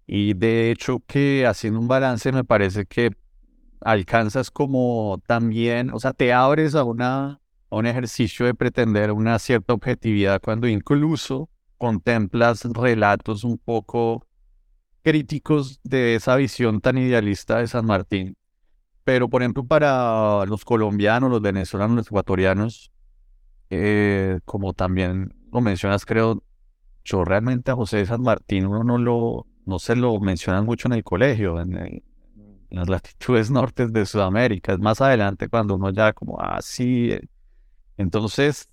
y 0.06 0.34
de 0.36 0.72
hecho 0.72 1.02
que 1.08 1.48
haciendo 1.48 1.80
un 1.80 1.88
balance 1.88 2.32
me 2.32 2.44
parece 2.44 2.86
que 2.86 3.12
alcanzas 3.82 4.52
como 4.52 5.22
también, 5.26 5.92
o 5.92 6.00
sea, 6.00 6.14
te 6.14 6.34
abres 6.34 6.76
a 6.76 6.84
una 6.84 7.40
un 7.70 7.86
ejercicio 7.86 8.46
de 8.46 8.54
pretender 8.54 9.12
una 9.12 9.38
cierta 9.40 9.74
objetividad 9.74 10.42
cuando 10.42 10.68
incluso 10.68 11.50
contemplas 11.78 12.66
relatos 12.66 13.44
un 13.44 13.58
poco 13.58 14.26
críticos 15.04 15.80
de 15.84 16.16
esa 16.16 16.36
visión 16.36 16.82
tan 16.82 16.98
idealista 16.98 17.60
de 17.60 17.68
San 17.68 17.86
Martín. 17.86 18.36
Pero, 19.04 19.30
por 19.30 19.42
ejemplo, 19.42 19.66
para 19.66 20.46
los 20.46 20.66
colombianos, 20.66 21.32
los 21.32 21.42
venezolanos, 21.42 21.96
los 21.96 22.08
ecuatorianos, 22.08 22.92
eh, 23.70 24.40
como 24.46 24.74
también 24.74 25.34
lo 25.52 25.62
mencionas, 25.62 26.06
creo, 26.06 26.44
yo 27.04 27.24
realmente 27.24 27.72
a 27.72 27.76
José 27.76 27.98
de 27.98 28.06
San 28.06 28.22
Martín 28.22 28.68
uno 28.68 28.84
no 28.84 28.98
lo, 28.98 29.48
no 29.66 29.80
se 29.80 29.96
lo 29.96 30.20
mencionan 30.20 30.66
mucho 30.66 30.88
en 30.90 30.94
el 30.94 31.04
colegio, 31.04 31.60
en, 31.60 31.76
en 31.78 32.04
las 32.70 32.90
latitudes 32.90 33.50
nortes 33.52 33.94
de 33.94 34.06
Sudamérica. 34.06 34.74
Es 34.74 34.80
más 34.80 35.02
adelante 35.02 35.48
cuando 35.50 35.76
uno 35.76 35.92
ya 35.92 36.14
como, 36.14 36.40
ah, 36.40 36.62
entonces, 38.00 38.70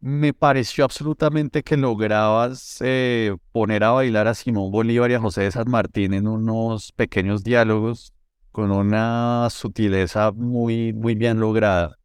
me 0.00 0.34
pareció 0.34 0.84
absolutamente 0.84 1.62
que 1.62 1.78
lograbas 1.78 2.78
eh, 2.80 3.34
poner 3.50 3.82
a 3.82 3.92
bailar 3.92 4.28
a 4.28 4.34
Simón 4.34 4.70
Bolívar 4.70 5.10
y 5.10 5.14
a 5.14 5.20
José 5.20 5.42
de 5.44 5.52
San 5.52 5.70
Martín 5.70 6.12
en 6.12 6.28
unos 6.28 6.92
pequeños 6.92 7.44
diálogos 7.44 8.12
con 8.50 8.70
una 8.70 9.48
sutileza 9.48 10.32
muy, 10.32 10.92
muy 10.92 11.14
bien 11.14 11.40
lograda, 11.40 11.96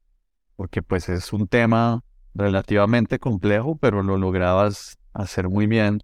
porque 0.56 0.82
pues 0.82 1.10
es 1.10 1.34
un 1.34 1.50
tema 1.50 2.02
relativamente 2.34 3.20
complejo, 3.20 3.76
pero 3.76 4.02
lo 4.02 4.18
lograbas 4.18 4.98
hacer 5.12 5.50
muy 5.50 5.68
bien. 5.68 6.00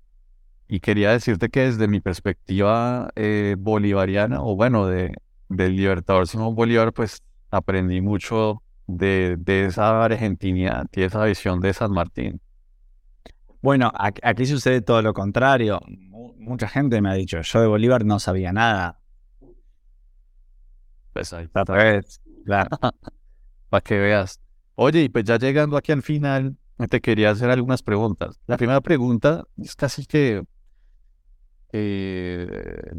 Y 0.68 0.82
quería 0.82 1.12
decirte 1.12 1.48
que 1.48 1.62
desde 1.62 1.88
mi 1.88 2.02
perspectiva 2.02 3.12
eh, 3.16 3.56
bolivariana, 3.58 4.42
o 4.44 4.58
bueno, 4.58 4.88
de, 4.88 5.14
del 5.48 5.78
libertador 5.78 6.28
Simón 6.28 6.54
Bolívar, 6.54 6.92
pues 6.92 7.22
aprendí 7.50 8.02
mucho 8.02 8.63
de, 8.88 9.38
esa 9.46 10.04
argentinidad 10.04 10.88
y 10.92 11.04
esa 11.04 11.24
visión 11.26 11.60
de 11.60 11.74
San 11.74 11.92
Martín. 11.92 12.42
Bueno, 13.62 13.92
aquí 13.96 14.46
sucede 14.46 14.82
todo 14.82 15.02
lo 15.02 15.14
contrario. 15.14 15.80
Mucha 16.38 16.68
gente 16.68 17.02
me 17.02 17.10
ha 17.10 17.14
dicho, 17.14 17.42
yo 17.42 17.62
de 17.62 17.68
Bolívar 17.68 18.04
no 18.04 18.20
sabía 18.20 18.52
nada. 18.52 19.00
Pues 21.14 21.32
ahí 21.32 21.46
está. 21.46 21.64
Claro. 22.46 22.70
Para 23.70 23.82
que 23.82 23.98
veas. 23.98 24.42
Oye, 24.76 25.04
y 25.04 25.10
pues 25.10 25.24
ya 25.24 25.38
llegando 25.38 25.78
aquí 25.78 25.92
al 25.92 26.02
final, 26.02 26.58
te 26.90 27.02
quería 27.02 27.30
hacer 27.30 27.50
algunas 27.50 27.84
preguntas. 27.84 28.40
La 28.48 28.58
primera 28.58 28.82
pregunta 28.82 29.46
es 29.58 29.76
casi 29.76 30.06
que... 30.06 30.44
Eh, 31.72 32.92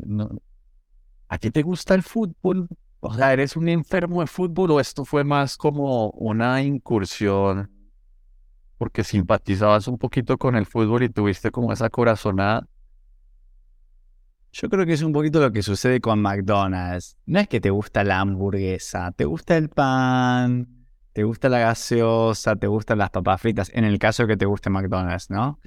¿A 1.29 1.39
ti 1.39 1.51
te 1.51 1.63
gusta 1.63 1.95
el 1.95 2.03
fútbol? 2.03 2.69
O 3.07 3.13
sea, 3.13 3.35
¿eres 3.35 3.55
un 3.55 3.69
enfermo 3.69 4.23
de 4.23 4.27
fútbol 4.27 4.71
o 4.71 4.81
esto 4.81 5.05
fue 5.05 5.25
más 5.25 5.59
como 5.59 6.09
una 6.13 6.63
incursión 6.63 7.71
porque 8.79 9.05
simpatizabas 9.05 9.89
un 9.89 9.99
poquito 9.99 10.39
con 10.39 10.57
el 10.57 10.65
fútbol 10.65 11.03
y 11.03 11.11
tuviste 11.11 11.51
como 11.51 11.71
esa 11.71 11.91
corazonada? 11.91 12.67
Yo 14.53 14.71
creo 14.71 14.87
que 14.87 14.95
es 14.95 15.03
un 15.03 15.13
poquito 15.13 15.39
lo 15.39 15.53
que 15.53 15.63
sucede 15.63 16.01
con 16.01 16.23
McDonald's. 16.23 17.19
No 17.27 17.41
es 17.41 17.47
que 17.47 17.61
te 17.61 17.69
gusta 17.69 18.05
la 18.05 18.21
hamburguesa, 18.21 19.13
te 19.13 19.27
gusta 19.27 19.59
el 19.59 19.69
pan, 19.69 20.87
te 21.13 21.25
gusta 21.25 21.51
la 21.51 21.59
gaseosa, 21.59 22.57
te 22.57 22.69
gustan 22.69 22.97
las 22.97 23.11
papas 23.11 23.39
fritas, 23.39 23.71
en 23.75 23.85
el 23.85 23.99
caso 23.99 24.27
que 24.27 24.39
te 24.39 24.47
guste 24.47 24.71
McDonald's, 24.71 25.29
¿no? 25.29 25.61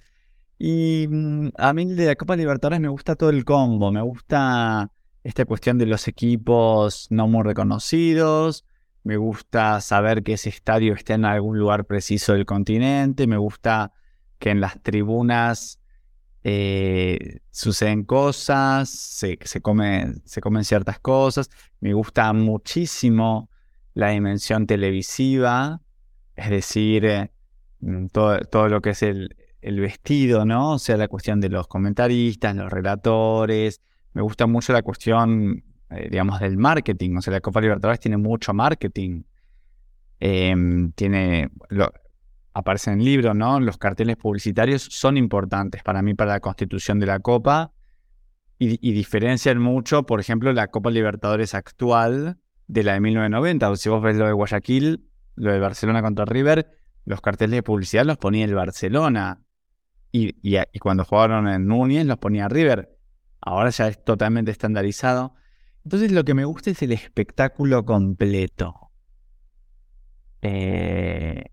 Y 0.57 1.05
mm, 1.07 1.49
a 1.55 1.71
mí 1.73 1.85
de 1.85 2.07
la 2.07 2.15
Copa 2.15 2.35
Libertadores 2.35 2.79
me 2.79 2.87
gusta 2.87 3.15
todo 3.15 3.29
el 3.29 3.45
combo, 3.45 3.91
me 3.91 4.01
gusta 4.01 4.89
esta 5.23 5.45
cuestión 5.45 5.77
de 5.77 5.85
los 5.85 6.07
equipos 6.07 7.07
no 7.09 7.27
muy 7.27 7.43
reconocidos, 7.43 8.65
me 9.03 9.17
gusta 9.17 9.79
saber 9.81 10.23
que 10.23 10.33
ese 10.33 10.49
estadio 10.49 10.93
está 10.93 11.13
en 11.13 11.25
algún 11.25 11.57
lugar 11.57 11.85
preciso 11.85 12.33
del 12.33 12.45
continente, 12.45 13.27
me 13.27 13.37
gusta 13.37 13.93
que 14.39 14.49
en 14.49 14.61
las 14.61 14.81
tribunas 14.83 15.79
eh, 16.43 17.39
suceden 17.51 18.03
cosas, 18.03 18.89
se, 18.89 19.37
se, 19.43 19.61
comen 19.61 20.23
ciertas 20.63 20.99
cosas. 20.99 21.49
Me 21.81 21.93
gusta 21.93 22.31
muchísimo 22.33 23.49
la 23.93 24.11
dimensión 24.11 24.67
televisiva, 24.67 25.81
es 26.35 26.49
decir, 26.49 27.05
eh, 27.05 27.31
mm, 27.79 28.07
todo, 28.07 28.69
lo 28.69 28.81
que 28.81 28.91
es 28.91 29.03
el, 29.03 29.35
vestido, 29.61 30.45
¿no? 30.45 30.73
O 30.73 30.79
sea, 30.79 30.95
la 30.95 31.09
cuestión 31.09 31.41
de 31.41 31.49
los 31.49 31.67
comentaristas, 31.67 32.55
los 32.55 32.71
relatores. 32.71 33.81
Me 34.17 34.23
gusta 34.23 34.47
mucho 34.47 34.73
la 34.73 34.81
cuestión, 34.81 35.63
eh, 35.91 36.07
digamos, 36.09 36.39
del 36.39 36.57
marketing. 36.57 37.17
O 37.17 37.21
sea, 37.21 37.33
la 37.33 37.39
Copa 37.39 37.61
Libertadores 37.61 37.99
tiene 37.99 38.17
mucho 38.17 38.51
marketing. 38.51 39.21
Em, 40.19 40.91
tiene, 40.93 41.51
aparece 42.51 42.89
en 42.89 42.97
el 42.97 43.05
libro, 43.05 43.35
¿no? 43.35 43.59
Los 43.59 43.77
carteles 43.77 44.17
publicitarios 44.17 44.81
son 44.81 45.17
importantes 45.17 45.83
para 45.83 46.01
mí 46.01 46.15
para 46.15 46.31
la 46.31 46.39
constitución 46.39 46.99
de 46.99 47.05
la 47.05 47.19
Copa 47.19 47.73
y, 48.57 48.91
diferencian 48.91 49.59
mucho, 49.59 50.07
por 50.07 50.19
ejemplo, 50.19 50.51
la 50.51 50.69
Copa 50.69 50.89
Libertadores 50.89 51.53
actual 51.53 52.39
de 52.65 52.81
la 52.81 52.93
de 52.93 53.01
1990. 53.01 53.75
si 53.75 53.89
vos 53.89 54.01
ves 54.01 54.17
lo 54.17 54.25
de 54.25 54.31
Guayaquil, 54.31 55.07
lo 55.35 55.51
de 55.51 55.59
Barcelona 55.59 56.01
contra 56.01 56.25
River, 56.25 56.71
los 57.05 57.21
carteles 57.21 57.57
de 57.57 57.61
publicidad 57.61 58.03
los 58.03 58.17
ponía 58.17 58.45
el 58.45 58.55
Barcelona. 58.55 59.43
Y, 60.11 60.33
y, 60.41 60.79
cuando 60.79 61.05
jugaron 61.05 61.47
en 61.47 61.67
Núñez 61.67 62.07
los 62.07 62.17
ponía 62.17 62.47
River. 62.47 62.96
Ahora 63.41 63.69
ya 63.69 63.87
es 63.87 64.03
totalmente 64.03 64.51
estandarizado. 64.51 65.33
Entonces 65.83 66.11
lo 66.11 66.23
que 66.23 66.33
me 66.33 66.45
gusta 66.45 66.69
es 66.69 66.81
el 66.81 66.91
espectáculo 66.91 67.85
completo. 67.85 68.91
Eh, 70.41 71.45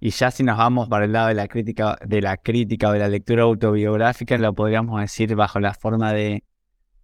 y 0.00 0.10
ya 0.10 0.30
si 0.30 0.42
nos 0.42 0.56
vamos 0.56 0.88
para 0.88 1.04
el 1.04 1.12
lado 1.12 1.28
de 1.28 1.34
la 1.34 1.48
crítica, 1.48 1.98
de 2.06 2.22
la 2.22 2.36
crítica 2.36 2.88
o 2.88 2.92
de 2.92 3.00
la 3.00 3.08
lectura 3.08 3.42
autobiográfica, 3.42 4.38
lo 4.38 4.54
podríamos 4.54 5.00
decir 5.00 5.34
bajo 5.34 5.60
la 5.60 5.74
forma 5.74 6.12
de 6.12 6.44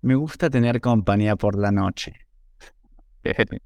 me 0.00 0.14
gusta 0.14 0.48
tener 0.48 0.80
compañía 0.80 1.36
por 1.36 1.58
la 1.58 1.70
noche. 1.70 2.14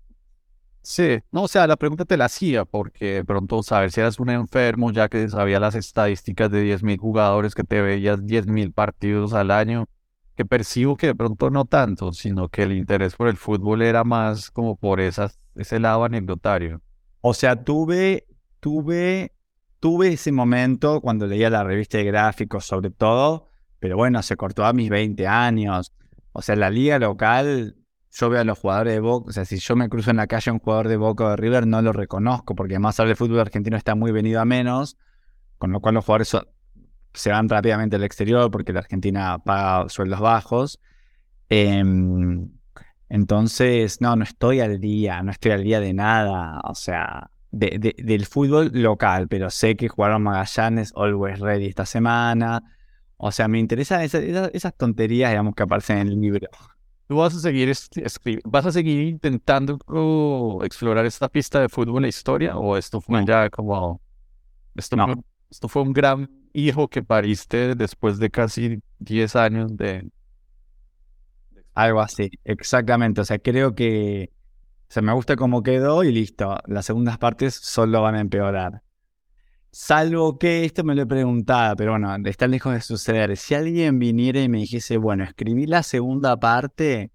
Sí, 0.82 1.18
no, 1.30 1.42
o 1.42 1.48
sea, 1.48 1.66
la 1.66 1.76
pregunta 1.76 2.06
te 2.06 2.16
la 2.16 2.24
hacía 2.24 2.64
porque 2.64 3.22
pronto 3.26 3.62
saber 3.62 3.92
si 3.92 4.00
eras 4.00 4.18
un 4.18 4.30
enfermo, 4.30 4.90
ya 4.90 5.10
que 5.10 5.28
sabía 5.28 5.60
las 5.60 5.74
estadísticas 5.74 6.50
de 6.50 6.62
10.000 6.62 6.98
jugadores, 6.98 7.54
que 7.54 7.64
te 7.64 7.82
veías 7.82 8.20
10.000 8.20 8.72
partidos 8.72 9.34
al 9.34 9.50
año, 9.50 9.88
que 10.40 10.46
percibo 10.46 10.96
que 10.96 11.08
de 11.08 11.14
pronto 11.14 11.50
no 11.50 11.66
tanto, 11.66 12.14
sino 12.14 12.48
que 12.48 12.62
el 12.62 12.72
interés 12.72 13.14
por 13.14 13.28
el 13.28 13.36
fútbol 13.36 13.82
era 13.82 14.04
más 14.04 14.50
como 14.50 14.74
por 14.74 14.98
ese 14.98 15.78
lado 15.78 16.04
anecdotario. 16.04 16.80
O 17.20 17.34
sea, 17.34 17.62
tuve 17.62 18.26
tuve, 18.58 19.34
tuve 19.80 20.14
ese 20.14 20.32
momento 20.32 21.02
cuando 21.02 21.26
leía 21.26 21.50
la 21.50 21.62
revista 21.62 21.98
de 21.98 22.04
gráficos 22.04 22.64
sobre 22.64 22.88
todo, 22.88 23.48
pero 23.80 23.98
bueno, 23.98 24.22
se 24.22 24.38
cortó 24.38 24.64
a 24.64 24.72
mis 24.72 24.88
20 24.88 25.26
años. 25.26 25.92
O 26.32 26.40
sea, 26.40 26.56
la 26.56 26.70
liga 26.70 26.98
local, 26.98 27.76
yo 28.10 28.30
veo 28.30 28.40
a 28.40 28.44
los 28.44 28.58
jugadores 28.58 28.94
de 28.94 29.00
Boca, 29.00 29.28
o 29.28 29.32
sea, 29.32 29.44
si 29.44 29.58
yo 29.58 29.76
me 29.76 29.90
cruzo 29.90 30.10
en 30.10 30.16
la 30.16 30.26
calle 30.26 30.48
a 30.48 30.54
un 30.54 30.60
jugador 30.60 30.88
de 30.88 30.96
Boca 30.96 31.24
o 31.24 31.30
de 31.30 31.36
River, 31.36 31.66
no 31.66 31.82
lo 31.82 31.92
reconozco, 31.92 32.54
porque 32.54 32.76
además 32.76 32.98
el 33.00 33.14
fútbol 33.14 33.40
argentino 33.40 33.76
está 33.76 33.94
muy 33.94 34.10
venido 34.10 34.40
a 34.40 34.46
menos, 34.46 34.96
con 35.58 35.70
lo 35.70 35.80
cual 35.80 35.96
los 35.96 36.06
jugadores 36.06 36.34
se 37.12 37.30
van 37.30 37.48
rápidamente 37.48 37.96
al 37.96 38.04
exterior 38.04 38.50
porque 38.50 38.72
la 38.72 38.80
Argentina 38.80 39.38
paga 39.38 39.88
sueldos 39.88 40.20
bajos. 40.20 40.80
Em, 41.48 42.50
entonces, 43.08 44.00
no, 44.00 44.14
no 44.16 44.24
estoy 44.24 44.60
al 44.60 44.80
día, 44.80 45.22
no 45.22 45.32
estoy 45.32 45.52
al 45.52 45.64
día 45.64 45.80
de 45.80 45.92
nada. 45.92 46.60
O 46.64 46.74
sea, 46.74 47.30
del 47.50 48.26
fútbol 48.26 48.70
local, 48.72 49.26
pero 49.28 49.50
sé 49.50 49.76
que 49.76 49.88
jugaron 49.88 50.22
Magallanes 50.22 50.92
Always 50.94 51.40
Ready 51.40 51.66
esta 51.66 51.86
semana. 51.86 52.62
O 53.16 53.32
sea, 53.32 53.48
me 53.48 53.58
interesan 53.58 54.02
esas, 54.02 54.74
tonterías, 54.76 55.30
digamos, 55.30 55.54
que 55.54 55.64
aparecen 55.64 55.98
en 55.98 56.08
el 56.08 56.20
libro. 56.20 56.48
¿Tú 57.08 57.16
vas 57.16 57.34
a 57.34 57.40
seguir 57.40 57.72
vas 58.44 58.66
a 58.66 58.72
seguir 58.72 59.08
intentando 59.08 59.76
explorar 60.62 61.04
esta 61.04 61.28
pista 61.28 61.60
de 61.60 61.68
fútbol 61.68 61.96
en 61.96 62.02
la 62.02 62.08
historia? 62.08 62.56
¿O 62.56 62.76
esto 62.76 63.00
fue 63.00 63.24
ya 63.26 63.50
como 63.50 64.00
esto, 64.76 64.96
esto 65.50 65.68
fue 65.68 65.82
un 65.82 65.92
gran 65.92 66.39
hijo 66.52 66.88
que 66.88 67.02
pariste 67.02 67.74
después 67.74 68.18
de 68.18 68.30
casi 68.30 68.82
10 68.98 69.36
años 69.36 69.76
de 69.76 70.10
algo 71.74 72.00
así, 72.00 72.30
exactamente. 72.44 73.20
O 73.20 73.24
sea, 73.24 73.38
creo 73.38 73.74
que 73.74 74.30
o 74.96 75.02
me 75.02 75.12
gusta 75.12 75.36
cómo 75.36 75.62
quedó 75.62 76.02
y 76.02 76.10
listo. 76.12 76.58
Las 76.66 76.86
segundas 76.86 77.18
partes 77.18 77.54
solo 77.54 78.02
van 78.02 78.16
a 78.16 78.20
empeorar. 78.20 78.82
Salvo 79.70 80.36
que, 80.36 80.64
esto 80.64 80.82
me 80.82 80.96
lo 80.96 81.02
he 81.02 81.06
preguntado, 81.06 81.76
pero 81.76 81.92
bueno, 81.92 82.16
está 82.24 82.48
lejos 82.48 82.74
de 82.74 82.80
suceder. 82.80 83.36
Si 83.36 83.54
alguien 83.54 84.00
viniera 84.00 84.42
y 84.42 84.48
me 84.48 84.58
dijese, 84.58 84.96
bueno, 84.96 85.22
escribí 85.22 85.66
la 85.66 85.84
segunda 85.84 86.36
parte 86.38 87.12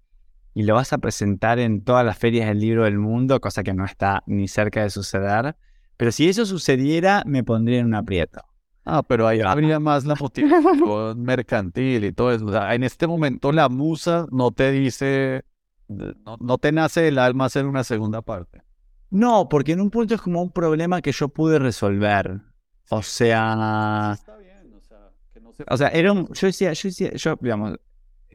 y 0.54 0.62
lo 0.62 0.74
vas 0.74 0.94
a 0.94 0.98
presentar 0.98 1.58
en 1.58 1.84
todas 1.84 2.06
las 2.06 2.16
ferias 2.16 2.48
del 2.48 2.60
libro 2.60 2.84
del 2.84 2.98
mundo, 2.98 3.40
cosa 3.42 3.62
que 3.62 3.74
no 3.74 3.84
está 3.84 4.22
ni 4.26 4.48
cerca 4.48 4.82
de 4.82 4.88
suceder. 4.88 5.54
Pero 5.98 6.12
si 6.12 6.30
eso 6.30 6.46
sucediera, 6.46 7.24
me 7.26 7.44
pondría 7.44 7.80
en 7.80 7.86
un 7.86 7.94
aprieto. 7.94 8.40
Ah, 8.88 9.02
pero 9.02 9.26
ahí 9.26 9.40
habría 9.40 9.80
más 9.80 10.04
la 10.04 10.14
motivación 10.14 11.20
mercantil 11.22 12.04
y 12.04 12.12
todo 12.12 12.30
eso. 12.30 12.46
O 12.46 12.52
sea, 12.52 12.72
en 12.72 12.84
este 12.84 13.08
momento 13.08 13.50
la 13.50 13.68
musa 13.68 14.26
no 14.30 14.52
te 14.52 14.70
dice, 14.70 15.44
no, 15.88 16.58
te 16.58 16.70
nace 16.70 17.08
el 17.08 17.18
alma 17.18 17.46
hacer 17.46 17.66
una 17.66 17.82
segunda 17.82 18.22
parte. 18.22 18.62
No, 19.10 19.48
porque 19.48 19.72
en 19.72 19.80
un 19.80 19.90
punto 19.90 20.14
es 20.14 20.20
como 20.20 20.40
un 20.40 20.52
problema 20.52 21.02
que 21.02 21.10
yo 21.10 21.28
pude 21.28 21.58
resolver. 21.58 22.40
O 22.88 23.02
sea. 23.02 24.12
Está 24.14 24.36
bien, 24.36 24.72
o 24.72 24.80
sea, 24.80 25.10
que 25.34 25.40
no 25.40 25.50
O 25.68 25.76
sea, 25.76 25.88
era 25.88 26.12
un, 26.12 26.32
yo 26.32 26.46
decía, 26.46 26.72
yo 26.72 26.88
decía, 26.88 27.12
yo, 27.12 27.36
digamos, 27.40 27.76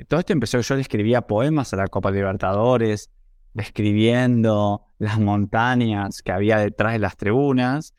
todo 0.09 0.19
esto 0.19 0.33
empezó, 0.33 0.59
yo 0.59 0.75
le 0.75 0.81
escribía 0.81 1.21
poemas 1.21 1.73
a 1.73 1.77
la 1.77 1.87
Copa 1.87 2.11
Libertadores, 2.11 3.09
describiendo 3.53 4.85
las 4.97 5.17
montañas 5.17 6.21
que 6.21 6.33
había 6.33 6.57
detrás 6.57 6.91
de 6.91 6.99
las 6.99 7.15
tribunas. 7.15 7.93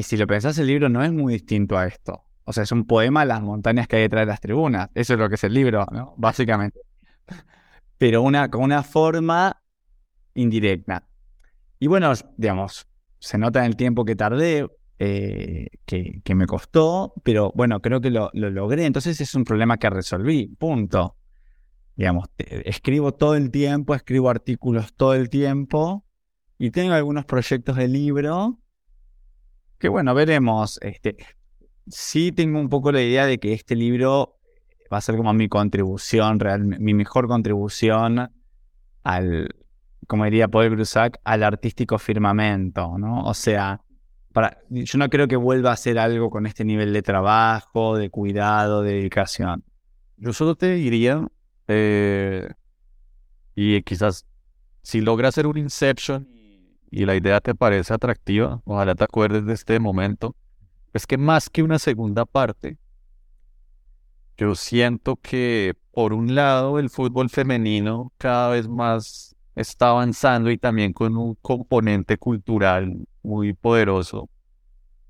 Y 0.00 0.02
si 0.02 0.16
lo 0.16 0.26
pensás, 0.26 0.56
el 0.56 0.66
libro 0.66 0.88
no 0.88 1.04
es 1.04 1.12
muy 1.12 1.34
distinto 1.34 1.76
a 1.76 1.86
esto. 1.86 2.24
O 2.44 2.54
sea, 2.54 2.62
es 2.62 2.72
un 2.72 2.86
poema 2.86 3.26
las 3.26 3.42
montañas 3.42 3.86
que 3.86 3.96
hay 3.96 4.02
detrás 4.02 4.22
de 4.22 4.26
las 4.26 4.40
tribunas. 4.40 4.88
Eso 4.94 5.12
es 5.12 5.18
lo 5.18 5.28
que 5.28 5.34
es 5.34 5.44
el 5.44 5.52
libro, 5.52 5.84
¿no? 5.92 6.14
Básicamente 6.16 6.80
pero 8.00 8.22
una, 8.22 8.50
con 8.50 8.62
una 8.62 8.82
forma 8.82 9.62
indirecta. 10.32 11.06
Y 11.78 11.86
bueno, 11.86 12.10
digamos, 12.38 12.86
se 13.18 13.36
nota 13.36 13.58
en 13.58 13.66
el 13.66 13.76
tiempo 13.76 14.06
que 14.06 14.16
tardé, 14.16 14.66
eh, 14.98 15.66
que, 15.84 16.34
me 16.34 16.46
costó, 16.46 17.12
pero 17.22 17.52
bueno, 17.54 17.82
creo 17.82 18.00
que 18.00 18.08
lo, 18.08 18.30
logré. 18.32 18.86
Entonces 18.86 19.20
es 19.20 19.34
un 19.34 19.44
problema 19.44 19.76
que 19.76 19.90
resolví, 19.90 20.46
punto. 20.46 21.14
Digamos, 21.94 22.30
escribo 22.38 23.12
todo 23.12 23.34
el 23.34 23.50
tiempo, 23.50 23.94
escribo 23.94 24.30
artículos 24.30 24.94
todo 24.94 25.12
el 25.12 25.28
tiempo 25.28 26.06
y 26.56 26.70
tengo 26.70 26.94
algunos 26.94 27.26
proyectos 27.26 27.76
de 27.76 27.86
libro 27.86 28.59
que 29.80 29.88
bueno, 29.88 30.14
veremos. 30.14 30.78
Este, 30.82 31.16
sí 31.88 32.30
tengo 32.30 32.60
un 32.60 32.68
poco 32.68 32.92
la 32.92 33.02
idea 33.02 33.26
de 33.26 33.38
que 33.38 33.52
este 33.52 33.74
libro 33.74 34.38
va 34.92 34.98
a 34.98 35.00
ser 35.00 35.16
como 35.16 35.32
mi 35.32 35.48
contribución, 35.48 36.38
real, 36.38 36.64
mi 36.64 36.94
mejor 36.94 37.26
contribución 37.26 38.30
al, 39.02 39.48
como 40.06 40.24
diría 40.24 40.48
Paul 40.48 40.70
Grusac, 40.70 41.18
al 41.24 41.42
artístico 41.42 41.98
firmamento, 41.98 42.98
¿no? 42.98 43.24
O 43.24 43.34
sea, 43.34 43.80
para, 44.32 44.58
yo 44.68 44.98
no 44.98 45.08
creo 45.08 45.26
que 45.26 45.36
vuelva 45.36 45.70
a 45.70 45.74
hacer 45.74 45.98
algo 45.98 46.30
con 46.30 46.46
este 46.46 46.64
nivel 46.64 46.92
de 46.92 47.02
trabajo, 47.02 47.96
de 47.96 48.10
cuidado, 48.10 48.82
de 48.82 48.94
dedicación. 48.94 49.64
Yo 50.18 50.32
solo 50.34 50.56
te 50.56 50.74
diría, 50.74 51.26
eh, 51.68 52.48
y 53.54 53.82
quizás 53.82 54.26
si 54.82 55.00
logra 55.00 55.28
hacer 55.28 55.46
un 55.46 55.56
Inception 55.56 56.39
y 56.90 57.04
la 57.04 57.14
idea 57.14 57.40
te 57.40 57.54
parece 57.54 57.94
atractiva, 57.94 58.60
ojalá 58.64 58.94
te 58.94 59.04
acuerdes 59.04 59.46
de 59.46 59.54
este 59.54 59.78
momento, 59.78 60.34
es 60.92 61.06
que 61.06 61.18
más 61.18 61.48
que 61.48 61.62
una 61.62 61.78
segunda 61.78 62.24
parte, 62.26 62.78
yo 64.36 64.54
siento 64.54 65.16
que 65.16 65.74
por 65.92 66.12
un 66.12 66.34
lado 66.34 66.78
el 66.78 66.90
fútbol 66.90 67.28
femenino 67.28 68.12
cada 68.18 68.50
vez 68.50 68.68
más 68.68 69.36
está 69.54 69.90
avanzando 69.90 70.50
y 70.50 70.58
también 70.58 70.92
con 70.92 71.16
un 71.16 71.36
componente 71.42 72.16
cultural 72.16 73.06
muy 73.22 73.52
poderoso. 73.52 74.28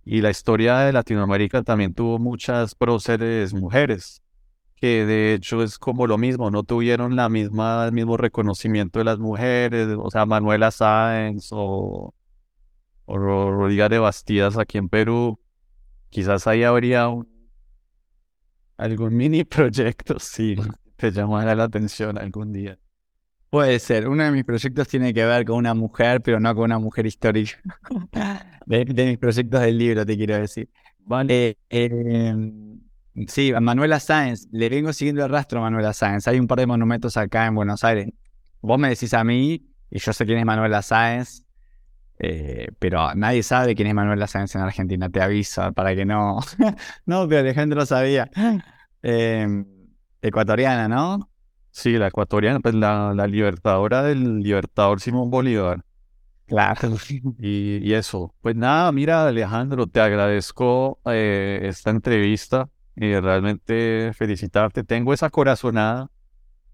Y 0.04 0.20
la 0.20 0.30
historia 0.30 0.78
de 0.78 0.92
Latinoamérica 0.92 1.62
también 1.62 1.94
tuvo 1.94 2.18
muchas 2.18 2.74
próceres 2.74 3.54
mujeres 3.54 4.22
que 4.80 5.04
de 5.04 5.34
hecho 5.34 5.62
es 5.62 5.78
como 5.78 6.06
lo 6.06 6.16
mismo, 6.18 6.50
no 6.50 6.62
tuvieron 6.62 7.16
la 7.16 7.28
misma, 7.28 7.86
el 7.86 7.92
mismo 7.92 8.16
reconocimiento 8.16 8.98
de 8.98 9.04
las 9.04 9.18
mujeres, 9.18 9.88
o 9.98 10.10
sea, 10.10 10.26
Manuela 10.26 10.70
Sáenz 10.70 11.48
o, 11.52 12.14
o 13.04 13.18
Rodríguez 13.18 13.90
de 13.90 13.98
Bastidas 13.98 14.56
aquí 14.56 14.78
en 14.78 14.88
Perú, 14.88 15.38
quizás 16.08 16.46
ahí 16.46 16.62
habría 16.64 17.08
un, 17.08 17.28
algún 18.78 19.16
mini 19.16 19.44
proyecto, 19.44 20.18
si 20.18 20.56
te 20.96 21.10
llamara 21.10 21.54
la 21.54 21.64
atención 21.64 22.18
algún 22.18 22.52
día. 22.52 22.78
Puede 23.50 23.80
ser. 23.80 24.08
Uno 24.08 24.22
de 24.22 24.30
mis 24.30 24.44
proyectos 24.44 24.86
tiene 24.86 25.12
que 25.12 25.24
ver 25.24 25.44
con 25.44 25.56
una 25.56 25.74
mujer, 25.74 26.22
pero 26.22 26.38
no 26.38 26.54
con 26.54 26.64
una 26.64 26.78
mujer 26.78 27.06
histórica. 27.06 27.60
de, 28.66 28.84
mis 28.84 29.18
proyectos 29.18 29.60
del 29.60 29.76
libro, 29.76 30.06
te 30.06 30.16
quiero 30.16 30.36
decir. 30.36 30.70
Vale. 31.00 31.58
Eh, 31.68 31.90
em, 31.90 32.69
sí, 33.28 33.52
Manuela 33.60 34.00
Sáenz. 34.00 34.48
Le 34.52 34.68
vengo 34.68 34.92
siguiendo 34.92 35.24
el 35.24 35.30
rastro 35.30 35.60
a 35.60 35.62
Manuela 35.62 35.92
Sáenz. 35.92 36.28
Hay 36.28 36.38
un 36.38 36.46
par 36.46 36.58
de 36.58 36.66
monumentos 36.66 37.16
acá 37.16 37.46
en 37.46 37.54
Buenos 37.54 37.84
Aires. 37.84 38.08
Vos 38.60 38.78
me 38.78 38.88
decís 38.88 39.14
a 39.14 39.24
mí, 39.24 39.66
y 39.90 39.98
yo 39.98 40.12
sé 40.12 40.26
quién 40.26 40.38
es 40.38 40.44
Manuela 40.44 40.82
Sáenz, 40.82 41.44
eh, 42.18 42.68
pero 42.78 43.14
nadie 43.14 43.42
sabe 43.42 43.74
quién 43.74 43.88
es 43.88 43.94
Manuela 43.94 44.26
Sáenz 44.26 44.54
en 44.54 44.60
Argentina. 44.62 45.08
Te 45.08 45.20
aviso, 45.22 45.72
para 45.72 45.94
que 45.94 46.04
no... 46.04 46.40
no, 47.06 47.28
pero 47.28 47.40
Alejandro 47.40 47.86
sabía. 47.86 48.30
Em, 49.02 49.64
ecuatoriana, 50.20 50.88
¿no? 50.88 51.30
Sí, 51.70 51.92
la 51.92 52.08
ecuatoriana, 52.08 52.60
pues 52.60 52.74
la, 52.74 53.14
la 53.14 53.26
libertadora 53.26 54.02
del 54.02 54.40
libertador 54.40 55.00
Simón 55.00 55.30
Bolívar. 55.30 55.84
Claro. 56.50 56.96
Y, 57.38 57.92
eso. 57.94 58.34
Pues 58.40 58.56
nada, 58.56 58.90
mira, 58.92 59.26
Alejandro, 59.26 59.86
te 59.86 60.00
agradezco 60.00 60.98
eh, 61.06 61.60
esta 61.62 61.90
entrevista 61.90 62.68
y 63.00 63.18
realmente 63.18 64.12
felicitarte. 64.14 64.84
Tengo 64.84 65.14
esa 65.14 65.30
corazonada. 65.30 66.10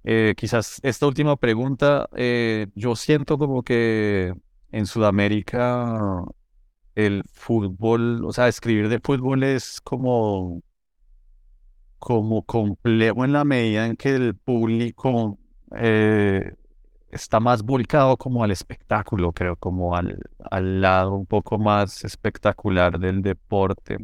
Eh, 0.05 0.35
quizás 0.37 0.81
esta 0.83 1.07
última 1.07 1.37
pregunta, 1.37 2.09
eh, 2.17 2.69
yo 2.75 2.97
siento 2.97 3.39
como 3.39 3.63
que 3.63 4.35
en 4.73 4.87
Sudamérica 4.87 6.25
el 6.97 7.23
fútbol, 7.33 8.25
o 8.25 8.33
sea, 8.33 8.49
escribir 8.49 8.89
de 8.89 9.01
fútbol 9.01 9.45
es 9.45 9.81
como 9.81 10.63
como 11.99 12.43
complejo 12.45 13.25
en 13.25 13.33
la 13.33 13.45
medida 13.45 13.87
en 13.87 13.97
que 13.97 14.11
el 14.11 14.35
público 14.37 15.39
eh, 15.77 16.55
está 17.11 17.41
más 17.41 17.63
volcado 17.63 18.17
como 18.17 18.45
al 18.45 18.51
espectáculo, 18.51 19.33
creo, 19.33 19.57
como 19.57 19.97
al, 19.97 20.21
al 20.51 20.81
lado 20.81 21.15
un 21.15 21.27
poco 21.27 21.59
más 21.59 22.05
espectacular 22.05 22.99
del 22.99 23.23
deporte. 23.23 23.99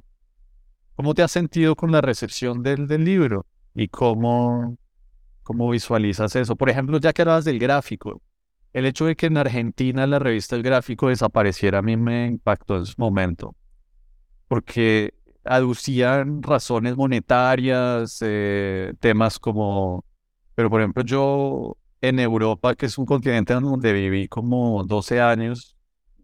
¿Cómo 1.02 1.14
te 1.14 1.22
has 1.24 1.32
sentido 1.32 1.74
con 1.74 1.90
la 1.90 2.00
recepción 2.00 2.62
del, 2.62 2.86
del 2.86 3.04
libro? 3.04 3.44
¿Y 3.74 3.88
cómo, 3.88 4.78
cómo 5.42 5.68
visualizas 5.68 6.36
eso? 6.36 6.54
Por 6.54 6.70
ejemplo, 6.70 7.00
ya 7.00 7.12
que 7.12 7.22
hablabas 7.22 7.44
del 7.44 7.58
gráfico, 7.58 8.22
el 8.72 8.86
hecho 8.86 9.06
de 9.06 9.16
que 9.16 9.26
en 9.26 9.36
Argentina 9.36 10.06
la 10.06 10.20
revista 10.20 10.54
El 10.54 10.62
Gráfico 10.62 11.08
desapareciera 11.08 11.80
a 11.80 11.82
mí 11.82 11.96
me 11.96 12.28
impactó 12.28 12.76
en 12.76 12.86
su 12.86 12.94
momento, 12.98 13.56
porque 14.46 15.12
aducían 15.42 16.40
razones 16.40 16.96
monetarias, 16.96 18.18
eh, 18.20 18.92
temas 19.00 19.40
como, 19.40 20.04
pero 20.54 20.70
por 20.70 20.82
ejemplo 20.82 21.02
yo 21.02 21.78
en 22.00 22.20
Europa, 22.20 22.76
que 22.76 22.86
es 22.86 22.96
un 22.96 23.06
continente 23.06 23.54
donde 23.54 23.92
viví 23.92 24.28
como 24.28 24.84
12 24.84 25.20
años, 25.20 25.76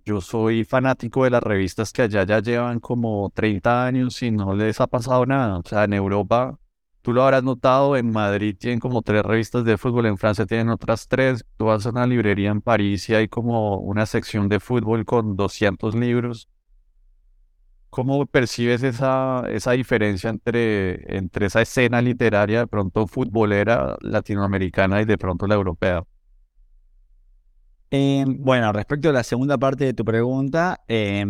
yo 0.09 0.21
soy 0.23 0.65
fanático 0.65 1.25
de 1.25 1.31
las 1.31 1.43
revistas 1.43 1.93
que 1.93 2.03
allá 2.03 2.25
ya 2.25 2.41
llevan 2.41 2.81
como 2.81 3.31
30 3.35 3.85
años 3.87 4.23
y 4.23 4.31
no 4.31 4.55
les 4.55 4.81
ha 4.81 4.87
pasado 4.87 5.27
nada. 5.27 5.59
O 5.59 5.63
sea, 5.65 5.85
en 5.85 5.93
Europa, 5.93 6.59
tú 7.03 7.13
lo 7.13 7.23
habrás 7.25 7.43
notado, 7.45 7.97
en 7.97 8.11
Madrid 8.11 8.57
tienen 8.59 8.81
como 8.81 9.03
tres 9.03 9.23
revistas 9.23 9.65
de 9.65 9.77
fútbol, 9.77 10.07
en 10.07 10.17
Francia 10.19 10.47
tienen 10.47 10.71
otras 10.71 11.09
tres, 11.09 11.45
tú 11.59 11.67
vas 11.67 11.85
a 11.87 11.91
una 11.91 12.07
librería 12.07 12.51
en 12.51 12.63
París 12.63 13.09
y 13.11 13.15
hay 13.15 13.29
como 13.29 13.79
una 13.79 14.07
sección 14.07 14.49
de 14.49 14.61
fútbol 14.61 15.05
con 15.05 15.37
200 15.37 15.95
libros 15.95 16.49
¿Cómo 17.91 18.27
percibes 18.27 18.83
esa, 18.83 19.45
esa 19.49 19.73
diferencia 19.73 20.31
entre, 20.31 21.17
entre 21.17 21.47
esa 21.47 21.63
escena 21.63 22.03
literaria 22.03 22.61
de 22.61 22.67
pronto 22.67 23.07
futbolera 23.07 23.97
latinoamericana 24.03 25.01
y 25.01 25.05
de 25.07 25.17
pronto 25.19 25.47
la 25.47 25.55
europea? 25.55 26.05
Eh, 27.91 28.25
bueno, 28.27 28.73
respecto 28.73 29.09
a 29.09 29.13
la 29.13 29.23
segunda 29.23 29.57
parte 29.57 29.85
de 29.85 29.95
tu 29.95 30.05
pregunta, 30.05 30.81
eh, 30.89 31.25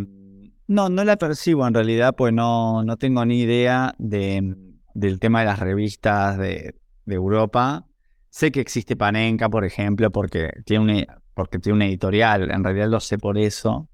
no, 0.66 0.88
no 0.88 1.04
la 1.04 1.16
percibo 1.16 1.66
en 1.66 1.74
realidad, 1.74 2.14
pues 2.16 2.32
no, 2.32 2.82
no 2.82 2.96
tengo 2.96 3.24
ni 3.24 3.40
idea 3.40 3.94
de, 3.98 4.56
del 4.94 5.20
tema 5.20 5.40
de 5.40 5.46
las 5.46 5.60
revistas 5.60 6.36
de, 6.38 6.74
Europa. 7.06 7.86
Sé 8.28 8.52
que 8.52 8.60
existe 8.60 8.94
Panenka, 8.94 9.48
por 9.48 9.64
ejemplo, 9.64 10.10
porque 10.10 10.50
tiene, 10.66 11.06
porque 11.32 11.58
tiene 11.58 11.76
una 11.76 11.86
editorial, 11.86 12.50
en 12.50 12.62
realidad 12.62 12.88
lo 12.88 13.00
sé 13.00 13.16
por 13.16 13.38
eso. 13.38 13.88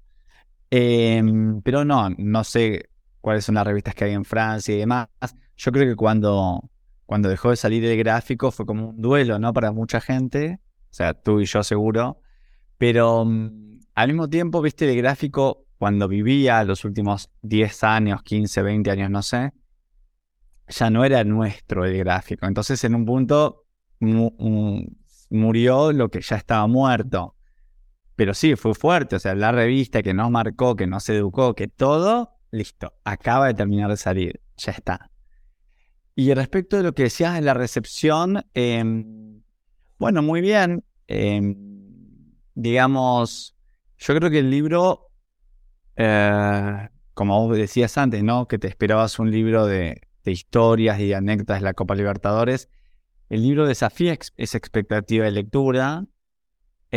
Em, 0.69 1.61
pero 1.61 1.85
no, 1.85 2.09
no 2.09 2.43
sé 2.43 2.89
cuáles 3.21 3.45
son 3.45 3.55
las 3.55 3.65
revistas 3.65 3.95
que 3.95 4.05
hay 4.05 4.13
en 4.13 4.25
Francia 4.25 4.75
y 4.75 4.79
demás. 4.79 5.07
Yo 5.55 5.71
creo 5.71 5.87
que 5.87 5.95
cuando, 5.95 6.69
cuando 7.05 7.29
dejó 7.29 7.51
de 7.51 7.55
salir 7.55 7.85
el 7.85 7.97
gráfico 7.97 8.51
fue 8.51 8.65
como 8.65 8.89
un 8.89 9.01
duelo, 9.01 9.39
¿no? 9.39 9.53
Para 9.53 9.71
mucha 9.71 10.01
gente, 10.01 10.59
o 10.89 10.93
sea, 10.93 11.13
tú 11.13 11.39
y 11.39 11.45
yo 11.45 11.63
seguro. 11.63 12.19
Pero 12.77 13.25
mm, 13.25 13.79
al 13.95 14.07
mismo 14.07 14.29
tiempo, 14.29 14.61
viste, 14.61 14.89
el 14.89 14.97
gráfico, 14.97 15.65
cuando 15.77 16.07
vivía 16.07 16.63
los 16.63 16.85
últimos 16.85 17.29
10 17.41 17.83
años, 17.83 18.23
15, 18.23 18.61
20 18.61 18.91
años, 18.91 19.09
no 19.09 19.21
sé, 19.21 19.53
ya 20.67 20.89
no 20.89 21.05
era 21.05 21.23
nuestro 21.23 21.85
el 21.85 21.97
gráfico. 21.97 22.45
Entonces, 22.45 22.83
en 22.83 22.95
un 22.95 23.05
punto 23.05 23.65
murió 25.29 25.91
lo 25.91 26.09
que 26.09 26.21
ya 26.21 26.35
estaba 26.37 26.67
muerto. 26.67 27.35
Pero 28.15 28.33
sí, 28.33 28.55
fue 28.55 28.73
fuerte, 28.73 29.17
o 29.17 29.19
sea, 29.19 29.35
la 29.35 29.51
revista 29.51 30.01
que 30.01 30.13
nos 30.13 30.31
marcó, 30.31 30.75
que 30.75 30.87
nos 30.87 31.07
educó, 31.09 31.53
que 31.53 31.67
todo, 31.67 32.31
listo, 32.51 32.93
acaba 33.03 33.47
de 33.47 33.53
terminar 33.53 33.89
de 33.89 33.97
salir, 33.97 34.41
ya 34.55 34.71
está. 34.71 35.11
Y 36.15 36.33
respecto 36.33 36.77
de 36.77 36.83
lo 36.83 36.93
que 36.93 37.03
decías 37.03 37.33
de 37.35 37.41
la 37.41 37.53
recepción, 37.53 38.45
em, 38.53 39.41
bueno, 39.99 40.21
muy 40.21 40.39
bien. 40.39 40.85
Em, 41.07 41.74
digamos, 42.55 43.55
yo 43.97 44.15
creo 44.15 44.31
que 44.31 44.39
el 44.39 44.49
libro, 44.49 45.11
eh, 45.95 46.89
como 47.13 47.47
vos 47.47 47.55
decías 47.57 47.97
antes, 47.97 48.23
¿no? 48.23 48.47
Que 48.47 48.57
te 48.57 48.67
esperabas 48.67 49.19
un 49.19 49.29
libro 49.29 49.67
de, 49.67 50.01
de 50.23 50.31
historias 50.31 50.99
y 50.99 51.13
anécdotas 51.13 51.59
de 51.59 51.65
la 51.65 51.73
Copa 51.73 51.95
Libertadores. 51.95 52.69
El 53.29 53.43
libro 53.43 53.67
desafía 53.67 54.17
esa 54.37 54.57
expectativa 54.57 55.25
de 55.25 55.31
lectura 55.31 56.05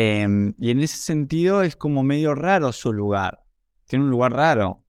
Em, 0.01 0.55
y 0.59 0.71
en 0.71 0.79
ese 0.79 0.97
sentido 0.97 1.63
es 1.63 1.75
como 1.75 2.05
medio 2.05 2.37
raro 2.37 2.71
su 2.71 2.93
lugar. 2.93 3.43
Tiene 3.87 4.05
un 4.05 4.13
lugar 4.13 4.33
raro. 4.33 4.85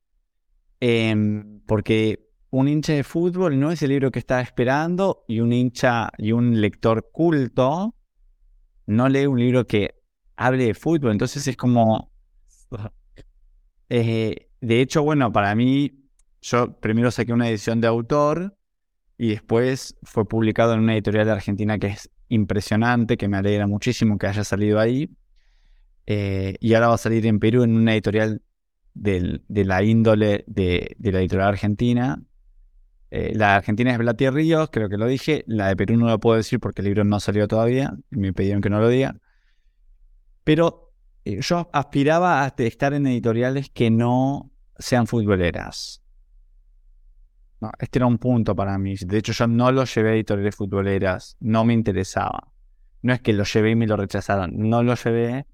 Em, 0.79 1.61
porque 1.65 2.29
un 2.51 2.67
hincha 2.67 2.93
de 2.93 3.03
fútbol 3.03 3.59
no 3.59 3.71
es 3.71 3.81
el 3.81 3.89
libro 3.89 4.11
que 4.11 4.19
estaba 4.19 4.41
esperando 4.41 5.25
y 5.27 5.39
un 5.39 5.51
hincha 5.51 6.11
y 6.19 6.31
un 6.31 6.61
lector 6.61 7.09
culto 7.11 7.95
no 8.85 9.09
lee 9.09 9.25
un 9.25 9.39
libro 9.39 9.65
que 9.65 9.98
hable 10.39 10.65
de 10.65 10.73
fútbol. 10.73 11.11
Entonces 11.11 11.45
es 11.47 11.57
como... 11.57 12.11
Eh, 13.89 14.47
de 14.61 14.81
hecho, 14.81 15.03
bueno, 15.03 15.31
para 15.31 15.53
mí, 15.55 16.05
yo 16.41 16.79
primero 16.79 17.11
saqué 17.11 17.33
una 17.33 17.49
edición 17.49 17.81
de 17.81 17.87
autor 17.87 18.55
y 19.17 19.29
después 19.29 19.97
fue 20.03 20.27
publicado 20.27 20.73
en 20.73 20.79
una 20.81 20.93
editorial 20.93 21.25
de 21.25 21.31
Argentina 21.33 21.77
que 21.77 21.87
es 21.87 22.09
impresionante, 22.29 23.17
que 23.17 23.27
me 23.27 23.37
alegra 23.37 23.67
muchísimo 23.67 24.17
que 24.17 24.27
haya 24.27 24.43
salido 24.43 24.79
ahí. 24.79 25.09
Eh, 26.05 26.55
y 26.59 26.73
ahora 26.73 26.89
va 26.89 26.95
a 26.95 26.97
salir 26.97 27.25
en 27.25 27.39
Perú 27.39 27.63
en 27.63 27.75
una 27.75 27.93
editorial 27.93 28.41
de 28.93 29.41
la 29.47 29.83
índole 29.83 30.45
de, 30.47 30.95
la 30.99 31.19
editorial 31.19 31.49
argentina. 31.49 32.21
Eh, 33.11 33.33
la 33.35 33.57
argentina 33.57 33.91
es 33.91 33.97
Blatier 33.97 34.33
Ríos, 34.33 34.69
creo 34.71 34.87
que 34.87 34.97
lo 34.97 35.07
dije. 35.07 35.43
La 35.47 35.67
de 35.67 35.75
Perú 35.75 35.97
no 35.97 36.07
lo 36.07 36.19
puedo 36.19 36.37
decir 36.37 36.59
porque 36.59 36.81
el 36.81 36.85
libro 36.85 37.03
no 37.03 37.19
salió 37.19 37.47
todavía. 37.47 37.93
Me 38.11 38.31
pidieron 38.31 38.61
que 38.61 38.69
no 38.69 38.79
lo 38.79 38.87
diga. 38.87 39.19
Pero 40.49 40.95
eh, 41.25 41.41
yo 41.41 41.69
aspiraba 41.71 42.43
a 42.43 42.51
estar 42.57 42.95
en 42.95 43.05
editoriales 43.05 43.69
que 43.69 43.91
no 43.91 44.49
sean 44.79 45.05
futboleras. 45.05 46.01
Este 47.77 47.99
era 47.99 48.07
un 48.07 48.17
punto 48.17 48.55
para 48.55 48.75
mí. 48.79 48.95
De 48.99 49.19
hecho, 49.19 49.31
yo 49.31 49.45
no 49.45 49.71
lo 49.71 49.83
llevé 49.83 50.09
a 50.09 50.13
editoriales 50.13 50.55
futboleras. 50.55 51.37
No 51.39 51.65
me 51.65 51.75
interesaba. 51.75 52.51
No 53.03 53.13
es 53.13 53.21
que 53.21 53.31
lo 53.33 53.43
llevé 53.43 53.69
y 53.69 53.75
me 53.75 53.85
lo 53.85 53.95
rechazaron. 53.95 54.53
No 54.55 54.81
lo 54.81 54.95
llevé 54.95 55.45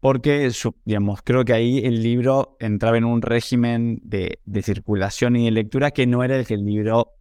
porque, 0.00 0.50
digamos, 0.86 1.20
creo 1.22 1.44
que 1.44 1.52
ahí 1.52 1.84
el 1.84 2.02
libro 2.02 2.56
entraba 2.60 2.96
en 2.96 3.04
un 3.04 3.20
régimen 3.20 4.00
de, 4.02 4.38
circulación 4.62 5.36
y 5.36 5.44
de 5.44 5.50
lectura 5.50 5.90
que 5.90 6.06
no 6.06 6.24
era 6.24 6.38
el 6.38 6.46
que 6.46 6.54
el 6.54 6.64
libro 6.64 7.12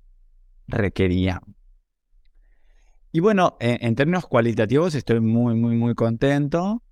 requería. 0.67 1.41
Y 3.15 3.21
bueno, 3.21 3.55
en, 3.61 3.95
términos 3.95 4.27
cualitativos 4.27 4.93
estoy 4.93 5.21
muy, 5.21 5.55
muy, 5.55 5.77
muy 5.77 5.95
contento. 5.95 6.83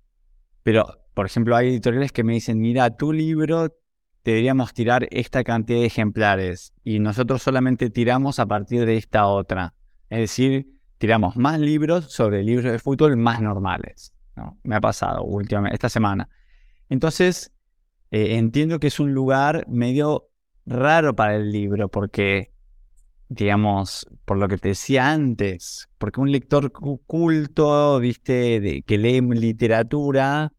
Pero, 0.62 0.86
por 1.12 1.26
ejemplo, 1.26 1.54
hay 1.54 1.68
editoriales 1.68 2.12
que 2.12 2.24
me 2.24 2.32
dicen, 2.32 2.62
mira, 2.62 2.96
tu 2.96 3.12
libro 3.12 3.76
deberíamos 4.24 4.72
tirar 4.72 5.06
esta 5.10 5.44
cantidad 5.44 5.80
de 5.80 5.84
ejemplares 5.84 6.72
y 6.82 6.98
nosotros 6.98 7.42
solamente 7.42 7.90
tiramos 7.90 8.38
a 8.38 8.46
partir 8.46 8.86
de 8.86 8.96
esta 8.96 9.26
otra. 9.26 9.74
Es 10.08 10.20
decir, 10.20 10.80
tiramos 10.96 11.36
más 11.36 11.60
libros 11.60 12.06
sobre 12.10 12.42
libros 12.42 12.72
de 12.72 12.78
fútbol 12.78 13.18
más 13.18 13.42
normales. 13.42 14.14
Me 14.62 14.76
ha 14.76 14.80
pasado 14.80 15.24
últimamente, 15.24 15.74
esta 15.74 15.90
semana. 15.90 16.30
Entonces, 16.88 17.52
eh, 18.10 18.38
entiendo 18.38 18.80
que 18.80 18.86
es 18.86 18.98
un 18.98 19.12
lugar 19.12 19.66
medio 19.68 20.30
raro 20.64 21.14
para 21.14 21.36
el 21.36 21.52
libro 21.52 21.90
porque, 21.90 22.53
digamos, 23.28 24.06
por 24.24 24.36
lo 24.36 24.48
que 24.48 24.58
te 24.58 24.68
decía 24.68 25.10
antes, 25.10 25.88
porque 25.98 26.20
un 26.20 26.30
lector 26.30 26.72
culto, 26.72 27.98
viste, 27.98 28.60
de, 28.60 28.82
que 28.82 28.98
lee 28.98 29.20
literatura, 29.20 30.52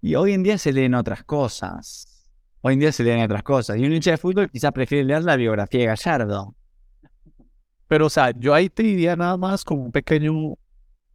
y 0.00 0.14
hoy 0.14 0.32
en 0.32 0.42
día 0.42 0.58
se 0.58 0.72
leen 0.72 0.94
otras 0.94 1.24
cosas. 1.24 2.28
Hoy 2.60 2.74
en 2.74 2.80
día 2.80 2.92
se 2.92 3.04
leen 3.04 3.22
otras 3.22 3.42
cosas. 3.42 3.78
Y 3.78 3.84
un 3.84 3.92
hincha 3.92 4.12
de 4.12 4.16
fútbol 4.16 4.50
quizás 4.50 4.72
prefiere 4.72 5.04
leer 5.04 5.24
la 5.24 5.36
biografía 5.36 5.80
de 5.80 5.86
Gallardo. 5.86 6.54
Pero, 7.88 8.06
o 8.06 8.10
sea, 8.10 8.32
yo 8.38 8.54
ahí 8.54 8.68
te 8.68 8.82
diría 8.82 9.16
nada 9.16 9.36
más 9.36 9.64
como 9.64 9.84
un 9.84 9.92
pequeño, 9.92 10.54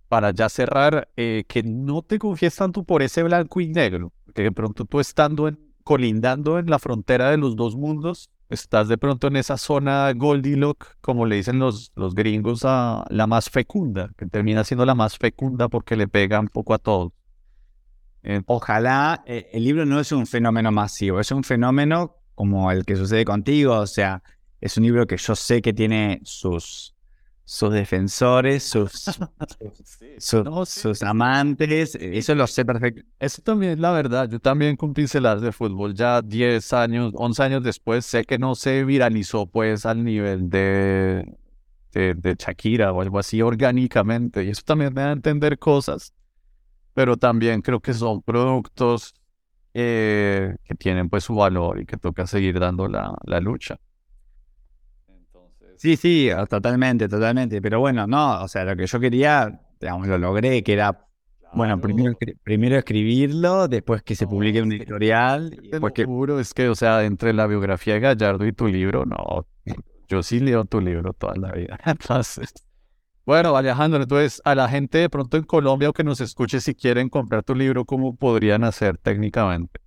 para 0.07 0.31
ya 0.31 0.49
cerrar, 0.49 1.09
eh, 1.15 1.43
que 1.47 1.63
no 1.63 2.01
te 2.01 2.19
confíes 2.19 2.55
tanto 2.55 2.83
por 2.83 3.01
ese 3.01 3.23
blanco 3.23 3.61
y 3.61 3.69
negro. 3.69 4.11
Que 4.33 4.43
de 4.43 4.51
pronto 4.51 4.85
tú 4.85 4.99
estando 4.99 5.51
colindando 5.83 6.59
en 6.59 6.69
la 6.69 6.79
frontera 6.79 7.29
de 7.29 7.37
los 7.37 7.55
dos 7.55 7.75
mundos, 7.75 8.29
estás 8.53 8.87
de 8.87 8.97
pronto 8.97 9.27
en 9.27 9.35
esa 9.35 9.57
zona 9.57 10.11
Goldilocks, 10.13 10.97
como 11.01 11.25
le 11.25 11.37
dicen 11.37 11.59
los, 11.59 11.91
los 11.95 12.15
gringos, 12.15 12.61
a 12.65 13.05
la 13.09 13.27
más 13.27 13.49
fecunda, 13.49 14.09
que 14.17 14.25
termina 14.25 14.63
siendo 14.63 14.85
la 14.85 14.95
más 14.95 15.17
fecunda 15.17 15.69
porque 15.69 15.95
le 15.95 16.07
pega 16.07 16.39
un 16.39 16.47
poco 16.47 16.73
a 16.73 16.77
todos. 16.79 17.11
Ojalá 18.45 19.21
eh, 19.25 19.49
el 19.51 19.65
libro 19.65 19.85
no 19.85 19.99
es 19.99 20.11
un 20.13 20.25
fenómeno 20.25 20.71
masivo, 20.71 21.19
es 21.19 21.31
un 21.31 21.43
fenómeno 21.43 22.15
como 22.35 22.71
el 22.71 22.85
que 22.85 22.95
sucede 22.95 23.25
contigo, 23.25 23.77
o 23.79 23.87
sea, 23.87 24.23
es 24.61 24.77
un 24.77 24.83
libro 24.83 25.05
que 25.05 25.17
yo 25.17 25.35
sé 25.35 25.61
que 25.61 25.73
tiene 25.73 26.21
sus, 26.23 26.92
sus 27.45 27.73
defensores, 27.73 28.63
sus, 28.63 28.91
sus, 30.17 31.03
amantes, 31.03 31.95
eso 31.95 32.35
lo 32.35 32.47
sé 32.47 32.65
perfecto. 32.65 33.03
Eso 33.19 33.41
también 33.41 33.73
es 33.73 33.79
la 33.79 33.91
verdad, 33.91 34.29
yo 34.29 34.39
también 34.39 34.75
con 34.75 34.93
pinceladas 34.93 35.41
de 35.41 35.51
fútbol 35.51 35.93
ya 35.93 36.21
10 36.21 36.73
años, 36.73 37.11
11 37.15 37.43
años 37.43 37.63
después, 37.63 38.05
sé 38.05 38.23
que 38.23 38.37
no 38.37 38.55
se 38.55 38.83
viralizó 38.85 39.45
pues 39.47 39.85
al 39.85 40.03
nivel 40.03 40.49
de, 40.49 41.37
de, 41.91 42.13
de 42.15 42.35
Shakira 42.37 42.91
o 42.93 43.01
algo 43.01 43.19
así 43.19 43.41
orgánicamente, 43.41 44.43
y 44.43 44.49
eso 44.49 44.61
también 44.65 44.93
me 44.93 45.01
da 45.01 45.09
a 45.09 45.13
entender 45.13 45.59
cosas 45.59 46.13
pero 46.93 47.17
también 47.17 47.61
creo 47.61 47.79
que 47.79 47.93
son 47.93 48.21
productos 48.21 49.13
eh, 49.73 50.55
que 50.63 50.75
tienen 50.75 51.09
pues 51.09 51.23
su 51.23 51.35
valor 51.35 51.81
y 51.81 51.85
que 51.85 51.97
toca 51.97 52.27
seguir 52.27 52.59
dando 52.59 52.87
la, 52.87 53.15
la 53.25 53.39
lucha. 53.39 53.79
Sí, 55.83 55.97
sí, 55.97 56.29
totalmente, 56.49 57.09
totalmente. 57.09 57.61
Pero 57.61 57.81
bueno, 57.81 58.07
no, 58.07 58.41
o 58.41 58.47
sea, 58.47 58.63
lo 58.63 58.73
que 58.73 58.87
yo 58.87 59.01
quería, 59.01 59.59
digamos, 59.81 60.07
lo 60.07 60.17
logré, 60.17 60.63
que 60.63 60.71
era, 60.71 61.09
bueno, 61.51 61.81
primero, 61.81 62.13
primero 62.41 62.77
escribirlo, 62.77 63.67
después 63.67 64.01
que 64.01 64.15
se 64.15 64.25
publique 64.25 64.61
un 64.61 64.71
editorial. 64.71 65.49
Después 65.69 65.91
que... 65.91 66.07
es 66.39 66.53
que, 66.53 66.69
o 66.69 66.75
sea, 66.75 67.03
entre 67.03 67.33
la 67.33 67.47
biografía 67.47 67.95
de 67.95 67.99
Gallardo 67.99 68.47
y 68.47 68.53
tu 68.53 68.67
libro, 68.67 69.03
no, 69.05 69.45
yo 70.07 70.23
sí 70.23 70.39
leo 70.39 70.63
tu 70.63 70.79
libro 70.79 71.11
toda 71.11 71.35
la 71.35 71.51
vida. 71.51 71.77
Entonces, 71.85 72.53
bueno, 73.25 73.57
Alejandro, 73.57 74.01
entonces 74.01 74.41
a 74.45 74.55
la 74.55 74.69
gente 74.69 74.99
de 74.99 75.09
pronto 75.09 75.35
en 75.35 75.43
Colombia 75.43 75.89
o 75.89 75.93
que 75.93 76.05
nos 76.05 76.21
escuche 76.21 76.61
si 76.61 76.75
quieren 76.75 77.09
comprar 77.09 77.43
tu 77.43 77.55
libro, 77.55 77.83
¿cómo 77.83 78.15
podrían 78.15 78.63
hacer 78.63 78.97
técnicamente? 78.97 79.81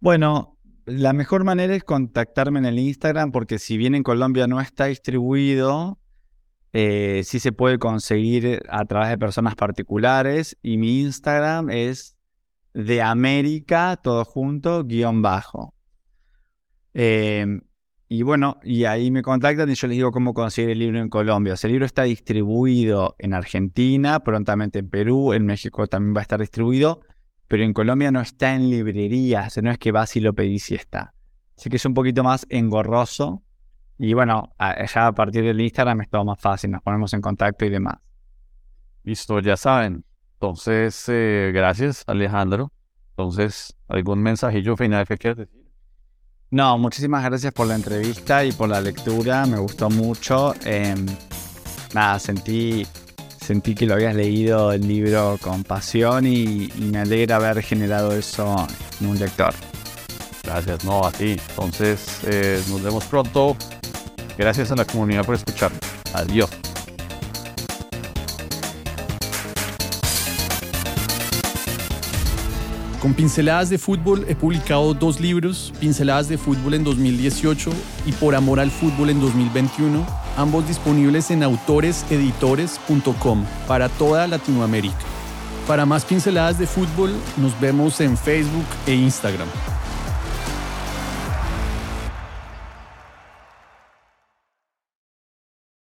Bueno, 0.00 0.53
la 0.86 1.12
mejor 1.12 1.44
manera 1.44 1.74
es 1.74 1.84
contactarme 1.84 2.58
en 2.58 2.66
el 2.66 2.78
Instagram 2.78 3.32
porque 3.32 3.58
si 3.58 3.76
bien 3.76 3.94
en 3.94 4.02
Colombia 4.02 4.46
no 4.46 4.60
está 4.60 4.86
distribuido, 4.86 5.98
eh, 6.72 7.22
sí 7.24 7.38
se 7.40 7.52
puede 7.52 7.78
conseguir 7.78 8.62
a 8.68 8.84
través 8.84 9.10
de 9.10 9.18
personas 9.18 9.54
particulares 9.54 10.58
y 10.62 10.76
mi 10.76 11.00
Instagram 11.00 11.70
es 11.70 12.16
de 12.74 13.00
América, 13.00 13.98
todo 14.02 14.24
junto, 14.24 14.84
guion 14.84 15.22
bajo. 15.22 15.74
Eh, 16.92 17.46
y 18.08 18.22
bueno, 18.22 18.58
y 18.62 18.84
ahí 18.84 19.10
me 19.10 19.22
contactan 19.22 19.70
y 19.70 19.74
yo 19.74 19.86
les 19.86 19.96
digo 19.96 20.12
cómo 20.12 20.34
conseguir 20.34 20.70
el 20.70 20.78
libro 20.78 21.00
en 21.00 21.08
Colombia. 21.08 21.54
el 21.60 21.70
libro 21.70 21.86
está 21.86 22.02
distribuido 22.02 23.16
en 23.18 23.34
Argentina, 23.34 24.20
prontamente 24.20 24.80
en 24.80 24.90
Perú, 24.90 25.32
en 25.32 25.46
México 25.46 25.86
también 25.86 26.14
va 26.14 26.20
a 26.20 26.22
estar 26.22 26.40
distribuido, 26.40 27.00
pero 27.48 27.62
en 27.62 27.72
Colombia 27.72 28.10
no 28.10 28.20
está 28.20 28.54
en 28.54 28.70
librerías, 28.70 29.56
no 29.62 29.70
es 29.70 29.78
que 29.78 29.92
vas 29.92 30.16
y 30.16 30.20
lo 30.20 30.32
pedís 30.32 30.70
y 30.70 30.74
está. 30.74 31.14
Así 31.56 31.70
que 31.70 31.76
es 31.76 31.84
un 31.84 31.94
poquito 31.94 32.24
más 32.24 32.46
engorroso. 32.48 33.42
Y 33.98 34.12
bueno, 34.14 34.52
ya 34.58 35.06
a 35.06 35.12
partir 35.12 35.44
del 35.44 35.60
Instagram 35.60 36.00
es 36.00 36.10
todo 36.10 36.24
más 36.24 36.40
fácil, 36.40 36.70
nos 36.70 36.82
ponemos 36.82 37.12
en 37.12 37.20
contacto 37.20 37.64
y 37.64 37.70
demás. 37.70 37.96
Listo, 39.04 39.38
ya 39.40 39.56
saben. 39.56 40.04
Entonces, 40.34 41.04
eh, 41.08 41.52
gracias 41.54 42.04
Alejandro. 42.06 42.72
Entonces, 43.10 43.76
¿algún 43.88 44.22
mensajillo 44.22 44.76
final 44.76 45.06
que 45.06 45.16
quieras 45.16 45.38
decir? 45.38 45.64
No, 46.50 46.78
muchísimas 46.78 47.24
gracias 47.24 47.52
por 47.52 47.66
la 47.66 47.74
entrevista 47.74 48.44
y 48.44 48.52
por 48.52 48.68
la 48.68 48.80
lectura, 48.80 49.46
me 49.46 49.58
gustó 49.58 49.90
mucho. 49.90 50.54
Em, 50.64 51.06
nada, 51.94 52.18
sentí, 52.18 52.86
sentí 53.44 53.74
que 53.74 53.86
lo 53.86 53.94
habías 53.94 54.14
leído 54.14 54.72
el 54.72 54.88
libro 54.88 55.38
con 55.40 55.64
pasión 55.64 56.26
y, 56.26 56.72
me 56.78 56.98
alegra 56.98 57.36
haber 57.36 57.62
generado 57.62 58.12
eso 58.12 58.66
en 59.00 59.06
un 59.06 59.18
lector. 59.18 59.52
Gracias, 60.42 60.84
no, 60.84 61.06
a 61.06 61.12
ti. 61.12 61.36
Entonces, 61.50 62.20
eh, 62.26 62.62
nos 62.68 62.82
vemos 62.82 63.04
pronto. 63.04 63.56
Gracias 64.36 64.70
a 64.72 64.76
la 64.76 64.84
comunidad 64.84 65.24
por 65.24 65.34
escucharme. 65.34 65.78
Adiós. 66.12 66.73
Con 73.04 73.12
Pinceladas 73.12 73.68
de 73.68 73.76
Fútbol 73.76 74.24
he 74.30 74.34
publicado 74.34 74.94
dos 74.94 75.20
libros, 75.20 75.74
Pinceladas 75.78 76.26
de 76.26 76.38
Fútbol 76.38 76.72
en 76.72 76.84
2018 76.84 77.70
y 78.06 78.12
Por 78.12 78.34
Amor 78.34 78.60
al 78.60 78.70
Fútbol 78.70 79.10
en 79.10 79.20
2021, 79.20 80.06
ambos 80.38 80.66
disponibles 80.66 81.30
en 81.30 81.42
autoreseditores.com 81.42 83.44
para 83.68 83.90
toda 83.90 84.26
Latinoamérica. 84.26 84.96
Para 85.66 85.84
más 85.84 86.06
pinceladas 86.06 86.58
de 86.58 86.66
fútbol, 86.66 87.12
nos 87.36 87.60
vemos 87.60 88.00
en 88.00 88.16
Facebook 88.16 88.64
e 88.86 88.94
Instagram. 88.94 89.48